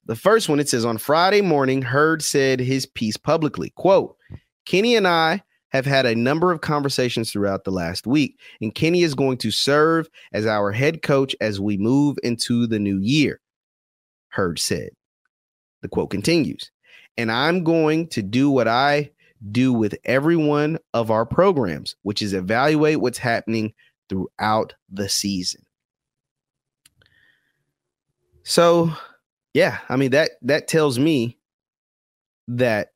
The 0.05 0.15
first 0.15 0.49
one 0.49 0.59
it 0.59 0.69
says 0.69 0.85
on 0.85 0.97
Friday 0.97 1.41
morning, 1.41 1.83
Heird 1.83 2.23
said 2.23 2.59
his 2.59 2.85
piece 2.85 3.17
publicly. 3.17 3.71
Quote: 3.75 4.15
Kenny 4.65 4.95
and 4.95 5.07
I 5.07 5.43
have 5.69 5.85
had 5.85 6.05
a 6.05 6.15
number 6.15 6.51
of 6.51 6.61
conversations 6.61 7.31
throughout 7.31 7.63
the 7.63 7.71
last 7.71 8.07
week, 8.07 8.39
and 8.59 8.73
Kenny 8.73 9.03
is 9.03 9.13
going 9.13 9.37
to 9.37 9.51
serve 9.51 10.09
as 10.33 10.45
our 10.45 10.71
head 10.71 11.03
coach 11.03 11.35
as 11.41 11.59
we 11.59 11.77
move 11.77 12.17
into 12.23 12.65
the 12.65 12.79
new 12.79 12.97
year. 12.99 13.39
Heird 14.29 14.59
said. 14.59 14.89
The 15.81 15.89
quote 15.89 16.09
continues, 16.09 16.71
and 17.17 17.31
I'm 17.31 17.63
going 17.63 18.07
to 18.09 18.21
do 18.21 18.49
what 18.49 18.67
I 18.67 19.11
do 19.51 19.71
with 19.71 19.95
every 20.03 20.35
one 20.35 20.77
of 20.93 21.09
our 21.11 21.25
programs, 21.25 21.95
which 22.01 22.21
is 22.21 22.33
evaluate 22.33 22.99
what's 22.99 23.17
happening 23.17 23.73
throughout 24.09 24.73
the 24.89 25.07
season. 25.07 25.61
So, 28.43 28.91
yeah, 29.53 29.79
I 29.89 29.95
mean 29.95 30.11
that 30.11 30.31
that 30.43 30.67
tells 30.67 30.99
me 30.99 31.37
that 32.47 32.89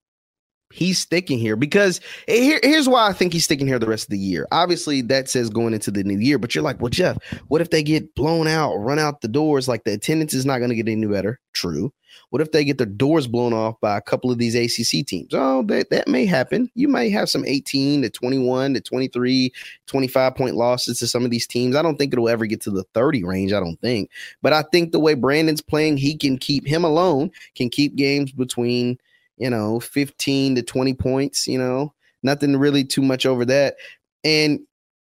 he's 0.73 0.97
sticking 0.97 1.37
here 1.37 1.55
because 1.55 2.01
eh, 2.27 2.41
here, 2.41 2.59
here's 2.63 2.89
why 2.89 3.07
I 3.07 3.13
think 3.13 3.31
he's 3.31 3.45
sticking 3.45 3.67
here 3.67 3.79
the 3.79 3.87
rest 3.87 4.05
of 4.05 4.09
the 4.09 4.17
year. 4.17 4.47
Obviously, 4.51 5.01
that 5.03 5.29
says 5.29 5.49
going 5.49 5.73
into 5.73 5.91
the 5.91 6.03
new 6.03 6.17
year, 6.17 6.37
but 6.37 6.53
you're 6.53 6.63
like, 6.63 6.81
well, 6.81 6.89
Jeff, 6.89 7.17
what 7.47 7.61
if 7.61 7.69
they 7.69 7.83
get 7.83 8.15
blown 8.15 8.47
out, 8.47 8.75
run 8.75 8.99
out 8.99 9.21
the 9.21 9.27
doors? 9.27 9.67
Like 9.67 9.83
the 9.83 9.93
attendance 9.93 10.33
is 10.33 10.45
not 10.45 10.57
going 10.57 10.69
to 10.69 10.75
get 10.75 10.89
any 10.89 11.05
better. 11.05 11.39
True. 11.53 11.93
What 12.29 12.41
if 12.41 12.51
they 12.51 12.63
get 12.63 12.77
their 12.77 12.87
doors 12.87 13.27
blown 13.27 13.53
off 13.53 13.79
by 13.79 13.97
a 13.97 14.01
couple 14.01 14.31
of 14.31 14.37
these 14.37 14.55
ACC 14.55 15.05
teams? 15.05 15.33
Oh, 15.33 15.63
that, 15.63 15.89
that 15.89 16.07
may 16.07 16.25
happen. 16.25 16.69
You 16.75 16.87
may 16.87 17.09
have 17.09 17.29
some 17.29 17.45
18 17.45 18.01
to 18.03 18.09
21 18.09 18.73
to 18.73 18.81
23, 18.81 19.53
25 19.87 20.35
point 20.35 20.55
losses 20.55 20.99
to 20.99 21.07
some 21.07 21.25
of 21.25 21.31
these 21.31 21.47
teams. 21.47 21.75
I 21.75 21.81
don't 21.81 21.97
think 21.97 22.13
it'll 22.13 22.29
ever 22.29 22.45
get 22.45 22.61
to 22.61 22.71
the 22.71 22.83
30 22.93 23.23
range. 23.23 23.53
I 23.53 23.59
don't 23.59 23.79
think. 23.81 24.09
But 24.41 24.53
I 24.53 24.63
think 24.71 24.91
the 24.91 24.99
way 24.99 25.13
Brandon's 25.13 25.61
playing, 25.61 25.97
he 25.97 26.17
can 26.17 26.37
keep 26.37 26.67
him 26.67 26.83
alone, 26.83 27.31
can 27.55 27.69
keep 27.69 27.95
games 27.95 28.31
between– 28.31 28.97
you 29.37 29.49
know, 29.49 29.79
15 29.79 30.55
to 30.55 30.61
20 30.61 30.93
points, 30.93 31.47
you 31.47 31.57
know, 31.57 31.91
Nothing 32.23 32.55
really 32.55 32.85
too 32.85 33.01
much 33.01 33.25
over 33.25 33.45
that. 33.45 33.75
And 34.23 34.61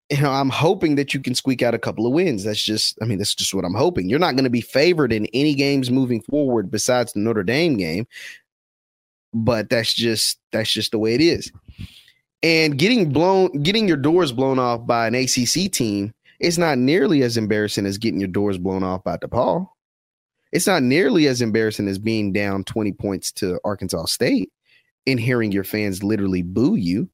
you 0.10 0.22
know, 0.22 0.32
I'm 0.32 0.49
hoping 0.49 0.95
that 0.95 1.14
you 1.14 1.20
can 1.20 1.36
squeak 1.36 1.62
out 1.62 1.74
a 1.74 1.80
couple 1.80 2.08
of 2.08 2.14
wins. 2.14 2.43
That's 2.43 2.64
just, 2.64 2.97
I 3.01 3.05
mean, 3.05 3.18
that's 3.18 3.36
just 3.36 3.53
what 3.53 3.66
I'm 3.66 3.74
hoping. 3.74 4.10
You're 4.10 4.20
not 4.20 4.36
going 4.36 4.45
to 4.45 4.49
be 4.49 4.62
favored 4.62 5.12
in 5.12 5.28
any 5.34 5.53
games 5.53 5.91
moving 5.91 6.22
forward 6.22 6.72
besides 6.72 7.14
the 7.14 7.20
Notre 7.20 7.43
Dame 7.43 7.78
game. 7.78 8.08
But 9.34 9.70
that's 9.70 9.93
just 9.93 10.39
that's 10.51 10.72
just 10.72 10.91
the 10.91 10.99
way 10.99 11.14
it 11.14 11.22
is. 11.22 11.51
And 12.41 12.78
getting 12.78 13.12
blown, 13.12 13.51
getting 13.62 13.88
your 13.88 13.97
doors 13.97 14.32
blown 14.32 14.58
off 14.58 14.88
by 14.88 15.08
an 15.08 15.16
ACC 15.16 15.72
team 15.72 16.14
is 16.39 16.58
not 16.58 16.78
nearly 16.78 17.24
as 17.24 17.36
embarrassing 17.36 17.86
as 17.86 17.97
getting 17.97 18.22
your 18.22 18.30
doors 18.30 18.58
blown 18.58 18.84
off 18.84 19.03
by 19.03 19.18
DePaul. 19.18 19.68
It's 20.53 20.68
not 20.68 20.84
nearly 20.84 21.28
as 21.28 21.41
embarrassing 21.41 21.88
as 21.89 21.99
being 21.99 22.32
down 22.32 22.64
20 22.64 22.93
points 22.93 23.32
to 23.34 23.60
Arkansas 23.66 24.05
State 24.05 24.51
and 25.05 25.20
hearing 25.20 25.51
your 25.51 25.66
fans 25.66 26.03
literally 26.03 26.41
boo 26.41 26.76
you 26.76 27.10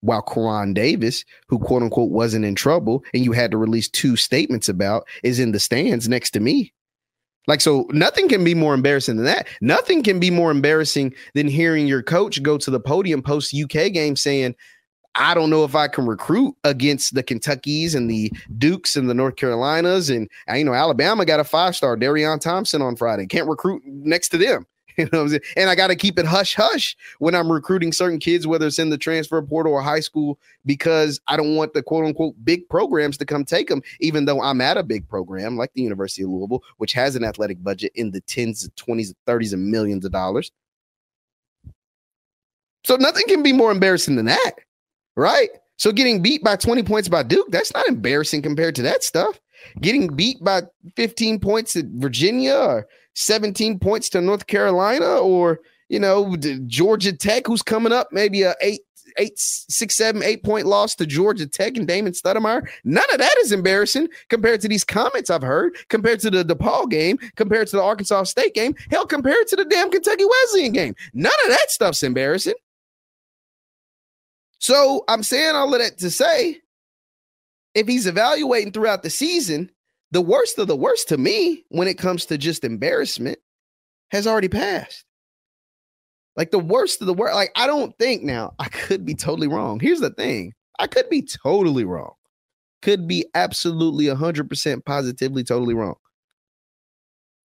while 0.00 0.22
Koron 0.22 0.74
Davis, 0.74 1.24
who 1.48 1.58
quote 1.58 1.82
unquote 1.82 2.10
wasn't 2.10 2.44
in 2.44 2.54
trouble 2.54 3.04
and 3.12 3.24
you 3.24 3.32
had 3.32 3.50
to 3.50 3.56
release 3.56 3.88
two 3.88 4.16
statements 4.16 4.68
about, 4.68 5.06
is 5.22 5.38
in 5.38 5.52
the 5.52 5.60
stands 5.60 6.08
next 6.08 6.30
to 6.32 6.40
me. 6.40 6.72
Like, 7.46 7.62
so 7.62 7.86
nothing 7.90 8.28
can 8.28 8.44
be 8.44 8.54
more 8.54 8.74
embarrassing 8.74 9.16
than 9.16 9.24
that. 9.24 9.48
Nothing 9.62 10.02
can 10.02 10.20
be 10.20 10.30
more 10.30 10.50
embarrassing 10.50 11.14
than 11.34 11.48
hearing 11.48 11.86
your 11.86 12.02
coach 12.02 12.42
go 12.42 12.58
to 12.58 12.70
the 12.70 12.78
podium 12.78 13.22
post 13.22 13.56
UK 13.56 13.90
game 13.90 14.16
saying, 14.16 14.54
I 15.14 15.34
don't 15.34 15.50
know 15.50 15.64
if 15.64 15.74
I 15.74 15.88
can 15.88 16.06
recruit 16.06 16.54
against 16.62 17.14
the 17.14 17.22
Kentuckies 17.22 17.94
and 17.94 18.10
the 18.10 18.30
Dukes 18.58 18.96
and 18.96 19.08
the 19.08 19.14
North 19.14 19.36
Carolinas. 19.36 20.10
And, 20.10 20.28
you 20.54 20.64
know, 20.64 20.74
Alabama 20.74 21.24
got 21.24 21.40
a 21.40 21.44
five 21.44 21.74
star, 21.74 21.96
Darian 21.96 22.38
Thompson 22.38 22.82
on 22.82 22.96
Friday. 22.96 23.26
Can't 23.26 23.48
recruit 23.48 23.82
next 23.84 24.28
to 24.28 24.38
them. 24.38 24.66
You 25.02 25.08
know 25.12 25.28
And 25.56 25.70
I 25.70 25.76
got 25.76 25.88
to 25.88 25.96
keep 25.96 26.18
it 26.18 26.26
hush 26.26 26.56
hush 26.56 26.96
when 27.20 27.34
I'm 27.36 27.50
recruiting 27.52 27.92
certain 27.92 28.18
kids, 28.18 28.48
whether 28.48 28.66
it's 28.66 28.80
in 28.80 28.90
the 28.90 28.98
transfer 28.98 29.40
portal 29.40 29.72
or 29.72 29.80
high 29.80 30.00
school, 30.00 30.40
because 30.66 31.20
I 31.28 31.36
don't 31.36 31.54
want 31.54 31.72
the 31.72 31.84
quote 31.84 32.04
unquote 32.04 32.34
big 32.44 32.68
programs 32.68 33.16
to 33.18 33.24
come 33.24 33.44
take 33.44 33.68
them, 33.68 33.82
even 34.00 34.24
though 34.24 34.42
I'm 34.42 34.60
at 34.60 34.76
a 34.76 34.82
big 34.82 35.08
program 35.08 35.56
like 35.56 35.72
the 35.74 35.82
University 35.82 36.24
of 36.24 36.30
Louisville, 36.30 36.64
which 36.78 36.92
has 36.94 37.14
an 37.14 37.22
athletic 37.22 37.62
budget 37.62 37.92
in 37.94 38.10
the 38.10 38.20
tens, 38.22 38.68
twenties, 38.74 39.14
thirties, 39.24 39.52
and 39.52 39.70
millions 39.70 40.04
of 40.04 40.10
dollars. 40.10 40.50
So 42.84 42.96
nothing 42.96 43.26
can 43.28 43.42
be 43.42 43.52
more 43.52 43.70
embarrassing 43.70 44.16
than 44.16 44.26
that, 44.26 44.52
right? 45.14 45.50
So 45.76 45.92
getting 45.92 46.22
beat 46.22 46.42
by 46.42 46.56
20 46.56 46.82
points 46.82 47.08
by 47.08 47.22
Duke, 47.22 47.50
that's 47.50 47.72
not 47.72 47.86
embarrassing 47.86 48.42
compared 48.42 48.74
to 48.76 48.82
that 48.82 49.04
stuff. 49.04 49.38
Getting 49.80 50.08
beat 50.08 50.42
by 50.42 50.62
15 50.96 51.38
points 51.38 51.76
at 51.76 51.84
Virginia 51.84 52.56
or 52.56 52.88
17 53.14 53.78
points 53.78 54.08
to 54.10 54.20
North 54.20 54.46
Carolina 54.46 55.16
or, 55.16 55.60
you 55.88 55.98
know, 55.98 56.36
Georgia 56.66 57.12
Tech, 57.12 57.46
who's 57.46 57.62
coming 57.62 57.92
up, 57.92 58.08
maybe 58.12 58.42
a 58.42 58.54
eight, 58.60 58.80
eight, 59.18 59.38
six, 59.38 59.96
seven, 59.96 60.22
eight 60.22 60.42
point 60.42 60.66
loss 60.66 60.94
to 60.96 61.06
Georgia 61.06 61.46
Tech 61.46 61.76
and 61.76 61.86
Damon 61.86 62.12
Stoudemire. 62.12 62.68
None 62.84 63.04
of 63.12 63.18
that 63.18 63.34
is 63.40 63.52
embarrassing 63.52 64.08
compared 64.28 64.60
to 64.60 64.68
these 64.68 64.84
comments 64.84 65.30
I've 65.30 65.42
heard, 65.42 65.76
compared 65.88 66.20
to 66.20 66.30
the 66.30 66.44
DePaul 66.44 66.90
game, 66.90 67.18
compared 67.36 67.68
to 67.68 67.76
the 67.76 67.82
Arkansas 67.82 68.24
State 68.24 68.54
game, 68.54 68.74
hell, 68.90 69.06
compared 69.06 69.46
to 69.48 69.56
the 69.56 69.64
damn 69.64 69.90
Kentucky 69.90 70.24
Wesleyan 70.24 70.72
game. 70.72 70.94
None 71.14 71.32
of 71.44 71.50
that 71.50 71.70
stuff's 71.70 72.02
embarrassing. 72.02 72.54
So 74.58 75.04
I'm 75.08 75.22
saying 75.22 75.54
all 75.54 75.72
of 75.72 75.80
that 75.80 75.98
to 75.98 76.10
say, 76.10 76.58
if 77.74 77.86
he's 77.86 78.06
evaluating 78.06 78.72
throughout 78.72 79.02
the 79.02 79.10
season, 79.10 79.70
the 80.10 80.20
worst 80.22 80.58
of 80.58 80.68
the 80.68 80.76
worst 80.76 81.08
to 81.08 81.18
me 81.18 81.64
when 81.68 81.88
it 81.88 81.98
comes 81.98 82.26
to 82.26 82.38
just 82.38 82.64
embarrassment 82.64 83.38
has 84.10 84.26
already 84.26 84.48
passed. 84.48 85.04
Like 86.36 86.50
the 86.50 86.58
worst 86.58 87.00
of 87.00 87.06
the 87.06 87.14
worst. 87.14 87.34
Like 87.34 87.50
I 87.56 87.66
don't 87.66 87.96
think 87.98 88.22
now 88.22 88.54
I 88.58 88.68
could 88.68 89.04
be 89.04 89.14
totally 89.14 89.48
wrong. 89.48 89.80
Here's 89.80 90.00
the 90.00 90.10
thing 90.10 90.54
I 90.78 90.86
could 90.86 91.10
be 91.10 91.22
totally 91.22 91.84
wrong. 91.84 92.12
Could 92.80 93.08
be 93.08 93.26
absolutely 93.34 94.04
100% 94.04 94.84
positively 94.84 95.42
totally 95.42 95.74
wrong 95.74 95.96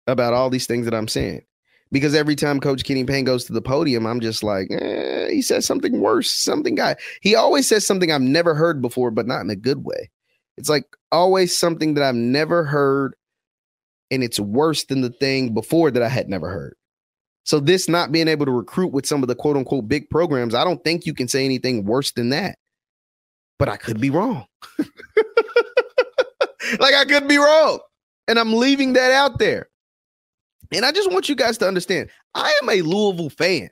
about 0.07 0.33
all 0.33 0.49
these 0.49 0.65
things 0.65 0.85
that 0.85 0.95
I'm 0.95 1.07
saying. 1.07 1.43
Because 1.91 2.15
every 2.15 2.35
time 2.35 2.59
Coach 2.59 2.83
Kenny 2.83 3.03
Payne 3.03 3.25
goes 3.25 3.45
to 3.45 3.53
the 3.53 3.61
podium, 3.61 4.05
I'm 4.05 4.19
just 4.19 4.43
like, 4.43 4.69
eh, 4.71 5.29
he 5.29 5.41
says 5.41 5.65
something 5.65 6.01
worse. 6.01 6.31
Something 6.31 6.75
guy. 6.75 6.95
He 7.21 7.35
always 7.35 7.67
says 7.67 7.85
something 7.85 8.11
I've 8.11 8.21
never 8.21 8.53
heard 8.55 8.81
before, 8.81 9.11
but 9.11 9.27
not 9.27 9.41
in 9.41 9.49
a 9.49 9.55
good 9.55 9.85
way. 9.85 10.09
It's 10.59 10.69
like 10.69 10.85
always 11.11 11.57
something 11.57 11.93
that 11.93 12.03
I've 12.03 12.15
never 12.15 12.65
heard, 12.65 13.15
and 14.11 14.23
it's 14.23 14.39
worse 14.39 14.85
than 14.85 15.01
the 15.01 15.09
thing 15.09 15.53
before 15.53 15.89
that 15.89 16.03
I 16.03 16.09
had 16.09 16.27
never 16.27 16.49
heard. 16.49 16.75
So, 17.45 17.61
this 17.61 17.87
not 17.87 18.11
being 18.11 18.27
able 18.27 18.45
to 18.45 18.51
recruit 18.51 18.91
with 18.91 19.05
some 19.05 19.23
of 19.23 19.29
the 19.29 19.35
quote 19.35 19.55
unquote 19.55 19.87
big 19.87 20.09
programs, 20.09 20.53
I 20.53 20.65
don't 20.65 20.83
think 20.83 21.05
you 21.05 21.13
can 21.13 21.29
say 21.29 21.45
anything 21.45 21.85
worse 21.85 22.11
than 22.11 22.29
that. 22.29 22.59
But 23.57 23.69
I 23.69 23.77
could 23.77 24.01
be 24.01 24.09
wrong. 24.09 24.45
like, 24.77 26.93
I 26.93 27.05
could 27.07 27.27
be 27.27 27.37
wrong. 27.37 27.79
And 28.27 28.37
I'm 28.37 28.53
leaving 28.53 28.93
that 28.93 29.11
out 29.11 29.39
there. 29.39 29.69
And 30.73 30.85
I 30.85 30.91
just 30.91 31.11
want 31.11 31.29
you 31.29 31.35
guys 31.35 31.57
to 31.59 31.67
understand 31.67 32.09
I 32.35 32.53
am 32.61 32.69
a 32.69 32.81
Louisville 32.81 33.29
fan. 33.29 33.69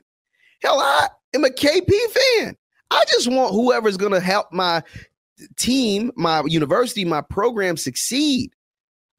Hell, 0.64 0.80
I 0.80 1.10
am 1.36 1.44
a 1.44 1.50
KP 1.50 1.90
fan. 1.90 2.56
I 2.92 3.04
just 3.10 3.30
want 3.30 3.54
whoever's 3.54 3.98
going 3.98 4.14
to 4.14 4.20
help 4.20 4.54
my 4.54 4.84
team, 5.58 6.12
my 6.16 6.44
university, 6.46 7.06
my 7.06 7.22
program 7.22 7.78
succeed. 7.78 8.52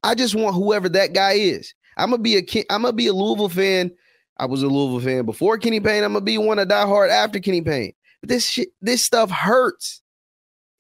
I 0.03 0.15
just 0.15 0.35
want 0.35 0.55
whoever 0.55 0.89
that 0.91 1.13
guy 1.13 1.33
is. 1.33 1.75
I'm 1.97 2.11
gonna 2.11 2.23
be 2.23 2.37
a 2.37 2.65
I'm 2.71 2.83
gonna 2.83 2.93
be 2.93 3.09
a 3.09 3.13
Louisville 3.13 3.49
fan. 3.49 3.91
I 4.39 4.47
was 4.47 4.63
a 4.63 4.69
Louisville 4.69 5.05
fan 5.05 5.27
before 5.27 5.59
Kenny 5.59 5.81
Payne. 5.81 6.05
I'm 6.05 6.13
gonna 6.13 6.25
be 6.25 6.39
one 6.39 6.59
of 6.59 6.69
die 6.69 6.87
hard 6.87 7.11
after 7.11 7.41
Kenny 7.41 7.63
Payne. 7.63 7.93
But 8.21 8.29
this 8.29 8.49
shit, 8.49 8.69
this 8.81 9.05
stuff 9.05 9.31
hurts. 9.31 10.03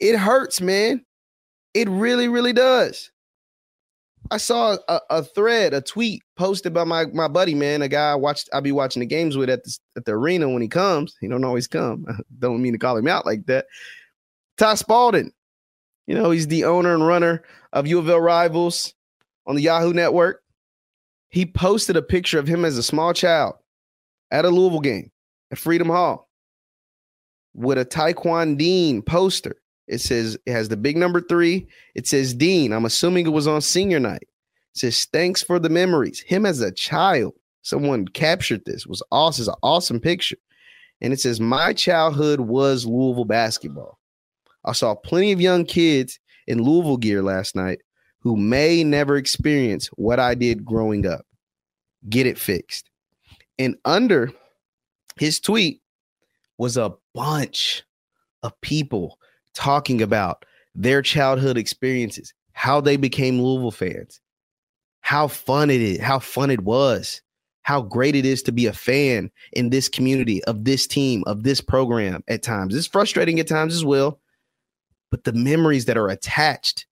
It 0.00 0.16
hurts, 0.16 0.60
man. 0.60 1.04
It 1.74 1.88
really, 1.88 2.28
really 2.28 2.52
does. 2.52 3.10
I 4.30 4.36
saw 4.36 4.76
a, 4.88 5.00
a, 5.10 5.22
thread, 5.22 5.72
a 5.72 5.80
tweet 5.80 6.22
posted 6.36 6.74
by 6.74 6.84
my 6.84 7.06
my 7.06 7.28
buddy, 7.28 7.54
man, 7.54 7.82
a 7.82 7.88
guy 7.88 8.12
I 8.12 8.14
watched. 8.14 8.48
I'll 8.52 8.60
be 8.60 8.72
watching 8.72 9.00
the 9.00 9.06
games 9.06 9.36
with 9.36 9.48
at 9.50 9.64
the 9.64 9.78
at 9.96 10.04
the 10.04 10.12
arena 10.12 10.48
when 10.48 10.62
he 10.62 10.68
comes. 10.68 11.16
He 11.20 11.28
don't 11.28 11.44
always 11.44 11.66
come. 11.66 12.04
I 12.08 12.14
don't 12.38 12.62
mean 12.62 12.72
to 12.72 12.78
call 12.78 12.96
him 12.96 13.08
out 13.08 13.26
like 13.26 13.46
that. 13.46 13.66
Ty 14.58 14.74
Spalding. 14.74 15.32
You 16.06 16.14
know, 16.14 16.30
he's 16.30 16.48
the 16.48 16.64
owner 16.64 16.94
and 16.94 17.06
runner 17.06 17.42
of 17.72 17.86
U 17.86 17.98
of 17.98 18.08
L 18.08 18.20
Rivals 18.20 18.94
on 19.46 19.56
the 19.56 19.62
Yahoo 19.62 19.92
Network. 19.92 20.42
He 21.28 21.44
posted 21.46 21.96
a 21.96 22.02
picture 22.02 22.38
of 22.38 22.48
him 22.48 22.64
as 22.64 22.78
a 22.78 22.82
small 22.82 23.12
child 23.12 23.54
at 24.30 24.44
a 24.44 24.50
Louisville 24.50 24.80
game 24.80 25.10
at 25.50 25.58
Freedom 25.58 25.88
Hall 25.88 26.28
with 27.54 27.78
a 27.78 27.84
Taquan 27.84 28.56
Dean 28.56 29.02
poster. 29.02 29.56
It 29.86 30.00
says 30.00 30.38
it 30.46 30.52
has 30.52 30.68
the 30.68 30.76
big 30.76 30.96
number 30.96 31.20
three. 31.20 31.66
It 31.94 32.06
says 32.06 32.34
Dean. 32.34 32.72
I'm 32.72 32.84
assuming 32.84 33.26
it 33.26 33.30
was 33.30 33.46
on 33.46 33.60
senior 33.60 34.00
night. 34.00 34.22
It 34.22 34.78
says 34.78 35.06
thanks 35.12 35.42
for 35.42 35.58
the 35.58 35.70
memories. 35.70 36.20
Him 36.20 36.46
as 36.46 36.60
a 36.60 36.72
child. 36.72 37.34
Someone 37.62 38.06
captured 38.08 38.64
this. 38.64 38.82
It 38.82 38.88
was 38.88 39.02
awesome. 39.12 39.42
It's 39.42 39.48
an 39.48 39.54
awesome 39.62 40.00
picture. 40.00 40.36
And 41.00 41.12
it 41.12 41.20
says 41.20 41.40
my 41.40 41.72
childhood 41.72 42.40
was 42.40 42.86
Louisville 42.86 43.24
basketball. 43.24 43.97
I 44.64 44.72
saw 44.72 44.94
plenty 44.94 45.32
of 45.32 45.40
young 45.40 45.64
kids 45.64 46.18
in 46.46 46.62
Louisville 46.62 46.96
gear 46.96 47.22
last 47.22 47.54
night 47.54 47.80
who 48.20 48.36
may 48.36 48.82
never 48.82 49.16
experience 49.16 49.86
what 49.96 50.18
I 50.18 50.34
did 50.34 50.64
growing 50.64 51.06
up. 51.06 51.24
Get 52.08 52.26
it 52.26 52.38
fixed. 52.38 52.90
And 53.58 53.76
under 53.84 54.32
his 55.18 55.40
tweet 55.40 55.80
was 56.58 56.76
a 56.76 56.94
bunch 57.14 57.84
of 58.42 58.58
people 58.60 59.18
talking 59.54 60.02
about 60.02 60.44
their 60.74 61.02
childhood 61.02 61.56
experiences, 61.56 62.32
how 62.52 62.80
they 62.80 62.96
became 62.96 63.40
Louisville 63.40 63.70
fans, 63.70 64.20
how 65.00 65.28
fun 65.28 65.70
it 65.70 65.80
is, 65.80 66.00
how 66.00 66.18
fun 66.18 66.50
it 66.50 66.62
was, 66.62 67.22
how 67.62 67.82
great 67.82 68.14
it 68.14 68.24
is 68.24 68.42
to 68.42 68.52
be 68.52 68.66
a 68.66 68.72
fan 68.72 69.30
in 69.52 69.70
this 69.70 69.88
community, 69.88 70.42
of 70.44 70.64
this 70.64 70.86
team, 70.86 71.22
of 71.26 71.42
this 71.42 71.60
program 71.60 72.22
at 72.28 72.42
times. 72.42 72.74
It's 72.74 72.86
frustrating 72.86 73.40
at 73.40 73.48
times 73.48 73.74
as 73.74 73.84
well 73.84 74.20
but 75.10 75.24
the 75.24 75.32
memories 75.32 75.86
that 75.86 75.96
are 75.96 76.08
attached 76.08 76.86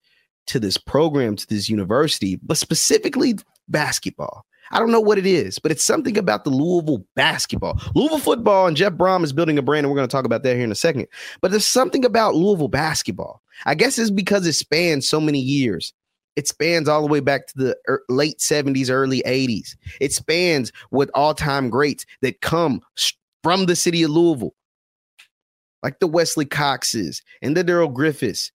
to 0.46 0.60
this 0.60 0.76
program, 0.76 1.36
to 1.36 1.46
this 1.46 1.68
university, 1.68 2.36
but 2.42 2.56
specifically 2.56 3.34
basketball. 3.68 4.44
I 4.70 4.80
don't 4.80 4.90
know 4.90 5.00
what 5.00 5.18
it 5.18 5.26
is, 5.26 5.58
but 5.58 5.70
it's 5.70 5.84
something 5.84 6.18
about 6.18 6.44
the 6.44 6.50
Louisville 6.50 7.04
basketball. 7.14 7.80
Louisville 7.94 8.18
football, 8.18 8.66
and 8.66 8.76
Jeff 8.76 8.94
Brohm 8.94 9.22
is 9.22 9.32
building 9.32 9.58
a 9.58 9.62
brand, 9.62 9.84
and 9.84 9.92
we're 9.92 9.96
going 9.98 10.08
to 10.08 10.12
talk 10.12 10.24
about 10.24 10.42
that 10.42 10.56
here 10.56 10.64
in 10.64 10.72
a 10.72 10.76
second. 10.76 11.06
But 11.40 11.52
there's 11.52 11.66
something 11.66 12.04
about 12.04 12.34
Louisville 12.34 12.68
basketball. 12.68 13.42
I 13.64 13.74
guess 13.74 13.98
it's 13.98 14.10
because 14.10 14.46
it 14.46 14.54
spans 14.54 15.08
so 15.08 15.20
many 15.20 15.38
years. 15.38 15.92
It 16.34 16.48
spans 16.48 16.88
all 16.88 17.00
the 17.00 17.06
way 17.06 17.20
back 17.20 17.46
to 17.46 17.54
the 17.56 17.76
er- 17.88 18.02
late 18.08 18.38
70s, 18.38 18.90
early 18.90 19.22
80s. 19.24 19.76
It 20.00 20.12
spans 20.12 20.72
with 20.90 21.10
all 21.14 21.32
time 21.32 21.70
greats 21.70 22.04
that 22.22 22.40
come 22.40 22.80
from 23.42 23.66
the 23.66 23.76
city 23.76 24.02
of 24.02 24.10
Louisville 24.10 24.54
like 25.86 26.00
the 26.00 26.08
Wesley 26.08 26.44
Coxes 26.44 27.22
and 27.42 27.56
the 27.56 27.62
Darrell 27.62 27.88
Griffiths 27.88 28.50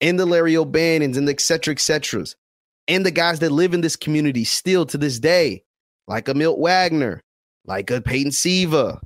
and 0.00 0.18
the 0.18 0.26
Larry 0.26 0.56
O'Bannons 0.56 1.16
and 1.16 1.28
the 1.28 1.32
et 1.32 1.40
cetera, 1.40 1.70
et 1.70 1.78
ceteras, 1.78 2.34
and 2.88 3.06
the 3.06 3.12
guys 3.12 3.38
that 3.38 3.52
live 3.52 3.72
in 3.72 3.82
this 3.82 3.94
community 3.94 4.42
still 4.42 4.84
to 4.86 4.98
this 4.98 5.20
day, 5.20 5.62
like 6.08 6.26
a 6.26 6.34
Milt 6.34 6.58
Wagner, 6.58 7.22
like 7.66 7.92
a 7.92 8.00
Peyton 8.00 8.32
Siva. 8.32 9.00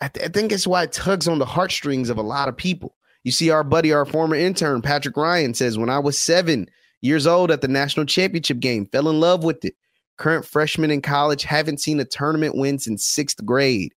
I, 0.00 0.08
th- 0.08 0.26
I 0.26 0.30
think 0.30 0.52
it's 0.52 0.66
why 0.66 0.84
it 0.84 0.92
tugs 0.92 1.28
on 1.28 1.38
the 1.38 1.44
heartstrings 1.44 2.08
of 2.08 2.16
a 2.16 2.22
lot 2.22 2.48
of 2.48 2.56
people. 2.56 2.96
You 3.22 3.30
see, 3.30 3.50
our 3.50 3.62
buddy, 3.62 3.92
our 3.92 4.06
former 4.06 4.36
intern, 4.36 4.80
Patrick 4.80 5.18
Ryan, 5.18 5.52
says, 5.52 5.76
When 5.76 5.90
I 5.90 5.98
was 5.98 6.18
seven 6.18 6.66
years 7.02 7.26
old 7.26 7.50
at 7.50 7.60
the 7.60 7.68
national 7.68 8.06
championship 8.06 8.58
game, 8.58 8.86
fell 8.86 9.10
in 9.10 9.20
love 9.20 9.44
with 9.44 9.66
it. 9.66 9.74
Current 10.16 10.46
freshman 10.46 10.90
in 10.90 11.02
college, 11.02 11.42
haven't 11.42 11.82
seen 11.82 12.00
a 12.00 12.06
tournament 12.06 12.56
win 12.56 12.78
since 12.78 13.04
sixth 13.04 13.44
grade 13.44 13.92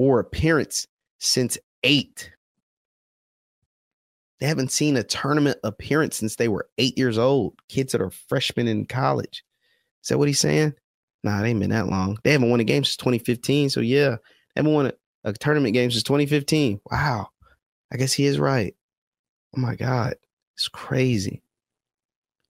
or 0.00 0.18
appearance 0.18 0.86
since 1.18 1.58
eight. 1.84 2.32
They 4.40 4.46
haven't 4.46 4.72
seen 4.72 4.96
a 4.96 5.02
tournament 5.02 5.58
appearance 5.62 6.16
since 6.16 6.36
they 6.36 6.48
were 6.48 6.70
eight 6.78 6.96
years 6.96 7.18
old. 7.18 7.52
Kids 7.68 7.92
that 7.92 8.00
are 8.00 8.10
freshmen 8.10 8.66
in 8.66 8.86
college. 8.86 9.44
Is 10.02 10.08
that 10.08 10.16
what 10.16 10.28
he's 10.28 10.40
saying? 10.40 10.72
Nah, 11.22 11.42
it 11.42 11.46
ain't 11.46 11.60
been 11.60 11.68
that 11.68 11.88
long. 11.88 12.16
They 12.24 12.32
haven't 12.32 12.48
won 12.48 12.60
a 12.60 12.64
game 12.64 12.82
since 12.82 12.96
2015. 12.96 13.68
So 13.68 13.80
yeah, 13.80 14.16
they 14.54 14.60
haven't 14.60 14.72
won 14.72 14.86
a, 14.86 14.92
a 15.24 15.34
tournament 15.34 15.74
game 15.74 15.90
since 15.90 16.02
2015. 16.04 16.80
Wow. 16.90 17.28
I 17.92 17.98
guess 17.98 18.14
he 18.14 18.24
is 18.24 18.38
right. 18.38 18.74
Oh 19.54 19.60
my 19.60 19.74
God. 19.74 20.14
It's 20.54 20.68
crazy. 20.68 21.42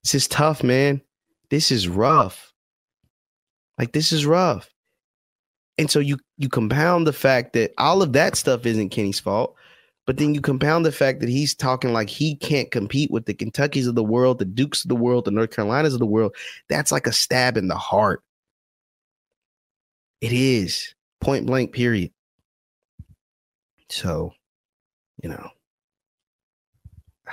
This 0.05 0.14
is 0.14 0.28
tough, 0.28 0.62
man. 0.62 1.03
This 1.51 1.72
is 1.72 1.88
rough. 1.88 2.53
Like 3.76 3.90
this 3.90 4.12
is 4.12 4.24
rough. 4.24 4.70
And 5.81 5.91
so 5.91 5.99
you 5.99 6.18
you 6.37 6.51
compound 6.51 7.07
the 7.07 7.12
fact 7.14 7.55
that 7.55 7.72
all 7.78 8.03
of 8.03 8.12
that 8.12 8.37
stuff 8.37 8.66
isn't 8.66 8.91
Kenny's 8.91 9.18
fault, 9.18 9.57
but 10.07 10.18
then 10.18 10.35
you 10.35 10.43
compound 10.43 10.85
the 10.85 10.93
fact 10.93 11.20
that 11.20 11.31
he's 11.31 11.55
talking 11.55 11.95
like 11.95 12.11
he 12.11 12.37
can't 12.37 12.70
compete 12.70 13.11
with 13.11 13.24
the 13.24 13.33
Kentuckys 13.33 13.89
of 13.89 13.95
the 13.95 14.05
world, 14.05 14.39
the 14.39 14.45
Dukes 14.45 14.85
of 14.85 14.91
the 14.91 14.95
world, 14.95 15.24
the 15.24 15.31
North 15.31 15.57
Carolinas 15.57 15.95
of 15.95 15.99
the 15.99 16.05
world. 16.05 16.37
That's 16.68 16.93
like 16.93 17.07
a 17.07 17.12
stab 17.12 17.57
in 17.57 17.68
the 17.68 17.78
heart. 17.78 18.22
It 20.20 20.35
is 20.35 20.95
point 21.22 21.47
blank, 21.47 21.72
period. 21.72 22.12
So, 23.89 24.35
you 25.22 25.31
know, 25.31 25.49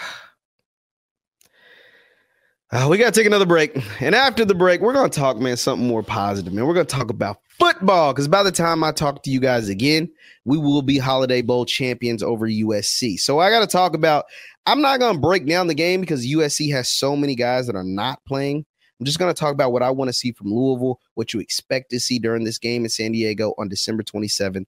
uh, 2.71 2.87
we 2.89 2.97
got 2.97 3.13
to 3.13 3.19
take 3.19 3.27
another 3.27 3.45
break. 3.45 3.77
And 4.01 4.15
after 4.15 4.45
the 4.45 4.55
break, 4.55 4.79
we're 4.79 4.93
going 4.93 5.09
to 5.09 5.19
talk, 5.19 5.35
man, 5.37 5.57
something 5.57 5.85
more 5.85 6.01
positive, 6.01 6.53
man. 6.53 6.65
We're 6.65 6.75
going 6.75 6.85
to 6.85 6.95
talk 6.95 7.09
about 7.09 7.41
football 7.57 8.13
because 8.13 8.27
by 8.27 8.43
the 8.43 8.51
time 8.51 8.83
I 8.83 8.91
talk 8.91 9.23
to 9.23 9.29
you 9.29 9.39
guys 9.39 9.69
again, 9.69 10.09
we 10.45 10.57
will 10.57 10.81
be 10.81 10.97
Holiday 10.97 11.41
Bowl 11.41 11.65
champions 11.65 12.23
over 12.23 12.47
USC. 12.47 13.19
So 13.19 13.39
I 13.39 13.49
got 13.49 13.61
to 13.61 13.67
talk 13.67 13.95
about, 13.95 14.25
I'm 14.65 14.81
not 14.81 14.99
going 14.99 15.15
to 15.15 15.21
break 15.21 15.45
down 15.45 15.67
the 15.67 15.73
game 15.73 16.01
because 16.01 16.25
USC 16.25 16.71
has 16.71 16.89
so 16.89 17.15
many 17.15 17.35
guys 17.35 17.67
that 17.67 17.75
are 17.75 17.83
not 17.83 18.23
playing. 18.25 18.65
I'm 18.99 19.05
just 19.05 19.19
going 19.19 19.33
to 19.33 19.39
talk 19.39 19.53
about 19.53 19.71
what 19.71 19.83
I 19.83 19.91
want 19.91 20.09
to 20.09 20.13
see 20.13 20.31
from 20.31 20.51
Louisville, 20.51 20.99
what 21.13 21.33
you 21.33 21.39
expect 21.39 21.91
to 21.91 21.99
see 21.99 22.17
during 22.19 22.43
this 22.43 22.57
game 22.57 22.83
in 22.83 22.89
San 22.89 23.11
Diego 23.11 23.53
on 23.57 23.67
December 23.67 24.03
27th 24.03 24.65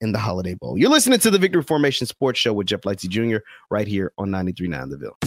in 0.00 0.12
the 0.12 0.18
Holiday 0.18 0.54
Bowl. 0.54 0.78
You're 0.78 0.90
listening 0.90 1.18
to 1.20 1.30
the 1.30 1.38
Victory 1.38 1.62
Formation 1.62 2.06
Sports 2.06 2.38
Show 2.38 2.52
with 2.52 2.68
Jeff 2.68 2.82
Lightsy 2.82 3.08
Jr. 3.08 3.38
right 3.70 3.88
here 3.88 4.12
on 4.18 4.28
93.9 4.30 4.90
The 4.90 4.96
Ville. 4.98 5.18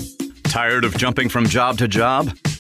Tired 0.44 0.86
of 0.86 0.98
jumping 0.98 1.28
from 1.28 1.48
job 1.48 1.78
to 1.80 1.88
job? 1.88 2.32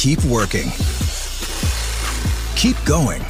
Keep 0.00 0.24
working. 0.26 0.70
Keep 2.54 2.76
going. 2.86 3.20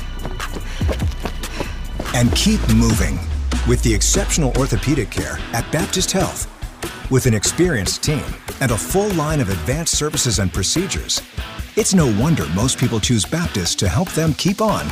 And 2.13 2.31
keep 2.37 2.61
moving 2.75 3.19
with 3.67 3.83
the 3.83 3.95
exceptional 3.95 4.53
orthopedic 4.59 5.11
care 5.11 5.39
at 5.55 5.65
Baptist 5.73 6.13
Health. 6.13 6.47
With 7.11 7.25
an 7.25 7.33
experienced 7.33 8.03
team 8.03 8.25
and 8.61 8.71
a 8.71 8.77
full 8.77 9.09
line 9.15 9.41
of 9.41 9.49
advanced 9.49 9.97
services 9.97 10.41
and 10.41 10.53
procedures, 10.53 11.23
it's 11.77 11.95
no 11.95 12.15
wonder 12.21 12.45
most 12.55 12.77
people 12.77 13.01
choose 13.01 13.25
Baptist 13.25 13.79
to 13.79 13.89
help 13.89 14.11
them 14.11 14.35
keep 14.35 14.61
on. 14.61 14.91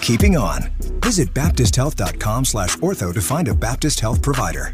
Keeping 0.00 0.36
on. 0.36 0.62
Visit 1.02 1.32
baptisthealth.com 1.34 2.46
slash 2.46 2.76
ortho 2.78 3.14
to 3.14 3.20
find 3.20 3.46
a 3.46 3.54
Baptist 3.54 4.00
Health 4.00 4.20
provider. 4.20 4.72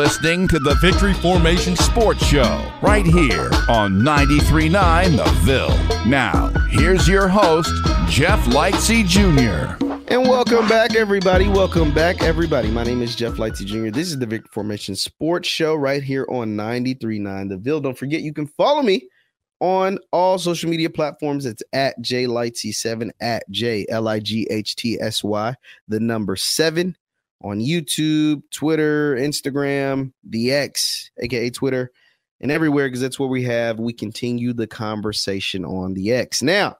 Listening 0.00 0.48
to 0.48 0.58
the 0.58 0.76
Victory 0.76 1.12
Formation 1.12 1.76
Sports 1.76 2.24
Show 2.24 2.72
right 2.80 3.04
here 3.04 3.50
on 3.68 4.00
93.9 4.00 5.14
The 5.14 5.30
Ville. 5.42 6.08
Now, 6.08 6.48
here's 6.70 7.06
your 7.06 7.28
host, 7.28 7.70
Jeff 8.08 8.42
Lightsy 8.46 9.06
Jr. 9.06 9.76
And 10.08 10.22
welcome 10.22 10.66
back, 10.68 10.94
everybody. 10.94 11.48
Welcome 11.48 11.92
back, 11.92 12.22
everybody. 12.22 12.70
My 12.70 12.82
name 12.82 13.02
is 13.02 13.14
Jeff 13.14 13.34
Lightsy 13.34 13.66
Jr. 13.66 13.90
This 13.90 14.08
is 14.08 14.18
the 14.18 14.24
Victory 14.24 14.48
Formation 14.50 14.96
Sports 14.96 15.50
Show 15.50 15.74
right 15.74 16.02
here 16.02 16.26
on 16.30 16.56
93.9 16.56 17.50
The 17.50 17.58
Ville. 17.58 17.80
Don't 17.82 17.98
forget, 17.98 18.22
you 18.22 18.32
can 18.32 18.46
follow 18.46 18.80
me 18.80 19.06
on 19.60 19.98
all 20.12 20.38
social 20.38 20.70
media 20.70 20.88
platforms. 20.88 21.44
It's 21.44 21.62
at 21.74 22.00
J 22.00 22.24
Lightsy7, 22.24 23.10
at 23.20 23.42
J 23.50 23.84
L 23.90 24.08
I 24.08 24.18
G 24.18 24.46
H 24.50 24.76
T 24.76 24.98
S 24.98 25.22
Y, 25.22 25.54
the 25.88 26.00
number 26.00 26.36
seven 26.36 26.96
on 27.42 27.58
YouTube, 27.58 28.42
Twitter, 28.50 29.16
Instagram, 29.16 30.12
the 30.24 30.52
X, 30.52 31.10
aka 31.18 31.50
Twitter, 31.50 31.90
and 32.40 32.50
everywhere 32.50 32.86
because 32.86 33.00
that's 33.00 33.18
where 33.18 33.28
we 33.28 33.44
have. 33.44 33.78
We 33.78 33.92
continue 33.92 34.52
the 34.52 34.66
conversation 34.66 35.64
on 35.64 35.94
the 35.94 36.12
X. 36.12 36.42
Now, 36.42 36.76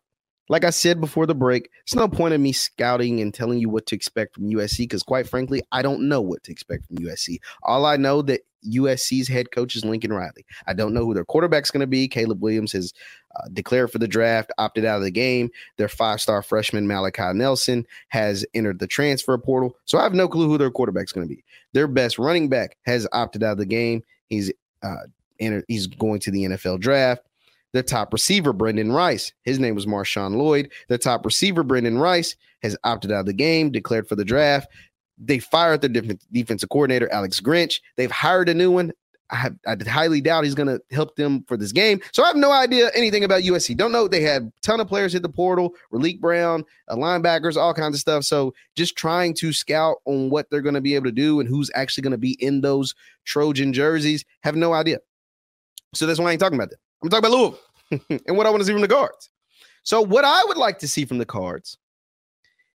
like 0.51 0.65
I 0.65 0.71
said 0.71 1.01
before 1.01 1.27
the 1.27 1.35
break, 1.35 1.71
it's 1.83 1.95
no 1.95 2.09
point 2.09 2.35
in 2.35 2.43
me 2.43 2.53
scouting 2.53 3.21
and 3.21 3.33
telling 3.33 3.61
you 3.61 3.69
what 3.69 3.87
to 3.87 3.95
expect 3.95 4.35
from 4.35 4.51
USC 4.51 4.79
because, 4.79 5.05
quite 5.05 5.29
frankly, 5.29 5.63
I 5.71 5.81
don't 5.81 6.09
know 6.09 6.21
what 6.21 6.43
to 6.43 6.51
expect 6.51 6.87
from 6.87 6.97
USC. 6.97 7.39
All 7.63 7.87
I 7.87 7.97
know 7.97 8.21
that 8.23 8.41
USC's 8.69 9.29
head 9.29 9.53
coach 9.53 9.77
is 9.77 9.85
Lincoln 9.85 10.13
Riley. 10.13 10.45
I 10.67 10.73
don't 10.73 10.93
know 10.93 11.07
who 11.07 11.15
their 11.15 11.25
quarterback's 11.25 11.71
going 11.71 11.83
to 11.83 11.87
be. 11.87 12.09
Caleb 12.09 12.43
Williams 12.43 12.73
has 12.73 12.93
uh, 13.37 13.47
declared 13.53 13.93
for 13.93 13.99
the 13.99 14.09
draft, 14.09 14.51
opted 14.59 14.85
out 14.85 14.97
of 14.97 15.05
the 15.05 15.13
game. 15.13 15.51
Their 15.77 15.89
five-star 15.89 16.43
freshman 16.43 16.89
Malachi 16.89 17.33
Nelson 17.33 17.87
has 18.09 18.45
entered 18.53 18.81
the 18.81 18.89
transfer 18.89 19.39
portal, 19.39 19.77
so 19.85 19.99
I 19.99 20.03
have 20.03 20.15
no 20.15 20.27
clue 20.27 20.49
who 20.49 20.59
their 20.59 20.73
quarterback's 20.73 21.13
going 21.13 21.29
to 21.29 21.33
be. 21.33 21.45
Their 21.75 21.87
best 21.87 22.19
running 22.19 22.49
back 22.49 22.77
has 22.87 23.07
opted 23.13 23.45
out 23.45 23.53
of 23.53 23.59
the 23.59 23.67
game. 23.67 24.03
He's 24.27 24.53
uh, 24.83 25.07
entered, 25.39 25.65
he's 25.69 25.87
going 25.87 26.19
to 26.21 26.33
the 26.33 26.43
NFL 26.43 26.81
draft. 26.81 27.23
Their 27.73 27.83
top 27.83 28.13
receiver, 28.13 28.53
Brendan 28.53 28.93
Rice, 28.93 29.33
his 29.45 29.59
name 29.59 29.75
was 29.75 29.87
Marshawn 29.87 30.37
Lloyd. 30.37 30.71
Their 30.89 30.99
top 30.99 31.25
receiver, 31.25 31.63
Brendan 31.63 31.99
Rice, 31.99 32.35
has 32.63 32.77
opted 32.85 33.13
out 33.13 33.21
of 33.21 33.27
the 33.27 33.33
game, 33.33 33.71
declared 33.71 34.09
for 34.09 34.17
the 34.17 34.25
draft. 34.25 34.69
They 35.19 35.39
fired 35.39 35.83
their 35.83 35.91
def- 35.91 36.19
defensive 36.33 36.69
coordinator, 36.71 37.11
Alex 37.13 37.41
Grinch. 37.41 37.81
They've 37.97 38.11
hired 38.11 38.49
a 38.49 38.55
new 38.55 38.71
one. 38.71 38.93
I, 39.33 39.51
I 39.67 39.77
highly 39.87 40.21
doubt 40.21 40.45
he's 40.45 40.55
going 40.55 40.67
to 40.67 40.81
help 40.91 41.15
them 41.17 41.45
for 41.47 41.57
this 41.57 41.73
game. 41.73 42.01
So 42.13 42.25
I 42.25 42.27
have 42.27 42.37
no 42.37 42.51
idea 42.51 42.91
anything 42.95 43.23
about 43.23 43.43
USC. 43.43 43.77
Don't 43.77 43.93
know. 43.93 44.09
They 44.09 44.23
had 44.23 44.43
a 44.43 44.53
ton 44.63 44.81
of 44.81 44.89
players 44.89 45.13
hit 45.13 45.23
the 45.23 45.29
portal, 45.29 45.75
Raleek 45.93 46.21
Brown, 46.21 46.65
uh, 46.89 46.97
linebackers, 46.97 47.57
all 47.57 47.75
kinds 47.75 47.95
of 47.95 48.01
stuff. 48.01 48.25
So 48.25 48.53
just 48.77 48.97
trying 48.97 49.35
to 49.35 49.53
scout 49.53 49.99
on 50.05 50.31
what 50.31 50.51
they're 50.51 50.61
going 50.61 50.75
to 50.75 50.81
be 50.81 50.95
able 50.95 51.05
to 51.05 51.13
do 51.13 51.39
and 51.39 51.49
who's 51.49 51.71
actually 51.75 52.03
going 52.03 52.11
to 52.13 52.19
be 52.19 52.37
in 52.45 52.61
those 52.61 52.95
Trojan 53.25 53.73
jerseys. 53.73 54.25
Have 54.43 54.57
no 54.57 54.73
idea. 54.73 54.99
So 55.95 56.07
that's 56.07 56.19
why 56.19 56.31
I 56.31 56.33
ain't 56.33 56.41
talking 56.41 56.59
about 56.59 56.71
that. 56.71 56.79
I'm 57.03 57.09
talking 57.09 57.27
about 57.27 57.37
Louisville 57.37 58.21
and 58.27 58.37
what 58.37 58.47
I 58.47 58.51
want 58.51 58.61
to 58.61 58.67
see 58.67 58.73
from 58.73 58.83
the 58.83 58.89
cards. 58.89 59.31
So 59.83 60.03
what 60.03 60.25
I 60.25 60.43
would 60.47 60.57
like 60.57 60.79
to 60.81 60.89
see 60.89 61.05
from 61.05 61.19
the 61.19 61.27
cards 61.27 61.79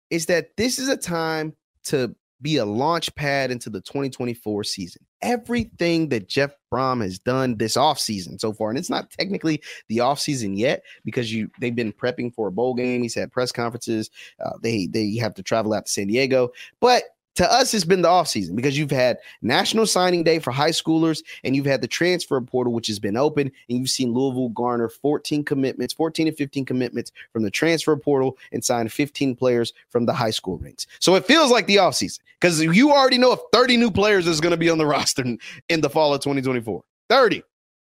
is 0.09 0.27
that 0.27 0.55
this 0.57 0.77
is 0.77 0.87
a 0.87 0.97
time 0.97 1.55
to 1.85 2.15
be 2.41 2.57
a 2.57 2.65
launch 2.65 3.13
pad 3.15 3.51
into 3.51 3.69
the 3.69 3.81
2024 3.81 4.63
season. 4.63 5.05
Everything 5.21 6.09
that 6.09 6.27
Jeff 6.27 6.55
Brohm 6.71 7.01
has 7.01 7.19
done 7.19 7.57
this 7.57 7.77
offseason 7.77 8.39
so 8.39 8.51
far, 8.51 8.69
and 8.69 8.77
it's 8.77 8.89
not 8.89 9.11
technically 9.11 9.61
the 9.87 9.97
offseason 9.97 10.57
yet 10.57 10.83
because 11.05 11.31
you 11.31 11.49
they've 11.59 11.75
been 11.75 11.93
prepping 11.93 12.33
for 12.33 12.47
a 12.47 12.51
bowl 12.51 12.73
game. 12.73 13.03
He's 13.03 13.15
had 13.15 13.31
press 13.31 13.51
conferences. 13.51 14.09
Uh, 14.43 14.53
they 14.61 14.87
they 14.87 15.15
have 15.17 15.35
to 15.35 15.43
travel 15.43 15.73
out 15.73 15.85
to 15.85 15.91
San 15.91 16.07
Diego, 16.07 16.49
but 16.79 17.03
to 17.41 17.51
us, 17.51 17.73
it's 17.73 17.83
been 17.83 18.03
the 18.03 18.07
offseason 18.07 18.55
because 18.55 18.77
you've 18.77 18.91
had 18.91 19.17
National 19.41 19.87
Signing 19.87 20.23
Day 20.23 20.37
for 20.37 20.51
high 20.51 20.69
schoolers 20.69 21.23
and 21.43 21.55
you've 21.55 21.65
had 21.65 21.81
the 21.81 21.87
transfer 21.87 22.39
portal, 22.39 22.71
which 22.71 22.85
has 22.85 22.99
been 22.99 23.17
open, 23.17 23.51
and 23.67 23.79
you've 23.79 23.89
seen 23.89 24.13
Louisville 24.13 24.49
garner 24.49 24.87
14 24.87 25.43
commitments, 25.43 25.91
14 25.91 26.27
to 26.27 26.33
15 26.33 26.65
commitments 26.65 27.11
from 27.33 27.41
the 27.41 27.49
transfer 27.49 27.97
portal 27.97 28.37
and 28.51 28.63
sign 28.63 28.87
15 28.87 29.35
players 29.35 29.73
from 29.89 30.05
the 30.05 30.13
high 30.13 30.29
school 30.29 30.59
ranks. 30.59 30.85
So 30.99 31.15
it 31.15 31.25
feels 31.25 31.49
like 31.49 31.65
the 31.65 31.77
offseason 31.77 32.19
because 32.39 32.61
you 32.61 32.91
already 32.91 33.17
know 33.17 33.31
if 33.31 33.39
30 33.51 33.75
new 33.75 33.89
players 33.89 34.27
is 34.27 34.39
going 34.39 34.51
to 34.51 34.57
be 34.57 34.69
on 34.69 34.77
the 34.77 34.85
roster 34.91 35.23
in, 35.69 35.81
the 35.81 35.89
fall 35.89 36.13
of 36.13 36.21
2024. 36.21 36.83
30. 37.09 37.43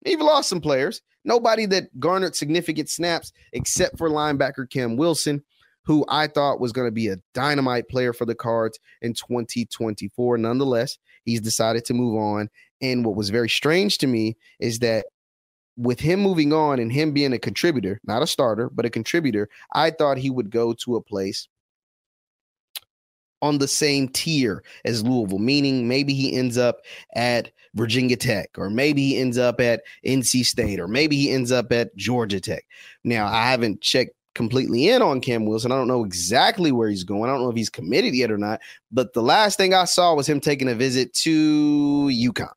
You've 0.05 0.20
lost 0.22 0.49
some 0.49 0.61
players. 0.61 1.03
Nobody 1.24 1.66
that 1.66 2.01
garnered 2.01 2.34
significant 2.34 2.88
snaps 2.88 3.32
except 3.53 3.97
for 3.97 4.11
linebacker 4.11 4.68
Cam 4.68 4.97
Wilson 4.97 5.44
who 5.87 6.05
I 6.09 6.26
thought 6.26 6.61
was 6.61 6.72
going 6.72 6.89
to 6.89 6.93
be 6.93 7.09
a 7.09 7.18
dynamite 7.32 7.89
player 7.89 8.12
for 8.12 8.24
the 8.24 8.34
Cards 8.34 8.78
in 9.03 9.14
2024. 9.14 10.37
Nonetheless, 10.37 10.99
he's 11.24 11.41
decided 11.41 11.84
to 11.87 11.95
move 11.95 12.16
on. 12.16 12.51
And 12.82 13.05
what 13.05 13.16
was 13.16 13.30
very 13.30 13.49
strange 13.49 13.99
to 13.99 14.07
me 14.07 14.37
is 14.59 14.80
that 14.80 15.07
with 15.76 16.01
him 16.01 16.20
moving 16.20 16.53
on 16.53 16.80
and 16.80 16.91
him 16.91 17.12
being 17.12 17.32
a 17.32 17.39
contributor, 17.39 18.01
not 18.05 18.22
a 18.22 18.26
starter, 18.26 18.68
but 18.70 18.84
a 18.84 18.91
contributor, 18.91 19.49
I 19.74 19.91
thought 19.91 20.18
he 20.18 20.30
would 20.30 20.51
go 20.51 20.72
to 20.72 20.97
a 20.97 21.03
place 21.03 21.49
on 23.43 23.59
the 23.59 23.68
same 23.68 24.09
tier 24.09 24.64
as 24.84 25.05
Louisville, 25.05 25.39
meaning 25.39 25.87
maybe 25.87 26.14
he 26.14 26.34
ends 26.37 26.57
up 26.57 26.80
at 27.14 27.53
Virginia 27.74 28.16
Tech, 28.16 28.49
or 28.57 28.70
maybe 28.70 29.11
he 29.11 29.18
ends 29.18 29.37
up 29.37 29.61
at 29.61 29.82
NC 30.05 30.45
State, 30.47 30.80
or 30.80 30.89
maybe 30.89 31.16
he 31.16 31.30
ends 31.30 31.53
up 31.53 31.70
at 31.70 31.95
Georgia 31.97 32.41
Tech. 32.41 32.64
Now, 33.05 33.26
I 33.26 33.51
haven't 33.51 33.82
checked 33.82 34.15
completely 34.37 34.89
in 34.89 35.03
on 35.03 35.20
Cam 35.20 35.47
Wilson. 35.47 35.72
I 35.72 35.76
don't 35.76 35.89
know 35.89 36.05
exactly 36.05 36.70
where 36.70 36.89
he's 36.89 37.03
going. 37.03 37.28
I 37.28 37.32
don't 37.32 37.43
know 37.43 37.51
if 37.51 37.57
he's 37.57 37.70
committed 37.70 38.14
yet 38.14 38.30
or 38.30 38.39
not. 38.39 38.61
But 38.93 39.12
the 39.12 39.22
last 39.22 39.57
thing 39.57 39.74
I 39.74 39.84
saw 39.84 40.14
was 40.14 40.28
him 40.28 40.41
taking 40.41 40.68
a 40.68 40.74
visit 40.74 41.12
to 41.14 42.09
UConn. 42.12 42.53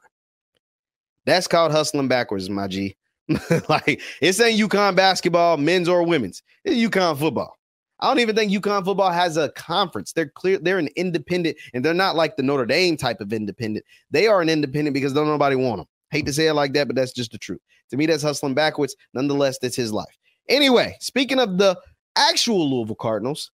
That's 1.26 1.48
called 1.48 1.72
hustling 1.72 2.08
backwards, 2.08 2.50
my 2.50 2.68
G. 2.68 2.96
like 3.70 4.02
it's 4.22 4.40
ain't 4.40 4.60
UConn 4.60 4.96
basketball, 4.96 5.58
men's 5.58 5.90
or 5.90 6.04
women's. 6.04 6.44
It's 6.64 6.76
UConn 6.76 7.18
football. 7.18 7.56
I 8.02 8.08
don't 8.08 8.20
even 8.20 8.36
think 8.36 8.52
UConn 8.52 8.86
football 8.86 9.12
has 9.12 9.38
a 9.38 9.50
conference. 9.50 10.14
They're 10.14 10.30
clear, 10.30 10.58
they're 10.58 10.80
an 10.80 10.90
independent, 10.96 11.58
and 11.74 11.84
they're 11.84 11.94
not 11.94 12.16
like 12.16 12.38
the 12.38 12.44
Notre 12.44 12.66
Dame 12.66 12.96
type 12.96 13.20
of 13.20 13.34
independent. 13.34 13.86
They 14.10 14.28
are 14.28 14.42
an 14.42 14.50
independent 14.50 14.94
because 14.94 15.14
don't 15.14 15.28
nobody 15.28 15.56
want 15.56 15.80
them. 15.80 15.88
Hate 16.12 16.26
to 16.26 16.34
say 16.34 16.48
it 16.48 16.54
like 16.54 16.74
that, 16.74 16.88
but 16.88 16.96
that's 16.96 17.12
just 17.12 17.32
the 17.32 17.38
truth. 17.38 17.62
To 17.92 17.98
me, 17.98 18.06
that's 18.06 18.24
hustling 18.24 18.54
backwards. 18.54 18.96
Nonetheless, 19.14 19.60
that's 19.60 19.76
his 19.76 19.92
life. 19.92 20.18
Anyway, 20.50 20.97
speaking 21.00 21.39
of 21.39 21.58
the 21.58 21.80
actual 22.16 22.70
Louisville 22.70 22.95
Cardinals, 22.95 23.52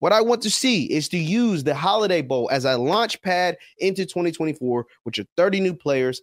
what 0.00 0.12
I 0.12 0.20
want 0.20 0.42
to 0.42 0.50
see 0.50 0.84
is 0.84 1.08
to 1.10 1.18
use 1.18 1.62
the 1.62 1.74
Holiday 1.74 2.22
Bowl 2.22 2.48
as 2.50 2.64
a 2.64 2.76
launch 2.76 3.20
pad 3.22 3.56
into 3.78 4.06
2024, 4.06 4.86
which 5.04 5.18
are 5.18 5.26
30 5.36 5.60
new 5.60 5.74
players 5.74 6.22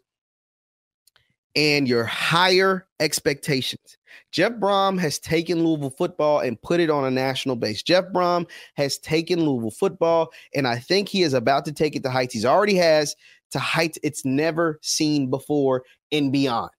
and 1.56 1.88
your 1.88 2.04
higher 2.04 2.88
expectations. 3.00 3.98
Jeff 4.32 4.54
Brohm 4.54 5.00
has 5.00 5.20
taken 5.20 5.64
Louisville 5.64 5.90
football 5.90 6.40
and 6.40 6.62
put 6.62 6.80
it 6.80 6.90
on 6.90 7.06
a 7.06 7.12
national 7.12 7.56
base. 7.56 7.82
Jeff 7.84 8.06
Brohm 8.14 8.50
has 8.76 8.98
taken 8.98 9.42
Louisville 9.42 9.72
football, 9.72 10.32
and 10.54 10.68
I 10.68 10.80
think 10.80 11.08
he 11.08 11.24
is 11.24 11.34
about 11.34 11.66
to 11.66 11.72
take 11.72 11.96
it 11.96 12.04
to 12.04 12.10
heights 12.10 12.34
he's 12.34 12.46
already 12.46 12.76
has 12.76 13.16
to 13.52 13.60
heights 13.60 13.98
it's 14.04 14.26
never 14.26 14.80
seen 14.82 15.30
before 15.30 15.84
and 16.12 16.32
beyond. 16.32 16.72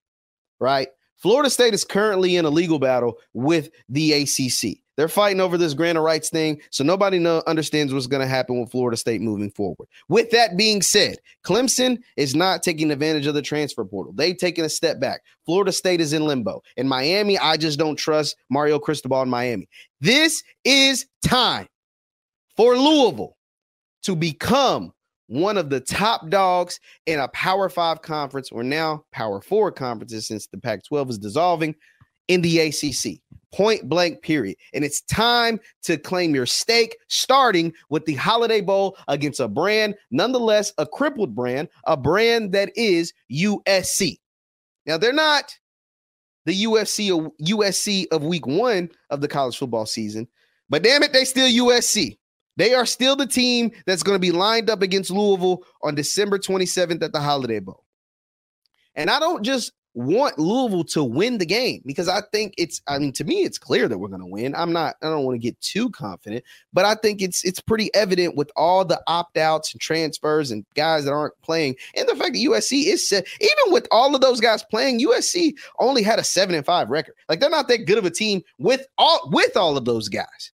Right? 0.59 0.89
Florida 1.17 1.51
State 1.51 1.75
is 1.75 1.85
currently 1.85 2.37
in 2.37 2.45
a 2.45 2.51
legal 2.51 2.79
battle 2.79 3.19
with 3.33 3.71
the 3.89 4.13
ACC. 4.13 4.79
They're 4.97 5.09
fighting 5.09 5.41
over 5.41 5.59
this 5.59 5.75
grant 5.75 5.99
of 5.99 6.05
rights 6.05 6.31
thing, 6.31 6.61
so 6.71 6.83
nobody 6.83 7.19
know, 7.19 7.43
understands 7.47 7.93
what's 7.93 8.07
going 8.07 8.23
to 8.23 8.27
happen 8.27 8.59
with 8.59 8.71
Florida 8.71 8.97
State 8.97 9.21
moving 9.21 9.51
forward. 9.51 9.89
With 10.09 10.31
that 10.31 10.57
being 10.57 10.81
said, 10.81 11.19
Clemson 11.45 11.99
is 12.17 12.35
not 12.35 12.63
taking 12.63 12.91
advantage 12.91 13.27
of 13.27 13.35
the 13.35 13.43
transfer 13.43 13.85
portal. 13.85 14.15
They've 14.15 14.37
taken 14.37 14.65
a 14.65 14.71
step 14.71 14.99
back. 14.99 15.21
Florida 15.45 15.73
State 15.73 16.01
is 16.01 16.15
in 16.15 16.25
limbo. 16.25 16.63
In 16.79 16.89
Miami, 16.89 17.39
I 17.39 17.59
just 17.59 17.79
don't 17.79 17.97
trust 17.97 18.37
Mario 18.49 18.79
Cristobal 18.79 19.23
in 19.23 19.29
Miami. 19.29 19.69
This 20.01 20.43
is 20.65 21.07
time 21.23 21.67
for 22.57 22.77
Louisville 22.77 23.37
to 24.05 24.17
become 24.17 24.93
one 25.29 25.59
of 25.59 25.71
the 25.71 25.81
top 25.81 26.29
dogs 26.31 26.79
in 27.07 27.21
a 27.21 27.29
Power 27.29 27.69
Five 27.69 28.03
conference, 28.03 28.51
or 28.51 28.63
now 28.63 29.05
Power 29.13 29.41
Four 29.41 29.73
conferences, 29.73 30.27
since 30.27 30.47
the 30.47 30.59
Pac 30.59 30.85
12 30.85 31.11
is 31.11 31.19
dissolving 31.19 31.75
in 32.29 32.43
the 32.43 32.59
ACC. 32.61 33.21
Point 33.53 33.89
blank, 33.89 34.23
period. 34.23 34.57
And 34.75 34.85
it's 34.85 35.01
time 35.03 35.61
to 35.85 35.97
claim 35.97 36.35
your 36.35 36.47
stake, 36.47 36.97
starting 37.09 37.73
with 37.89 38.05
the 38.05 38.15
Holiday 38.15 38.61
Bowl 38.61 38.97
against 39.09 39.41
a 39.41 39.49
brand, 39.49 39.95
nonetheless, 40.11 40.73
a 40.79 40.87
crippled 40.87 41.35
brand, 41.35 41.69
a 41.87 41.97
brand 41.97 42.53
that 42.53 42.71
is 42.77 43.13
USC. 43.33 44.19
Now, 44.85 44.99
they're 44.99 45.13
not 45.13 45.57
the 46.45 46.65
UFC 46.65 47.31
USC 47.43 48.07
of 48.13 48.23
week 48.23 48.47
one 48.47 48.91
of 49.11 49.21
the 49.21 49.29
college 49.29 49.57
football 49.57 49.87
season, 49.87 50.29
but 50.69 50.83
damn 50.83 51.03
it, 51.03 51.13
they 51.13 51.25
still 51.25 51.49
USC. 51.49 52.19
They 52.57 52.75
are 52.75 52.87
still 52.87 53.17
the 53.17 53.27
team 53.27 53.71
that's 53.87 54.03
going 54.03 54.17
to 54.17 54.21
be 54.21 54.33
lined 54.33 54.71
up 54.71 54.83
against 54.83 55.11
Louisville 55.11 55.65
on 55.83 55.95
December 55.95 56.39
27th 56.39 57.03
at 57.03 57.13
the 57.13 57.21
Holiday 57.21 57.61
Bowl. 57.61 57.85
And 58.95 59.11
I 59.11 59.21
don't 59.21 59.43
just 59.43 59.73
want 59.97 60.39
Louisville 60.39 60.85
to 60.85 61.03
win 61.03 61.39
the 61.39 61.47
game 61.47 61.81
because 61.87 62.07
I 62.07 62.21
think 62.31 62.53
it's 62.59 62.83
I 62.87 62.99
mean 62.99 63.13
to 63.13 63.25
me 63.25 63.45
it's 63.45 63.57
clear 63.57 63.89
that 63.89 63.97
we're 63.97 64.09
going 64.09 64.21
to 64.21 64.27
win. 64.27 64.55
I'm 64.55 64.71
not 64.71 64.97
I 65.03 65.07
don't 65.07 65.25
want 65.25 65.37
to 65.37 65.43
get 65.43 65.59
too 65.63 65.89
confident, 65.89 66.45
but 66.75 66.85
I 66.85 66.97
think 66.97 67.23
it's 67.23 67.43
it's 67.45 67.61
pretty 67.61 67.93
evident 67.95 68.37
with 68.37 68.51
all 68.57 68.85
the 68.85 69.01
opt-outs 69.07 69.73
and 69.73 69.81
transfers 69.81 70.51
and 70.51 70.67
guys 70.75 71.07
that 71.07 71.13
aren't 71.13 71.41
playing 71.41 71.77
and 71.95 72.07
the 72.07 72.15
fact 72.15 72.35
that 72.35 72.47
USC 72.47 72.89
is 72.89 73.09
set 73.09 73.27
even 73.41 73.73
with 73.73 73.89
all 73.91 74.15
of 74.15 74.21
those 74.21 74.39
guys 74.39 74.63
playing 74.65 75.01
USC 75.01 75.55
only 75.79 76.03
had 76.03 76.19
a 76.19 76.25
7 76.25 76.55
and 76.55 76.67
5 76.67 76.91
record. 76.91 77.15
Like 77.31 77.41
they're 77.41 77.49
not 77.49 77.69
that 77.69 77.87
good 77.87 77.99
of 77.99 78.05
a 78.05 78.11
team 78.11 78.43
with 78.59 78.87
all 78.99 79.31
with 79.33 79.57
all 79.57 79.79
of 79.79 79.87
those 79.87 80.11
guys. 80.11 80.53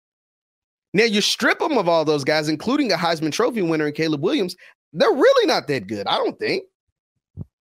Now 0.94 1.04
you 1.04 1.20
strip 1.20 1.58
them 1.58 1.78
of 1.78 1.88
all 1.88 2.04
those 2.04 2.24
guys, 2.24 2.48
including 2.48 2.92
a 2.92 2.96
Heisman 2.96 3.32
Trophy 3.32 3.62
winner 3.62 3.86
and 3.86 3.94
Caleb 3.94 4.22
Williams. 4.22 4.56
They're 4.92 5.10
really 5.10 5.46
not 5.46 5.66
that 5.68 5.86
good, 5.86 6.06
I 6.06 6.16
don't 6.16 6.38
think. 6.38 6.64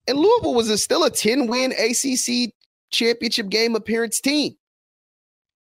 And 0.07 0.17
Louisville 0.17 0.53
was 0.53 0.84
still 0.84 1.03
a 1.03 1.09
10 1.09 1.47
win 1.47 1.71
ACC 1.71 2.53
championship 2.91 3.49
game 3.49 3.75
appearance 3.75 4.19
team. 4.19 4.55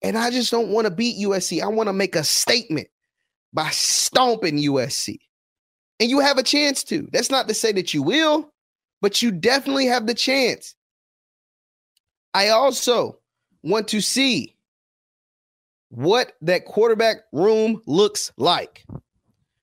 And 0.01 0.17
I 0.17 0.32
just 0.32 0.49
don't 0.49 0.70
want 0.70 0.86
to 0.86 0.91
beat 0.91 1.24
USC. 1.24 1.61
I 1.61 1.67
want 1.67 1.88
to 1.88 1.93
make 1.93 2.15
a 2.15 2.24
statement 2.24 2.88
by 3.53 3.70
stomping 3.70 4.57
USC. 4.57 5.17
And 5.99 6.09
you 6.09 6.20
have 6.22 6.38
a 6.38 6.43
chance 6.43 6.84
to. 6.86 7.07
That's 7.11 7.30
not 7.30 7.47
to 7.49 7.53
say 7.53 7.72
that 7.74 7.93
you 7.93 8.01
will, 8.01 8.51
but 9.01 9.22
you 9.22 9.32
definitely 9.32 9.86
have 9.88 10.07
the 10.07 10.13
chance. 10.13 10.74
I 12.34 12.49
also 12.49 13.20
want 13.63 13.88
to 13.89 14.01
see 14.01 14.55
what 15.90 16.34
that 16.42 16.66
quarterback 16.66 17.18
room 17.32 17.82
looks 17.86 18.32
like 18.38 18.86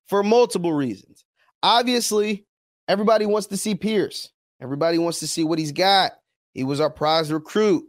for 0.06 0.22
multiple 0.22 0.72
reasons. 0.72 1.24
Obviously, 1.62 2.46
everybody 2.88 3.26
wants 3.26 3.48
to 3.48 3.56
see 3.56 3.74
Pierce. 3.74 4.30
Everybody 4.60 4.98
wants 4.98 5.20
to 5.20 5.26
see 5.26 5.44
what 5.44 5.58
he's 5.58 5.72
got. 5.72 6.12
He 6.54 6.64
was 6.64 6.80
our 6.80 6.90
prize 6.90 7.32
recruit. 7.32 7.84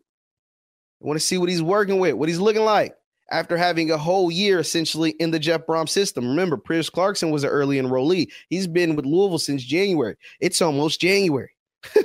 I 1.01 1.05
want 1.05 1.19
to 1.19 1.25
see 1.25 1.37
what 1.37 1.49
he's 1.49 1.61
working 1.61 1.99
with, 1.99 2.15
what 2.15 2.29
he's 2.29 2.39
looking 2.39 2.63
like 2.63 2.95
after 3.31 3.57
having 3.57 3.91
a 3.91 3.97
whole 3.97 4.31
year 4.31 4.59
essentially 4.59 5.11
in 5.19 5.31
the 5.31 5.39
Jeff 5.39 5.65
Brohm 5.65 5.87
system. 5.87 6.27
Remember, 6.27 6.57
Pierce 6.57 6.89
Clarkson 6.89 7.29
was 7.29 7.43
an 7.43 7.49
early 7.49 7.77
enrollee. 7.77 8.31
He's 8.49 8.67
been 8.67 8.95
with 8.95 9.05
Louisville 9.05 9.39
since 9.39 9.63
January. 9.63 10.15
It's 10.39 10.61
almost 10.61 11.01
January. 11.01 11.51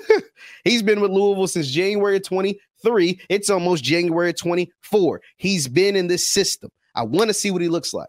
he's 0.64 0.82
been 0.82 1.00
with 1.00 1.10
Louisville 1.10 1.48
since 1.48 1.70
January 1.70 2.20
20, 2.20 2.58
three, 2.82 3.20
it's 3.28 3.50
almost 3.50 3.84
January 3.84 4.32
24. 4.32 5.20
He's 5.36 5.68
been 5.68 5.96
in 5.96 6.06
this 6.06 6.28
system. 6.28 6.70
I 6.94 7.02
want 7.02 7.28
to 7.28 7.34
see 7.34 7.50
what 7.50 7.62
he 7.62 7.68
looks 7.68 7.94
like. 7.94 8.08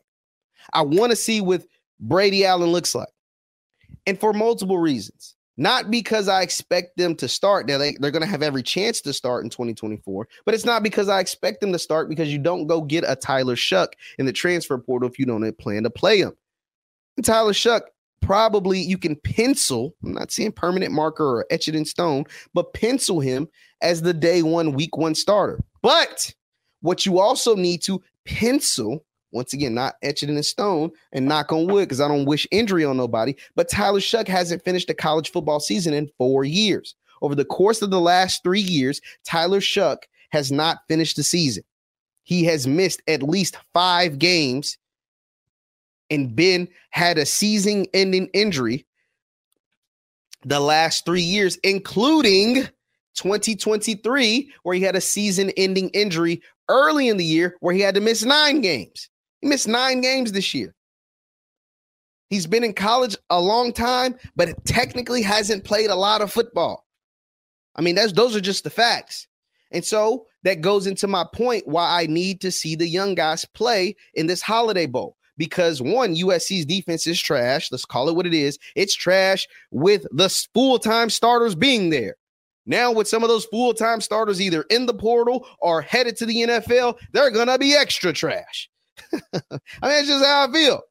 I 0.74 0.82
want 0.82 1.12
to 1.12 1.16
see 1.16 1.42
what 1.42 1.64
Brady 2.00 2.46
Allen 2.46 2.72
looks 2.72 2.96
like. 2.96 3.10
And 4.06 4.20
for 4.20 4.34
multiple 4.34 4.78
reasons. 4.78 5.36
Not 5.56 5.92
because 5.92 6.28
I 6.28 6.42
expect 6.42 6.98
them 6.98 7.16
to 7.18 7.28
start. 7.28 7.68
Now 7.68 7.78
they, 7.78 7.96
they're 8.00 8.12
going 8.12 8.24
to 8.24 8.28
have 8.28 8.42
every 8.42 8.64
chance 8.64 9.02
to 9.02 9.14
start 9.14 9.44
in 9.44 9.52
2024, 9.52 10.28
but 10.46 10.56
it's 10.56 10.66
not 10.66 10.82
because 10.82 11.10
I 11.10 11.20
expect 11.20 11.62
them 11.62 11.72
to 11.74 11.80
start 11.80 12.10
because 12.10 12.34
you 12.34 12.40
don't 12.40 12.66
go 12.66 12.82
get 12.82 13.04
a 13.08 13.16
Tyler 13.16 13.56
Shough 13.56 13.90
in 14.18 14.26
the 14.26 14.34
transfer 14.34 14.78
portal 14.80 15.08
if 15.08 15.20
you 15.20 15.26
don't 15.26 15.58
plan 15.60 15.84
to 15.84 15.92
play 15.92 16.20
him. 16.20 16.34
And 17.18 17.26
Tyler 17.26 17.54
Shough 17.54 17.82
probably 18.24 18.80
you 18.80 18.98
can 18.98 19.16
pencil, 19.18 19.96
I'm 20.04 20.14
not 20.14 20.32
saying 20.32 20.54
permanent 20.54 20.92
marker 20.92 21.26
or 21.26 21.46
etch 21.52 21.68
it 21.68 21.76
in 21.76 21.86
stone, 21.86 22.26
but 22.54 22.74
pencil 22.74 23.20
him 23.20 23.48
as 23.82 24.02
the 24.02 24.14
day 24.14 24.42
one, 24.42 24.74
week 24.74 24.98
one 24.98 25.16
starter. 25.16 25.60
But 25.82 26.34
what 26.82 27.06
you 27.06 27.20
also 27.20 27.56
need 27.56 27.82
to 27.84 28.02
pencil, 28.26 29.06
once 29.32 29.54
again, 29.54 29.74
not 29.74 29.96
etch 30.02 30.24
it 30.24 30.30
in 30.30 30.42
stone 30.44 30.92
and 31.12 31.28
knock 31.28 31.52
on 31.52 31.68
wood, 31.68 31.88
because 31.90 32.02
I 32.02 32.08
don't 32.08 32.26
wish 32.26 32.48
injury 32.52 32.86
on 32.86 32.98
nobody, 32.98 33.36
but 33.56 33.70
Tyler 33.70 34.00
Shough 34.00 34.28
hasn't 34.28 34.64
finished 34.64 34.90
a 34.90 34.94
college 34.94 35.32
football 35.32 35.60
season 35.60 35.94
in 35.94 36.10
four 36.18 36.44
years. 36.44 36.96
Over 37.22 37.36
the 37.36 37.46
course 37.46 37.82
of 37.82 37.90
the 37.90 38.02
last 38.02 38.44
three 38.44 38.62
years, 38.62 39.02
Tyler 39.26 39.60
Shough 39.60 39.98
has 40.32 40.52
not 40.52 40.80
finished 40.88 41.16
the 41.16 41.24
season. 41.24 41.64
He 42.24 42.44
has 42.46 42.68
missed 42.68 43.02
at 43.08 43.24
least 43.24 43.58
five 43.74 44.18
games 44.18 44.78
and 46.14 46.36
Ben 46.36 46.68
had 46.92 47.18
a 47.18 47.26
season 47.26 47.88
ending 47.94 48.30
injury 48.34 48.86
the 50.46 50.60
last 50.60 51.06
three 51.06 51.22
years, 51.22 51.58
including 51.64 52.68
2023, 53.16 54.52
where 54.64 54.76
he 54.76 54.82
had 54.82 54.96
a 54.96 55.02
season 55.02 55.52
ending 55.58 55.90
injury 55.90 56.42
early 56.70 57.10
in 57.10 57.18
the 57.18 57.26
year 57.26 57.56
where 57.62 57.74
he 57.74 57.82
had 57.82 57.96
to 57.96 58.02
miss 58.02 58.24
nine 58.24 58.62
games. 58.62 59.10
He 59.42 59.48
missed 59.48 59.68
nine 59.68 60.02
games 60.02 60.32
this 60.32 60.54
year. 60.54 60.76
He's 62.30 62.48
been 62.48 62.64
in 62.64 62.74
college 62.74 63.18
a 63.30 63.40
long 63.40 63.74
time, 63.74 64.16
but 64.36 64.64
technically 64.66 65.22
hasn't 65.22 65.64
played 65.64 65.90
a 65.90 65.96
lot 65.96 66.22
of 66.22 66.32
football. 66.32 66.86
I 67.76 67.82
mean, 67.82 67.96
that's 67.96 68.14
those 68.14 68.36
are 68.36 68.42
just 68.42 68.64
the 68.64 68.70
facts. 68.70 69.28
And 69.72 69.84
so 69.84 70.28
that 70.44 70.62
goes 70.62 70.86
into 70.86 71.08
my 71.08 71.26
point 71.34 71.68
why 71.68 72.02
I 72.02 72.06
need 72.06 72.42
to 72.42 72.52
see 72.52 72.76
the 72.76 72.88
young 72.88 73.16
guys 73.16 73.46
play 73.46 73.96
in 74.14 74.28
this 74.28 74.42
holiday 74.42 74.86
bowl. 74.86 75.18
Because 75.38 75.82
one, 75.82 76.16
USC's 76.16 76.66
defense 76.66 77.08
is 77.08 77.20
trash. 77.20 77.72
Let's 77.72 77.86
call 77.86 78.08
it 78.10 78.16
what 78.16 78.28
it 78.28 78.34
is. 78.34 78.60
It's 78.76 78.94
trash 78.94 79.48
with 79.72 80.06
the 80.12 80.30
full 80.54 80.78
time 80.80 81.10
starters 81.10 81.56
being 81.56 81.90
there. 81.90 82.16
Now, 82.66 82.92
with 82.92 83.08
some 83.08 83.24
of 83.24 83.30
those 83.30 83.46
full 83.46 83.74
time 83.74 84.00
starters 84.00 84.40
either 84.40 84.64
in 84.70 84.86
the 84.86 84.94
portal 84.94 85.48
or 85.60 85.82
headed 85.82 86.16
to 86.18 86.26
the 86.26 86.36
NFL, 86.36 86.98
they're 87.12 87.32
going 87.32 87.48
to 87.48 87.58
be 87.58 87.76
extra 87.76 88.14
trash. 88.14 88.70
I 89.14 89.20
mean, 89.34 90.00
it's 90.00 90.08
just 90.08 90.24
how 90.24 90.48
I 90.48 90.52
feel. 90.52 90.82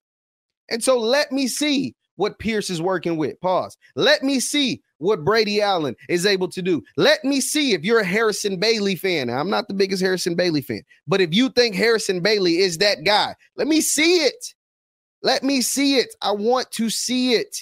And 0.70 0.82
so 0.82 0.98
let 0.98 1.32
me 1.32 1.48
see 1.48 1.94
what 2.16 2.38
Pierce 2.38 2.70
is 2.70 2.82
working 2.82 3.16
with. 3.16 3.40
Pause. 3.40 3.76
Let 3.96 4.22
me 4.22 4.40
see 4.40 4.82
what 5.02 5.24
Brady 5.24 5.60
Allen 5.60 5.96
is 6.08 6.24
able 6.24 6.48
to 6.48 6.62
do. 6.62 6.82
Let 6.96 7.24
me 7.24 7.40
see 7.40 7.72
if 7.72 7.84
you're 7.84 8.00
a 8.00 8.04
Harrison 8.04 8.58
Bailey 8.58 8.94
fan. 8.94 9.28
I'm 9.28 9.50
not 9.50 9.68
the 9.68 9.74
biggest 9.74 10.02
Harrison 10.02 10.34
Bailey 10.34 10.62
fan, 10.62 10.82
but 11.06 11.20
if 11.20 11.34
you 11.34 11.50
think 11.50 11.74
Harrison 11.74 12.20
Bailey 12.20 12.58
is 12.58 12.78
that 12.78 13.04
guy, 13.04 13.34
let 13.56 13.68
me 13.68 13.80
see 13.80 14.24
it. 14.24 14.54
Let 15.22 15.42
me 15.42 15.60
see 15.60 15.96
it. 15.96 16.14
I 16.22 16.32
want 16.32 16.70
to 16.72 16.90
see 16.90 17.34
it. 17.34 17.56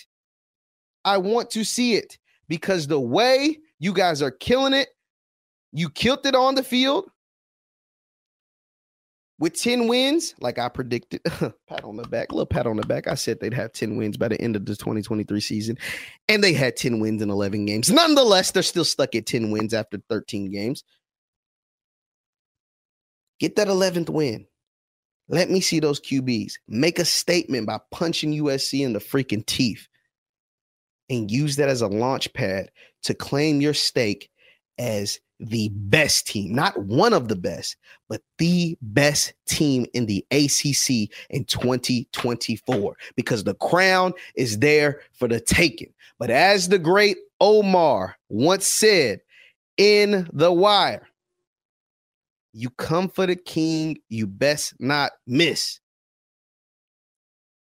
I 1.04 1.18
want 1.18 1.50
to 1.50 1.64
see 1.64 1.94
it 1.94 2.18
because 2.48 2.86
the 2.86 3.00
way 3.00 3.58
you 3.78 3.92
guys 3.92 4.22
are 4.22 4.30
killing 4.30 4.74
it, 4.74 4.88
you 5.72 5.88
killed 5.88 6.26
it 6.26 6.34
on 6.34 6.54
the 6.54 6.62
field 6.62 7.10
with 9.40 9.58
10 9.58 9.88
wins, 9.88 10.34
like 10.38 10.58
I 10.58 10.68
predicted, 10.68 11.22
pat 11.24 11.82
on 11.82 11.96
the 11.96 12.06
back, 12.06 12.30
little 12.30 12.46
pat 12.46 12.66
on 12.66 12.76
the 12.76 12.86
back. 12.86 13.08
I 13.08 13.14
said 13.14 13.40
they'd 13.40 13.54
have 13.54 13.72
10 13.72 13.96
wins 13.96 14.18
by 14.18 14.28
the 14.28 14.40
end 14.40 14.54
of 14.54 14.66
the 14.66 14.76
2023 14.76 15.40
season, 15.40 15.78
and 16.28 16.44
they 16.44 16.52
had 16.52 16.76
10 16.76 17.00
wins 17.00 17.22
in 17.22 17.30
11 17.30 17.64
games. 17.64 17.90
Nonetheless, 17.90 18.50
they're 18.50 18.62
still 18.62 18.84
stuck 18.84 19.14
at 19.14 19.24
10 19.24 19.50
wins 19.50 19.72
after 19.72 19.98
13 20.10 20.52
games. 20.52 20.84
Get 23.40 23.56
that 23.56 23.68
11th 23.68 24.10
win. 24.10 24.46
Let 25.30 25.48
me 25.48 25.62
see 25.62 25.80
those 25.80 26.00
QBs. 26.00 26.52
Make 26.68 26.98
a 26.98 27.04
statement 27.06 27.66
by 27.66 27.78
punching 27.90 28.32
USC 28.32 28.84
in 28.84 28.92
the 28.92 28.98
freaking 28.98 29.46
teeth 29.46 29.88
and 31.08 31.30
use 31.30 31.56
that 31.56 31.70
as 31.70 31.80
a 31.80 31.86
launch 31.86 32.30
pad 32.34 32.70
to 33.04 33.14
claim 33.14 33.62
your 33.62 33.72
stake 33.72 34.28
as 34.76 35.18
the 35.40 35.70
best 35.72 36.26
team, 36.26 36.54
not 36.54 36.78
one 36.78 37.12
of 37.12 37.28
the 37.28 37.36
best, 37.36 37.76
but 38.08 38.20
the 38.38 38.76
best 38.82 39.32
team 39.46 39.86
in 39.94 40.06
the 40.06 40.24
ACC 40.30 41.10
in 41.30 41.44
2024 41.46 42.96
because 43.16 43.44
the 43.44 43.54
crown 43.54 44.12
is 44.34 44.58
there 44.58 45.00
for 45.12 45.28
the 45.28 45.40
taking. 45.40 45.92
But 46.18 46.30
as 46.30 46.68
the 46.68 46.78
great 46.78 47.16
Omar 47.40 48.16
once 48.28 48.66
said 48.66 49.20
in 49.78 50.28
The 50.32 50.52
Wire, 50.52 51.08
you 52.52 52.68
come 52.70 53.08
for 53.08 53.26
the 53.26 53.36
king, 53.36 53.98
you 54.08 54.26
best 54.26 54.74
not 54.78 55.12
miss. 55.26 55.80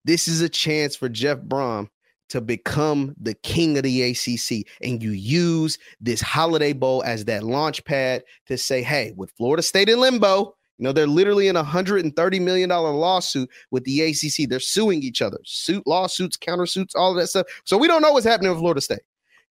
This 0.04 0.28
is 0.28 0.40
a 0.40 0.48
chance 0.48 0.94
for 0.94 1.08
Jeff 1.08 1.38
Brohm 1.38 1.88
to 2.28 2.40
become 2.40 3.14
the 3.20 3.34
king 3.34 3.76
of 3.76 3.84
the 3.84 4.02
ACC. 4.02 4.66
And 4.82 5.02
you 5.02 5.10
use 5.10 5.78
this 6.00 6.20
holiday 6.20 6.72
bowl 6.72 7.02
as 7.04 7.24
that 7.26 7.44
launch 7.44 7.84
pad 7.84 8.24
to 8.46 8.58
say, 8.58 8.82
hey, 8.82 9.12
with 9.16 9.30
Florida 9.32 9.62
State 9.62 9.88
in 9.88 10.00
limbo, 10.00 10.54
you 10.78 10.84
know, 10.84 10.92
they're 10.92 11.06
literally 11.06 11.48
in 11.48 11.56
a 11.56 11.64
$130 11.64 12.40
million 12.42 12.68
lawsuit 12.68 13.48
with 13.70 13.84
the 13.84 14.02
ACC. 14.02 14.48
They're 14.48 14.60
suing 14.60 15.02
each 15.02 15.22
other, 15.22 15.38
suit 15.44 15.86
lawsuits, 15.86 16.36
countersuits, 16.36 16.94
all 16.94 17.12
of 17.12 17.16
that 17.16 17.28
stuff. 17.28 17.46
So 17.64 17.78
we 17.78 17.88
don't 17.88 18.02
know 18.02 18.12
what's 18.12 18.26
happening 18.26 18.50
with 18.50 18.60
Florida 18.60 18.80
State. 18.80 19.00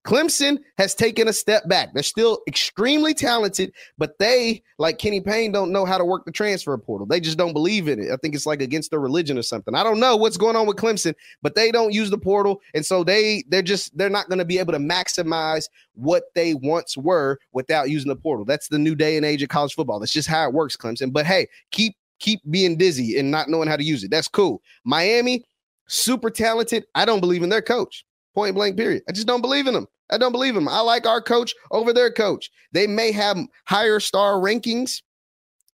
Clemson 0.05 0.59
has 0.77 0.93
taken 0.93 1.27
a 1.27 1.33
step 1.33 1.67
back. 1.67 1.93
They're 1.93 2.03
still 2.03 2.41
extremely 2.47 3.15
talented, 3.15 3.73
but 3.97 4.19
they, 4.19 4.61
like 4.77 4.99
Kenny 4.99 5.19
Payne, 5.19 5.51
don't 5.51 5.71
know 5.71 5.83
how 5.83 5.97
to 5.97 6.05
work 6.05 6.25
the 6.25 6.31
transfer 6.31 6.77
portal. 6.77 7.07
They 7.07 7.19
just 7.19 7.39
don't 7.39 7.53
believe 7.53 7.87
in 7.87 7.99
it. 7.99 8.11
I 8.11 8.17
think 8.17 8.35
it's 8.35 8.45
like 8.45 8.61
against 8.61 8.91
their 8.91 8.99
religion 8.99 9.37
or 9.37 9.41
something. 9.41 9.73
I 9.73 9.83
don't 9.83 9.99
know 9.99 10.15
what's 10.15 10.37
going 10.37 10.55
on 10.55 10.67
with 10.67 10.77
Clemson, 10.77 11.15
but 11.41 11.55
they 11.55 11.71
don't 11.71 11.91
use 11.91 12.11
the 12.11 12.19
portal, 12.19 12.61
and 12.75 12.85
so 12.85 13.03
they 13.03 13.43
they're 13.49 13.63
just 13.63 13.97
they're 13.97 14.09
not 14.09 14.29
going 14.29 14.39
to 14.39 14.45
be 14.45 14.59
able 14.59 14.73
to 14.73 14.79
maximize 14.79 15.69
what 15.93 16.25
they 16.35 16.53
once 16.53 16.95
were 16.95 17.39
without 17.51 17.89
using 17.89 18.09
the 18.09 18.15
portal. 18.15 18.45
That's 18.45 18.67
the 18.67 18.79
new 18.79 18.93
day 18.93 19.17
and 19.17 19.25
age 19.25 19.41
of 19.41 19.49
college 19.49 19.73
football. 19.73 19.99
That's 19.99 20.13
just 20.13 20.27
how 20.27 20.47
it 20.47 20.53
works, 20.53 20.77
Clemson. 20.77 21.11
But 21.11 21.25
hey, 21.25 21.47
keep 21.71 21.95
keep 22.19 22.41
being 22.51 22.77
dizzy 22.77 23.17
and 23.17 23.31
not 23.31 23.49
knowing 23.49 23.67
how 23.67 23.75
to 23.75 23.83
use 23.83 24.03
it. 24.03 24.11
That's 24.11 24.27
cool. 24.27 24.61
Miami, 24.83 25.45
super 25.87 26.29
talented. 26.29 26.85
I 26.93 27.05
don't 27.05 27.21
believe 27.21 27.41
in 27.41 27.49
their 27.49 27.63
coach. 27.63 28.05
Point 28.35 28.53
blank, 28.53 28.75
period. 28.75 29.01
I 29.07 29.13
just 29.13 29.27
don't 29.27 29.41
believe 29.41 29.65
in 29.65 29.73
them. 29.73 29.87
I 30.11 30.17
don't 30.17 30.33
believe 30.33 30.53
them. 30.53 30.67
I 30.67 30.81
like 30.81 31.07
our 31.07 31.21
coach 31.21 31.55
over 31.71 31.93
their 31.93 32.11
coach. 32.11 32.51
They 32.73 32.85
may 32.85 33.11
have 33.13 33.39
higher 33.65 33.99
star 33.99 34.35
rankings 34.35 35.01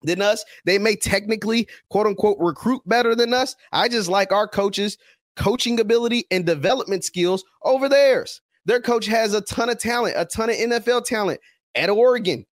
than 0.02 0.22
us. 0.22 0.44
They 0.66 0.80
may 0.80 0.96
technically, 0.96 1.68
quote 1.90 2.08
unquote, 2.08 2.38
recruit 2.40 2.82
better 2.88 3.16
than 3.16 3.34
us. 3.34 3.56
I 3.72 3.88
just 3.88 4.10
like 4.10 4.32
our 4.32 4.48
coaches' 4.48 4.98
coaching 5.36 5.80
ability 5.80 6.26
and 6.32 6.46
development 6.46 7.04
skills 7.04 7.46
over 7.64 7.88
theirs. 7.88 8.42
Their 8.66 8.82
coach 8.82 9.06
has 9.06 9.34
a 9.34 9.42
ton 9.42 9.70
of 9.70 9.80
talent, 9.80 10.16
a 10.18 10.26
ton 10.26 10.50
of 10.50 10.56
NFL 10.56 11.06
talent 11.06 11.40
at 11.76 11.90
Oregon, 11.90 12.46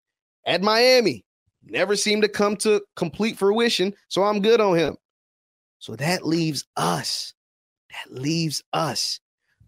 at 0.46 0.62
Miami. 0.62 1.26
Never 1.64 1.96
seemed 1.96 2.24
to 2.24 2.30
come 2.30 2.58
to 2.58 2.82
complete 2.98 3.38
fruition. 3.38 3.94
So 4.10 4.24
I'm 4.24 4.42
good 4.42 4.60
on 4.60 4.78
him. 4.78 4.98
So 5.80 5.96
that 5.96 6.26
leaves 6.26 6.66
us. 6.76 7.34
That 7.90 8.14
leaves 8.14 8.62
us 8.74 9.22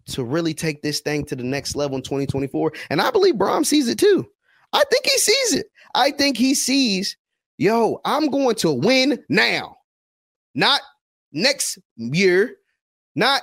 to 0.06 0.24
really 0.24 0.54
take 0.54 0.82
this 0.82 1.00
thing 1.00 1.24
to 1.26 1.36
the 1.36 1.42
next 1.42 1.76
level 1.76 1.96
in 1.96 2.02
2024. 2.02 2.72
And 2.90 3.00
I 3.00 3.10
believe 3.10 3.34
Brohm 3.34 3.64
sees 3.64 3.88
it 3.88 3.98
too. 3.98 4.26
I 4.72 4.84
think 4.90 5.06
he 5.06 5.18
sees 5.18 5.54
it. 5.54 5.66
I 5.94 6.10
think 6.10 6.36
he 6.36 6.54
sees, 6.54 7.16
yo, 7.58 8.00
I'm 8.04 8.28
going 8.28 8.56
to 8.56 8.72
win 8.72 9.22
now, 9.28 9.76
not 10.54 10.80
next 11.32 11.78
year, 11.96 12.56
not 13.14 13.42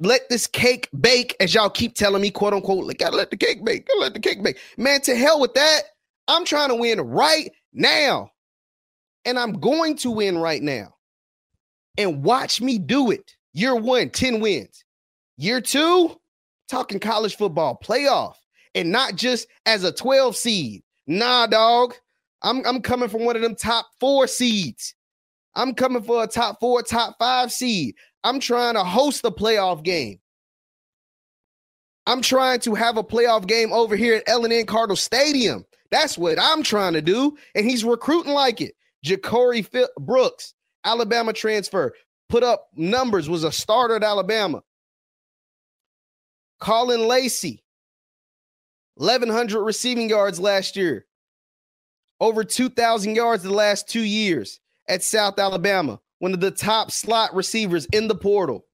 let 0.00 0.28
this 0.28 0.46
cake 0.46 0.88
bake, 1.00 1.36
as 1.40 1.54
y'all 1.54 1.70
keep 1.70 1.94
telling 1.94 2.20
me, 2.20 2.30
quote 2.30 2.52
unquote, 2.52 2.84
like, 2.84 2.98
gotta 2.98 3.16
let 3.16 3.30
the 3.30 3.36
cake 3.36 3.64
bake, 3.64 3.86
gotta 3.86 4.00
let 4.00 4.14
the 4.14 4.20
cake 4.20 4.42
bake. 4.42 4.58
Man, 4.76 5.00
to 5.02 5.14
hell 5.14 5.40
with 5.40 5.54
that. 5.54 5.82
I'm 6.26 6.44
trying 6.44 6.70
to 6.70 6.74
win 6.74 7.00
right 7.00 7.50
now. 7.72 8.30
And 9.24 9.38
I'm 9.38 9.52
going 9.60 9.96
to 9.98 10.10
win 10.10 10.36
right 10.38 10.62
now. 10.62 10.94
And 11.96 12.24
watch 12.24 12.60
me 12.60 12.78
do 12.78 13.10
it. 13.10 13.36
Year 13.52 13.74
one, 13.74 14.10
10 14.10 14.40
wins. 14.40 14.83
Year 15.36 15.60
two, 15.60 16.20
talking 16.68 17.00
college 17.00 17.36
football 17.36 17.78
playoff 17.82 18.34
and 18.74 18.90
not 18.90 19.16
just 19.16 19.46
as 19.66 19.84
a 19.84 19.92
12 19.92 20.36
seed. 20.36 20.82
Nah, 21.06 21.46
dog. 21.46 21.94
I'm, 22.42 22.64
I'm 22.66 22.82
coming 22.82 23.08
from 23.08 23.24
one 23.24 23.36
of 23.36 23.42
them 23.42 23.54
top 23.54 23.86
four 23.98 24.26
seeds. 24.26 24.94
I'm 25.54 25.74
coming 25.74 26.02
for 26.02 26.24
a 26.24 26.26
top 26.26 26.60
four, 26.60 26.82
top 26.82 27.16
five 27.18 27.52
seed. 27.52 27.94
I'm 28.22 28.40
trying 28.40 28.74
to 28.74 28.84
host 28.84 29.24
a 29.24 29.30
playoff 29.30 29.82
game. 29.82 30.18
I'm 32.06 32.20
trying 32.20 32.60
to 32.60 32.74
have 32.74 32.98
a 32.98 33.04
playoff 33.04 33.46
game 33.46 33.72
over 33.72 33.96
here 33.96 34.16
at 34.16 34.28
L&N 34.28 34.66
Cardinal 34.66 34.96
Stadium. 34.96 35.64
That's 35.90 36.18
what 36.18 36.38
I'm 36.38 36.62
trying 36.62 36.92
to 36.94 37.02
do. 37.02 37.36
And 37.54 37.64
he's 37.64 37.84
recruiting 37.84 38.32
like 38.32 38.60
it. 38.60 38.74
Ja'Corey 39.06 39.86
Brooks, 40.00 40.54
Alabama 40.84 41.32
transfer, 41.32 41.94
put 42.28 42.42
up 42.42 42.68
numbers, 42.74 43.28
was 43.28 43.44
a 43.44 43.52
starter 43.52 43.96
at 43.96 44.02
Alabama. 44.02 44.62
Caullin 46.64 47.06
Lacy, 47.06 47.62
1,100 48.94 49.62
receiving 49.62 50.08
yards 50.08 50.40
last 50.40 50.76
year, 50.76 51.04
over 52.20 52.42
2,000 52.42 53.14
yards 53.14 53.42
the 53.42 53.52
last 53.52 53.86
two 53.86 54.00
years 54.00 54.60
at 54.88 55.02
South 55.02 55.38
Alabama, 55.38 56.00
one 56.20 56.32
of 56.32 56.40
the 56.40 56.50
top 56.50 56.90
slot 56.90 57.34
receivers 57.34 57.84
in 57.92 58.08
the 58.08 58.14
portal 58.14 58.64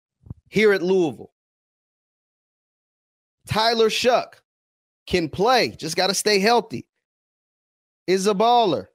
here 0.50 0.72
at 0.72 0.82
Louisville. 0.84 1.32
Tyler 3.48 3.90
Shough 3.90 4.34
can 5.08 5.28
play, 5.28 5.70
just 5.70 5.96
got 5.96 6.06
to 6.06 6.14
stay 6.14 6.38
healthy. 6.38 6.86
Is 8.06 8.28
a 8.28 8.34
baller. 8.34 8.86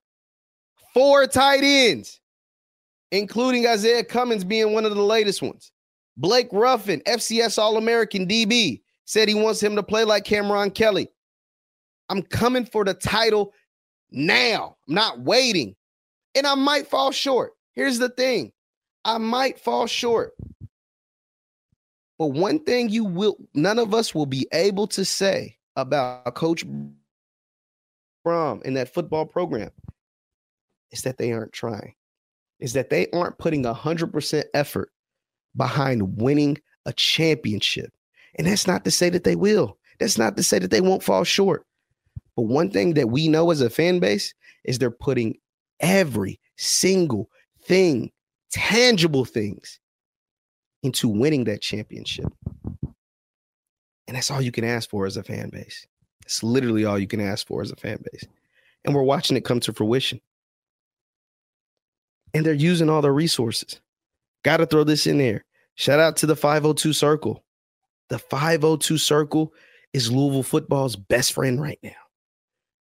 Four 0.93 1.28
tight 1.28 1.64
ends, 1.64 2.22
including 3.12 3.68
Isaiah 3.68 4.06
Cummings 4.06 4.46
being 4.46 4.72
one 4.72 4.86
of 4.86 4.96
the 4.96 5.02
latest 5.02 5.41
ones. 5.41 5.74
Blake 6.16 6.48
Ruffin, 6.54 7.02
FCS 7.02 7.58
All 7.58 7.76
American 7.76 8.26
DB, 8.26 8.84
said 9.06 9.30
he 9.30 9.36
wants 9.36 9.62
him 9.62 9.76
to 9.76 9.84
play 9.84 10.03
like 10.03 10.26
Cameron 10.26 10.72
Kelly. 10.72 11.10
I'm 12.10 12.22
coming 12.22 12.66
for 12.66 12.84
the 12.84 12.93
title 12.93 13.53
now. 14.12 14.76
I'm 14.88 14.95
not 14.95 15.20
waiting. 15.20 15.76
And 16.36 16.45
I 16.45 16.56
might 16.56 16.88
fall 16.88 17.12
short. 17.12 17.53
Here's 17.74 17.99
the 17.99 18.10
thing 18.10 18.51
I 19.03 19.18
might 19.18 19.60
fall 19.60 19.88
short. 19.88 20.34
But 22.18 22.28
one 22.28 22.60
thing 22.64 22.89
you 22.89 23.03
will, 23.03 23.38
none 23.53 23.80
of 23.80 23.93
us 23.93 24.16
will 24.16 24.26
be 24.26 24.47
able 24.53 24.88
to 24.88 25.03
say 25.03 25.58
about 25.76 26.34
Coach 26.36 26.66
Brohm 28.26 28.64
in 28.64 28.74
that 28.76 28.93
football 28.93 29.26
program 29.26 29.72
is 30.91 31.01
that 31.01 31.18
they 31.18 31.34
aren't 31.34 31.51
trying, 31.51 31.93
is 32.60 32.74
that 32.74 32.89
they 32.89 33.08
aren't 33.12 33.38
putting 33.38 33.64
100% 33.64 34.43
effort 34.53 34.91
behind 35.56 36.22
winning 36.22 36.58
a 36.86 36.93
championship. 36.93 37.91
And 38.36 38.48
that's 38.48 38.68
not 38.68 38.84
to 38.86 38.92
say 38.92 39.10
that 39.10 39.24
they 39.24 39.36
will. 39.36 39.78
That's 40.00 40.18
not 40.18 40.36
to 40.38 40.44
say 40.44 40.60
that 40.60 40.72
they 40.72 40.82
won't 40.82 41.04
fall 41.04 41.24
short. 41.24 41.66
But 42.36 42.44
one 42.44 42.70
thing 42.70 42.96
that 42.96 43.10
we 43.10 43.28
know 43.28 43.52
as 43.52 43.62
a 43.62 43.70
fan 43.70 44.00
base 44.00 44.34
is 44.66 44.78
they're 44.78 44.92
putting 44.92 45.38
every 45.80 46.40
single 46.58 47.30
thing, 47.64 48.12
tangible 48.52 49.26
things, 49.26 49.80
into 50.84 51.08
winning 51.08 51.46
that 51.46 51.62
championship. 51.62 52.28
And 54.08 54.16
that's 54.16 54.30
all 54.30 54.42
you 54.42 54.52
can 54.52 54.64
ask 54.64 54.90
for 54.90 55.06
as 55.06 55.18
a 55.18 55.24
fan 55.24 55.50
base. 55.50 55.88
It's 56.26 56.44
literally 56.44 56.86
all 56.86 57.00
you 57.00 57.08
can 57.08 57.22
ask 57.22 57.48
for 57.48 57.62
as 57.62 57.72
a 57.72 57.76
fan 57.76 58.04
base. 58.12 58.26
And 58.84 58.94
we're 58.94 59.04
watching 59.04 59.38
it 59.38 59.46
come 59.46 59.60
to 59.62 59.74
fruition. 59.74 60.22
And 62.34 62.46
they're 62.46 62.54
using 62.54 62.90
all 62.90 63.02
their 63.02 63.14
resources. 63.14 63.80
Got 64.44 64.58
to 64.58 64.66
throw 64.66 64.84
this 64.84 65.08
in 65.08 65.18
there. 65.18 65.46
Shout 65.76 66.00
out 66.00 66.18
to 66.18 66.26
the 66.26 66.36
502 66.36 66.94
Circle. 66.94 67.44
The 68.10 68.20
502 68.20 68.97
Circle 68.97 69.53
is 69.93 70.12
Louisville 70.12 70.43
football's 70.43 70.95
best 70.95 71.34
friend 71.34 71.62
right 71.62 71.80
now. 71.82 71.91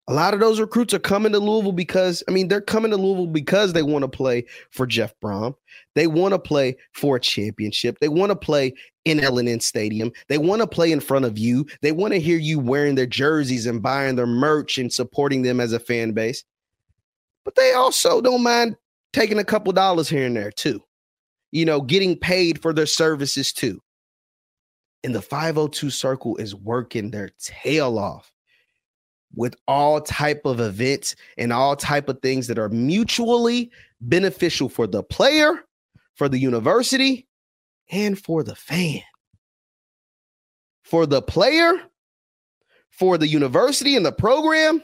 A 0.08 0.14
lot 0.14 0.32
of 0.32 0.40
those 0.40 0.58
recruits 0.58 0.94
are 0.94 0.98
coming 0.98 1.32
to 1.32 1.38
Louisville 1.38 1.72
because, 1.72 2.22
I 2.26 2.30
mean, 2.30 2.48
they're 2.48 2.62
coming 2.62 2.90
to 2.92 2.96
Louisville 2.96 3.26
because 3.26 3.74
they 3.74 3.82
want 3.82 4.04
to 4.04 4.08
play 4.08 4.46
for 4.70 4.86
Jeff 4.86 5.12
Brohm. 5.22 5.54
They 5.94 6.06
want 6.06 6.32
to 6.32 6.38
play 6.38 6.78
for 6.94 7.16
a 7.16 7.20
championship. 7.20 7.98
They 7.98 8.08
want 8.08 8.30
to 8.30 8.36
play 8.36 8.72
in 9.04 9.20
L&N 9.20 9.60
Stadium. 9.60 10.10
They 10.28 10.38
want 10.38 10.62
to 10.62 10.66
play 10.66 10.92
in 10.92 11.00
front 11.00 11.26
of 11.26 11.36
you. 11.36 11.66
They 11.82 11.92
want 11.92 12.14
to 12.14 12.20
hear 12.20 12.38
you 12.38 12.58
wearing 12.58 12.94
their 12.94 13.06
jerseys 13.06 13.66
and 13.66 13.82
buying 13.82 14.16
their 14.16 14.26
merch 14.26 14.78
and 14.78 14.90
supporting 14.90 15.42
them 15.42 15.60
as 15.60 15.74
a 15.74 15.78
fan 15.78 16.12
base. 16.12 16.42
But 17.44 17.54
they 17.54 17.74
also 17.74 18.22
don't 18.22 18.42
mind 18.42 18.76
taking 19.12 19.38
a 19.38 19.44
couple 19.44 19.72
dollars 19.74 20.08
here 20.08 20.24
and 20.24 20.36
there 20.36 20.52
too. 20.52 20.82
You 21.52 21.66
know, 21.66 21.82
getting 21.82 22.18
paid 22.18 22.62
for 22.62 22.72
their 22.72 22.86
services 22.86 23.52
too. 23.52 23.82
And 25.04 25.14
the 25.14 25.22
502 25.22 25.90
circle 25.90 26.36
is 26.36 26.54
working 26.54 27.10
their 27.10 27.30
tail 27.38 27.98
off 27.98 28.32
with 29.34 29.54
all 29.68 30.00
type 30.00 30.42
of 30.44 30.60
events 30.60 31.14
and 31.36 31.52
all 31.52 31.76
type 31.76 32.08
of 32.08 32.20
things 32.20 32.46
that 32.46 32.58
are 32.58 32.68
mutually 32.70 33.70
beneficial 34.00 34.68
for 34.68 34.86
the 34.86 35.02
player, 35.02 35.64
for 36.14 36.28
the 36.28 36.38
university, 36.38 37.28
and 37.90 38.18
for 38.18 38.42
the 38.42 38.54
fan. 38.54 39.02
For 40.82 41.06
the 41.06 41.22
player, 41.22 41.74
for 42.90 43.18
the 43.18 43.28
university 43.28 43.94
and 43.94 44.04
the 44.04 44.12
program, 44.12 44.82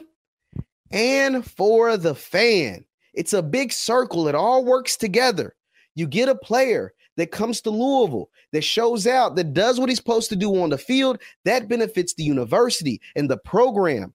and 0.91 1.45
for 1.45 1.97
the 1.97 2.15
fan. 2.15 2.85
It's 3.13 3.33
a 3.33 3.41
big 3.43 3.71
circle. 3.71 4.27
It 4.27 4.35
all 4.35 4.63
works 4.63 4.97
together. 4.97 5.55
You 5.95 6.07
get 6.07 6.29
a 6.29 6.35
player 6.35 6.93
that 7.17 7.31
comes 7.31 7.61
to 7.61 7.69
Louisville, 7.69 8.29
that 8.51 8.63
shows 8.63 9.07
out, 9.07 9.35
that 9.35 9.53
does 9.53 9.79
what 9.79 9.89
he's 9.89 9.97
supposed 9.97 10.29
to 10.29 10.35
do 10.35 10.61
on 10.61 10.69
the 10.69 10.77
field, 10.77 11.19
that 11.45 11.67
benefits 11.67 12.13
the 12.13 12.23
university 12.23 13.01
and 13.15 13.29
the 13.29 13.37
program 13.37 14.13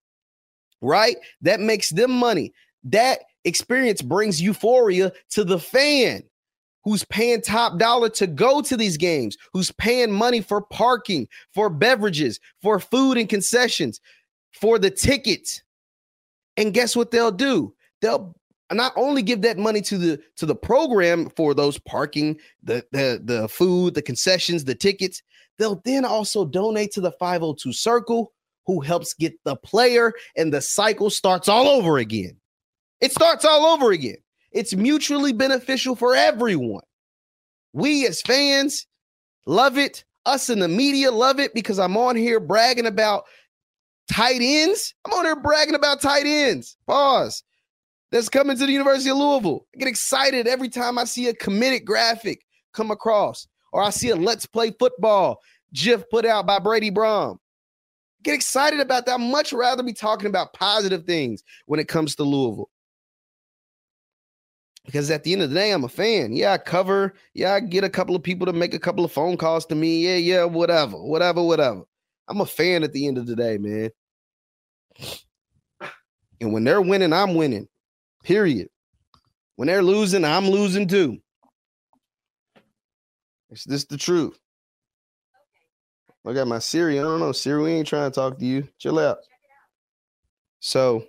right? 0.81 1.17
That 1.43 1.61
makes 1.61 1.91
them 1.91 2.11
money. 2.11 2.53
That 2.85 3.21
experience 3.45 4.03
brings 4.03 4.41
euphoria 4.41 5.13
to 5.31 5.45
the 5.45 5.59
fan 5.59 6.23
who's 6.85 7.05
paying 7.05 7.43
top 7.43 7.79
dollar 7.79 8.09
to 8.09 8.27
go 8.27 8.63
to 8.63 8.77
these 8.77 8.97
games, 8.97 9.37
who's 9.53 9.71
paying 9.73 10.11
money 10.11 10.41
for 10.41 10.63
parking, 10.63 11.29
for 11.53 11.69
beverages, 11.69 12.41
for 12.63 12.81
food 12.81 13.19
and 13.19 13.29
concessions, 13.29 14.01
for 14.53 14.79
the 14.79 14.91
tickets. 14.91 15.63
And 16.57 16.73
guess 16.73 16.97
what 16.97 17.11
they'll 17.11 17.31
do? 17.31 17.75
They'll 18.01 18.35
not 18.73 18.93
only 18.97 19.23
give 19.23 19.43
that 19.43 19.59
money 19.59 19.81
to 19.83 19.99
the 19.99 20.21
to 20.37 20.47
the 20.47 20.55
program 20.55 21.31
for 21.31 21.55
those 21.55 21.79
parking, 21.79 22.39
the 22.63 22.85
the 22.93 23.21
the 23.23 23.49
food, 23.49 23.95
the 23.95 24.03
concessions, 24.03 24.65
the 24.65 24.75
tickets, 24.75 25.23
they'll 25.59 25.81
then 25.85 26.05
also 26.05 26.45
donate 26.45 26.93
to 26.93 27.01
the 27.01 27.13
502 27.13 27.73
circle 27.73 28.33
who 28.67 28.81
helps 28.81 29.15
get 29.15 29.33
the 29.45 29.57
player, 29.57 30.13
and 30.37 30.53
the 30.53 30.61
cycle 30.61 31.11
starts 31.11 31.49
all 31.49 31.67
over 31.67 31.99
again. 31.99 32.37
It 33.01 33.13
starts 33.13 33.45
all 33.45 33.67
over 33.67 33.91
again. 33.91 34.19
It's 34.53 34.75
mutually 34.75 35.33
beneficial 35.33 35.97
for 35.97 36.15
everyone. 36.15 36.83
We 37.73 38.07
as 38.07 38.21
fans 38.23 38.87
love 39.47 39.79
it. 39.79 40.05
Us 40.27 40.51
in 40.51 40.59
the 40.59 40.69
media 40.69 41.11
love 41.11 41.41
it 41.41 41.55
because 41.55 41.79
I'm 41.79 41.97
on 41.97 42.15
here 42.15 42.41
bragging 42.41 42.87
about 42.87 43.25
tight 44.13 44.41
ends. 44.41 44.95
I'm 45.07 45.13
on 45.15 45.25
here 45.25 45.37
bragging 45.37 45.75
about 45.75 46.03
tight 46.03 46.27
ends. 46.27 46.77
Pause. 46.87 47.43
That's 48.11 48.29
coming 48.29 48.57
to 48.57 48.67
the 48.67 48.73
University 48.73 49.11
of 49.11 49.19
Louisville. 49.19 49.67
I 49.75 49.79
get 49.79 49.89
excited 49.89 50.47
every 50.47 50.69
time 50.69 50.99
I 50.99 51.05
see 51.05 51.29
a 51.29 51.35
committed 51.35 51.85
graphic 51.85 52.45
come 52.73 52.91
across 52.91 53.47
or 53.73 53.83
I 53.83 53.91
see 53.91 54.11
a 54.11 54.17
let's 54.17 54.47
play 54.47 54.73
football 54.79 55.41
GIF 55.73 56.09
put 56.11 56.25
out 56.25 56.47
by 56.47 56.59
Brady 56.59 56.91
Brohm 56.91 57.39
get 58.23 58.35
excited 58.35 58.81
about 58.81 59.07
that. 59.07 59.21
I'd 59.21 59.31
much 59.31 59.53
rather 59.53 59.83
be 59.83 59.93
talking 59.93 60.29
about 60.29 60.53
positive 60.53 61.05
things 61.05 61.43
when 61.67 61.81
it 61.81 61.89
comes 61.89 62.15
to 62.17 62.25
Louisville. 62.25 62.71
Because 64.87 65.11
at 65.11 65.25
the 65.25 65.33
end 65.33 65.43
of 65.43 65.51
the 65.51 65.55
day, 65.55 65.73
I'm 65.73 65.85
a 65.85 65.89
fan. 65.89 66.35
Yeah, 66.35 66.53
I 66.53 66.59
cover. 66.59 67.15
Yeah, 67.35 67.55
I 67.55 67.61
get 67.61 67.85
a 67.85 67.91
couple 67.91 68.17
of 68.17 68.23
people 68.23 68.47
to 68.47 68.53
make 68.53 68.75
a 68.75 68.79
couple 68.79 69.05
of 69.05 69.13
phone 69.13 69.37
calls 69.37 69.67
to 69.67 69.75
me. 69.75 70.05
Yeah, 70.07 70.17
yeah, 70.17 70.45
whatever, 70.45 71.01
whatever, 71.01 71.43
whatever. 71.43 71.83
I'm 72.29 72.41
a 72.41 72.47
fan 72.47 72.83
at 72.83 72.93
the 72.93 73.07
end 73.07 73.19
of 73.19 73.27
the 73.27 73.37
day, 73.37 73.59
man. 73.59 73.91
And 76.41 76.53
when 76.53 76.65
they're 76.65 76.81
winning, 76.81 77.13
I'm 77.13 77.35
winning. 77.35 77.69
Period. 78.23 78.69
When 79.57 79.67
they're 79.67 79.83
losing, 79.83 80.25
I'm 80.25 80.49
losing 80.49 80.89
too. 80.89 81.19
It's 83.51 83.65
this 83.65 83.85
the 83.85 83.97
truth. 83.97 84.39
I 86.27 86.33
got 86.33 86.47
my 86.47 86.59
Siri. 86.59 86.99
I 86.99 87.03
don't 87.03 87.21
know. 87.21 87.33
Siri, 87.33 87.63
we 87.63 87.71
ain't 87.73 87.87
trying 87.89 88.11
to 88.11 88.15
talk 88.15 88.39
to 88.39 88.45
you. 88.45 88.69
Chill 88.79 88.99
out. 88.99 89.19
So 90.61 91.07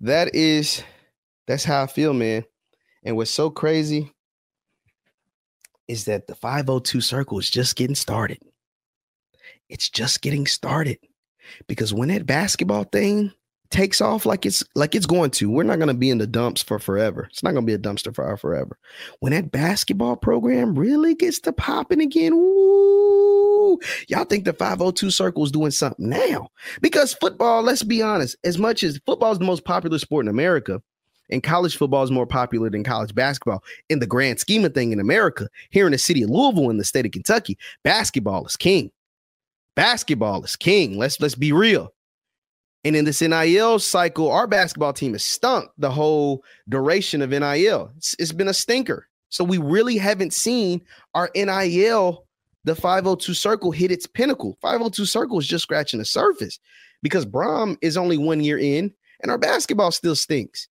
that 0.00 0.34
is 0.34 0.82
that's 1.46 1.64
how 1.64 1.82
I 1.82 1.86
feel, 1.86 2.12
man. 2.12 2.44
And 3.02 3.16
what's 3.16 3.30
so 3.30 3.50
crazy 3.50 4.12
is 5.88 6.04
that 6.04 6.28
the 6.28 6.34
502 6.34 7.00
circle 7.00 7.38
is 7.38 7.50
just 7.50 7.74
getting 7.74 7.96
started. 7.96 8.38
It's 9.68 9.88
just 9.88 10.22
getting 10.22 10.46
started. 10.46 10.98
Because 11.66 11.92
when 11.92 12.08
that 12.08 12.26
basketball 12.26 12.84
thing 12.84 13.32
takes 13.70 14.00
off 14.00 14.26
like 14.26 14.44
it's 14.44 14.64
like 14.74 14.94
it's 14.94 15.06
going 15.06 15.30
to, 15.30 15.50
we're 15.50 15.62
not 15.62 15.78
going 15.78 15.88
to 15.88 15.94
be 15.94 16.10
in 16.10 16.18
the 16.18 16.26
dumps 16.26 16.62
for 16.62 16.78
forever. 16.78 17.28
It's 17.30 17.42
not 17.42 17.52
going 17.52 17.66
to 17.66 17.70
be 17.70 17.74
a 17.74 17.78
dumpster 17.78 18.14
fire 18.14 18.36
forever. 18.36 18.78
When 19.20 19.32
that 19.32 19.52
basketball 19.52 20.16
program 20.16 20.78
really 20.78 21.14
gets 21.14 21.40
to 21.40 21.52
popping 21.52 22.00
again, 22.00 22.32
ooh, 22.32 23.78
y'all 24.08 24.24
think 24.24 24.44
the 24.44 24.52
502 24.52 25.10
circle 25.10 25.44
is 25.44 25.52
doing 25.52 25.70
something 25.70 26.08
now? 26.08 26.48
Because 26.80 27.14
football, 27.14 27.62
let's 27.62 27.82
be 27.82 28.02
honest, 28.02 28.36
as 28.44 28.58
much 28.58 28.82
as 28.82 29.00
football 29.06 29.32
is 29.32 29.38
the 29.38 29.44
most 29.44 29.64
popular 29.64 29.98
sport 29.98 30.24
in 30.24 30.30
America, 30.30 30.82
and 31.30 31.44
college 31.44 31.76
football 31.76 32.02
is 32.02 32.10
more 32.10 32.26
popular 32.26 32.70
than 32.70 32.82
college 32.82 33.14
basketball 33.14 33.62
in 33.88 34.00
the 34.00 34.06
grand 34.06 34.40
scheme 34.40 34.64
of 34.64 34.74
thing 34.74 34.90
in 34.90 34.98
America. 34.98 35.48
Here 35.70 35.86
in 35.86 35.92
the 35.92 35.98
city 35.98 36.22
of 36.22 36.30
Louisville, 36.30 36.70
in 36.70 36.76
the 36.76 36.84
state 36.84 37.06
of 37.06 37.12
Kentucky, 37.12 37.56
basketball 37.84 38.44
is 38.46 38.56
king. 38.56 38.90
Basketball 39.76 40.42
is 40.42 40.56
king. 40.56 40.98
Let's 40.98 41.20
let's 41.20 41.36
be 41.36 41.52
real. 41.52 41.92
And 42.84 42.96
in 42.96 43.04
this 43.04 43.20
NIL 43.20 43.78
cycle, 43.78 44.30
our 44.30 44.46
basketball 44.46 44.92
team 44.92 45.12
has 45.12 45.24
stunk 45.24 45.70
the 45.76 45.90
whole 45.90 46.42
duration 46.68 47.20
of 47.20 47.30
NIL. 47.30 47.92
It's, 47.96 48.16
it's 48.18 48.32
been 48.32 48.48
a 48.48 48.54
stinker. 48.54 49.06
So 49.28 49.44
we 49.44 49.58
really 49.58 49.96
haven't 49.96 50.32
seen 50.32 50.82
our 51.14 51.30
NIL, 51.34 52.26
the 52.64 52.74
502 52.74 53.34
circle, 53.34 53.70
hit 53.70 53.92
its 53.92 54.06
pinnacle. 54.06 54.56
502 54.62 55.04
circle 55.04 55.38
is 55.38 55.46
just 55.46 55.62
scratching 55.62 55.98
the 55.98 56.04
surface 56.04 56.58
because 57.02 57.26
Brohm 57.26 57.76
is 57.82 57.96
only 57.96 58.16
one 58.16 58.40
year 58.40 58.58
in 58.58 58.92
and 59.22 59.30
our 59.30 59.38
basketball 59.38 59.92
still 59.92 60.16
stinks. 60.16 60.66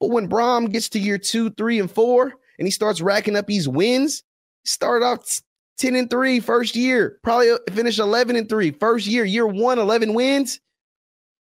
But 0.00 0.10
when 0.10 0.28
Brohm 0.28 0.72
gets 0.72 0.88
to 0.90 0.98
year 0.98 1.18
two, 1.18 1.50
three, 1.50 1.78
and 1.78 1.90
four, 1.90 2.32
and 2.58 2.66
he 2.66 2.70
starts 2.70 3.00
racking 3.00 3.36
up 3.36 3.46
these 3.46 3.68
wins, 3.68 4.22
start 4.64 5.02
off 5.02 5.40
10 5.78 5.94
and 5.94 6.10
3 6.10 6.40
first 6.40 6.74
year, 6.74 7.18
probably 7.22 7.50
uh, 7.50 7.58
finish 7.70 7.98
11 7.98 8.34
and 8.34 8.48
3 8.48 8.72
first 8.72 9.06
year, 9.06 9.24
year 9.24 9.46
one, 9.46 9.78
11 9.78 10.14
wins 10.14 10.60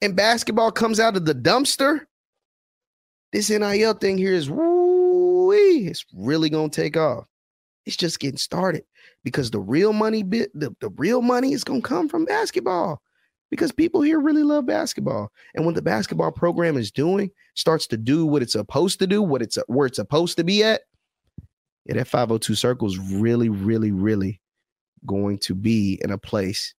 and 0.01 0.15
basketball 0.15 0.71
comes 0.71 0.99
out 0.99 1.15
of 1.15 1.25
the 1.25 1.35
dumpster, 1.35 2.01
this 3.31 3.49
NIL 3.49 3.93
thing 3.93 4.17
here 4.17 4.33
is 4.33 4.49
woo 4.49 4.75
it's 5.51 6.05
really 6.13 6.49
gonna 6.49 6.69
take 6.69 6.97
off. 6.97 7.27
It's 7.85 7.95
just 7.95 8.19
getting 8.19 8.37
started 8.37 8.83
because 9.23 9.51
the 9.51 9.59
real 9.59 9.93
money 9.93 10.23
bit, 10.23 10.51
the, 10.53 10.75
the 10.79 10.89
real 10.97 11.21
money 11.21 11.53
is 11.53 11.63
gonna 11.63 11.81
come 11.81 12.09
from 12.09 12.25
basketball 12.25 13.01
because 13.51 13.71
people 13.71 14.01
here 14.01 14.19
really 14.19 14.43
love 14.43 14.65
basketball. 14.65 15.31
And 15.53 15.65
when 15.65 15.75
the 15.75 15.81
basketball 15.81 16.31
program 16.31 16.77
is 16.77 16.91
doing, 16.91 17.29
starts 17.53 17.87
to 17.87 17.97
do 17.97 18.25
what 18.25 18.41
it's 18.41 18.53
supposed 18.53 18.99
to 18.99 19.07
do, 19.07 19.21
what 19.21 19.41
it's 19.41 19.57
where 19.67 19.87
it's 19.87 19.97
supposed 19.97 20.37
to 20.37 20.43
be 20.43 20.63
at, 20.63 20.81
yeah, 21.85 21.95
that 21.95 22.07
502 22.07 22.55
circle 22.55 22.87
is 22.87 22.97
really, 22.97 23.49
really, 23.49 23.91
really 23.91 24.41
going 25.05 25.37
to 25.39 25.53
be 25.53 25.99
in 26.03 26.11
a 26.11 26.17
place 26.17 26.73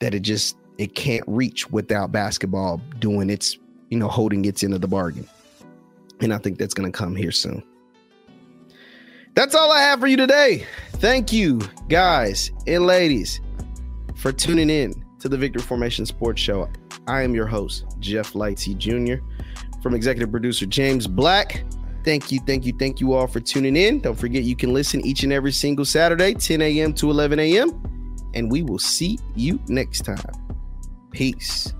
that 0.00 0.14
it 0.14 0.20
just 0.20 0.56
it 0.78 0.94
can't 0.94 1.24
reach 1.26 1.70
without 1.70 2.12
basketball 2.12 2.80
doing 2.98 3.30
its, 3.30 3.58
you 3.90 3.98
know, 3.98 4.08
holding 4.08 4.44
its 4.44 4.64
end 4.64 4.74
of 4.74 4.80
the 4.80 4.88
bargain. 4.88 5.28
And 6.20 6.32
I 6.32 6.38
think 6.38 6.58
that's 6.58 6.74
going 6.74 6.90
to 6.90 6.96
come 6.96 7.14
here 7.14 7.32
soon. 7.32 7.62
That's 9.34 9.54
all 9.54 9.72
I 9.72 9.80
have 9.80 10.00
for 10.00 10.06
you 10.06 10.16
today. 10.16 10.64
Thank 10.94 11.32
you, 11.32 11.60
guys 11.88 12.52
and 12.66 12.86
ladies, 12.86 13.40
for 14.14 14.32
tuning 14.32 14.70
in 14.70 15.04
to 15.18 15.28
the 15.28 15.36
Victory 15.36 15.62
Formation 15.62 16.06
Sports 16.06 16.40
Show. 16.40 16.68
I 17.08 17.22
am 17.22 17.34
your 17.34 17.46
host, 17.46 17.84
Jeff 17.98 18.32
Lightsy 18.32 18.76
Jr. 18.76 19.24
From 19.82 19.94
executive 19.94 20.30
producer 20.30 20.66
James 20.66 21.06
Black. 21.06 21.64
Thank 22.04 22.30
you, 22.30 22.38
thank 22.46 22.64
you, 22.64 22.74
thank 22.78 23.00
you 23.00 23.12
all 23.14 23.26
for 23.26 23.40
tuning 23.40 23.76
in. 23.76 24.00
Don't 24.00 24.18
forget 24.18 24.44
you 24.44 24.56
can 24.56 24.72
listen 24.72 25.04
each 25.04 25.24
and 25.24 25.32
every 25.32 25.52
single 25.52 25.84
Saturday, 25.84 26.34
10 26.34 26.62
a.m. 26.62 26.92
to 26.94 27.10
11 27.10 27.38
a.m. 27.38 27.70
And 28.34 28.50
we 28.52 28.62
will 28.62 28.78
see 28.78 29.18
you 29.34 29.58
next 29.68 30.02
time. 30.02 30.43
Peace. 31.14 31.72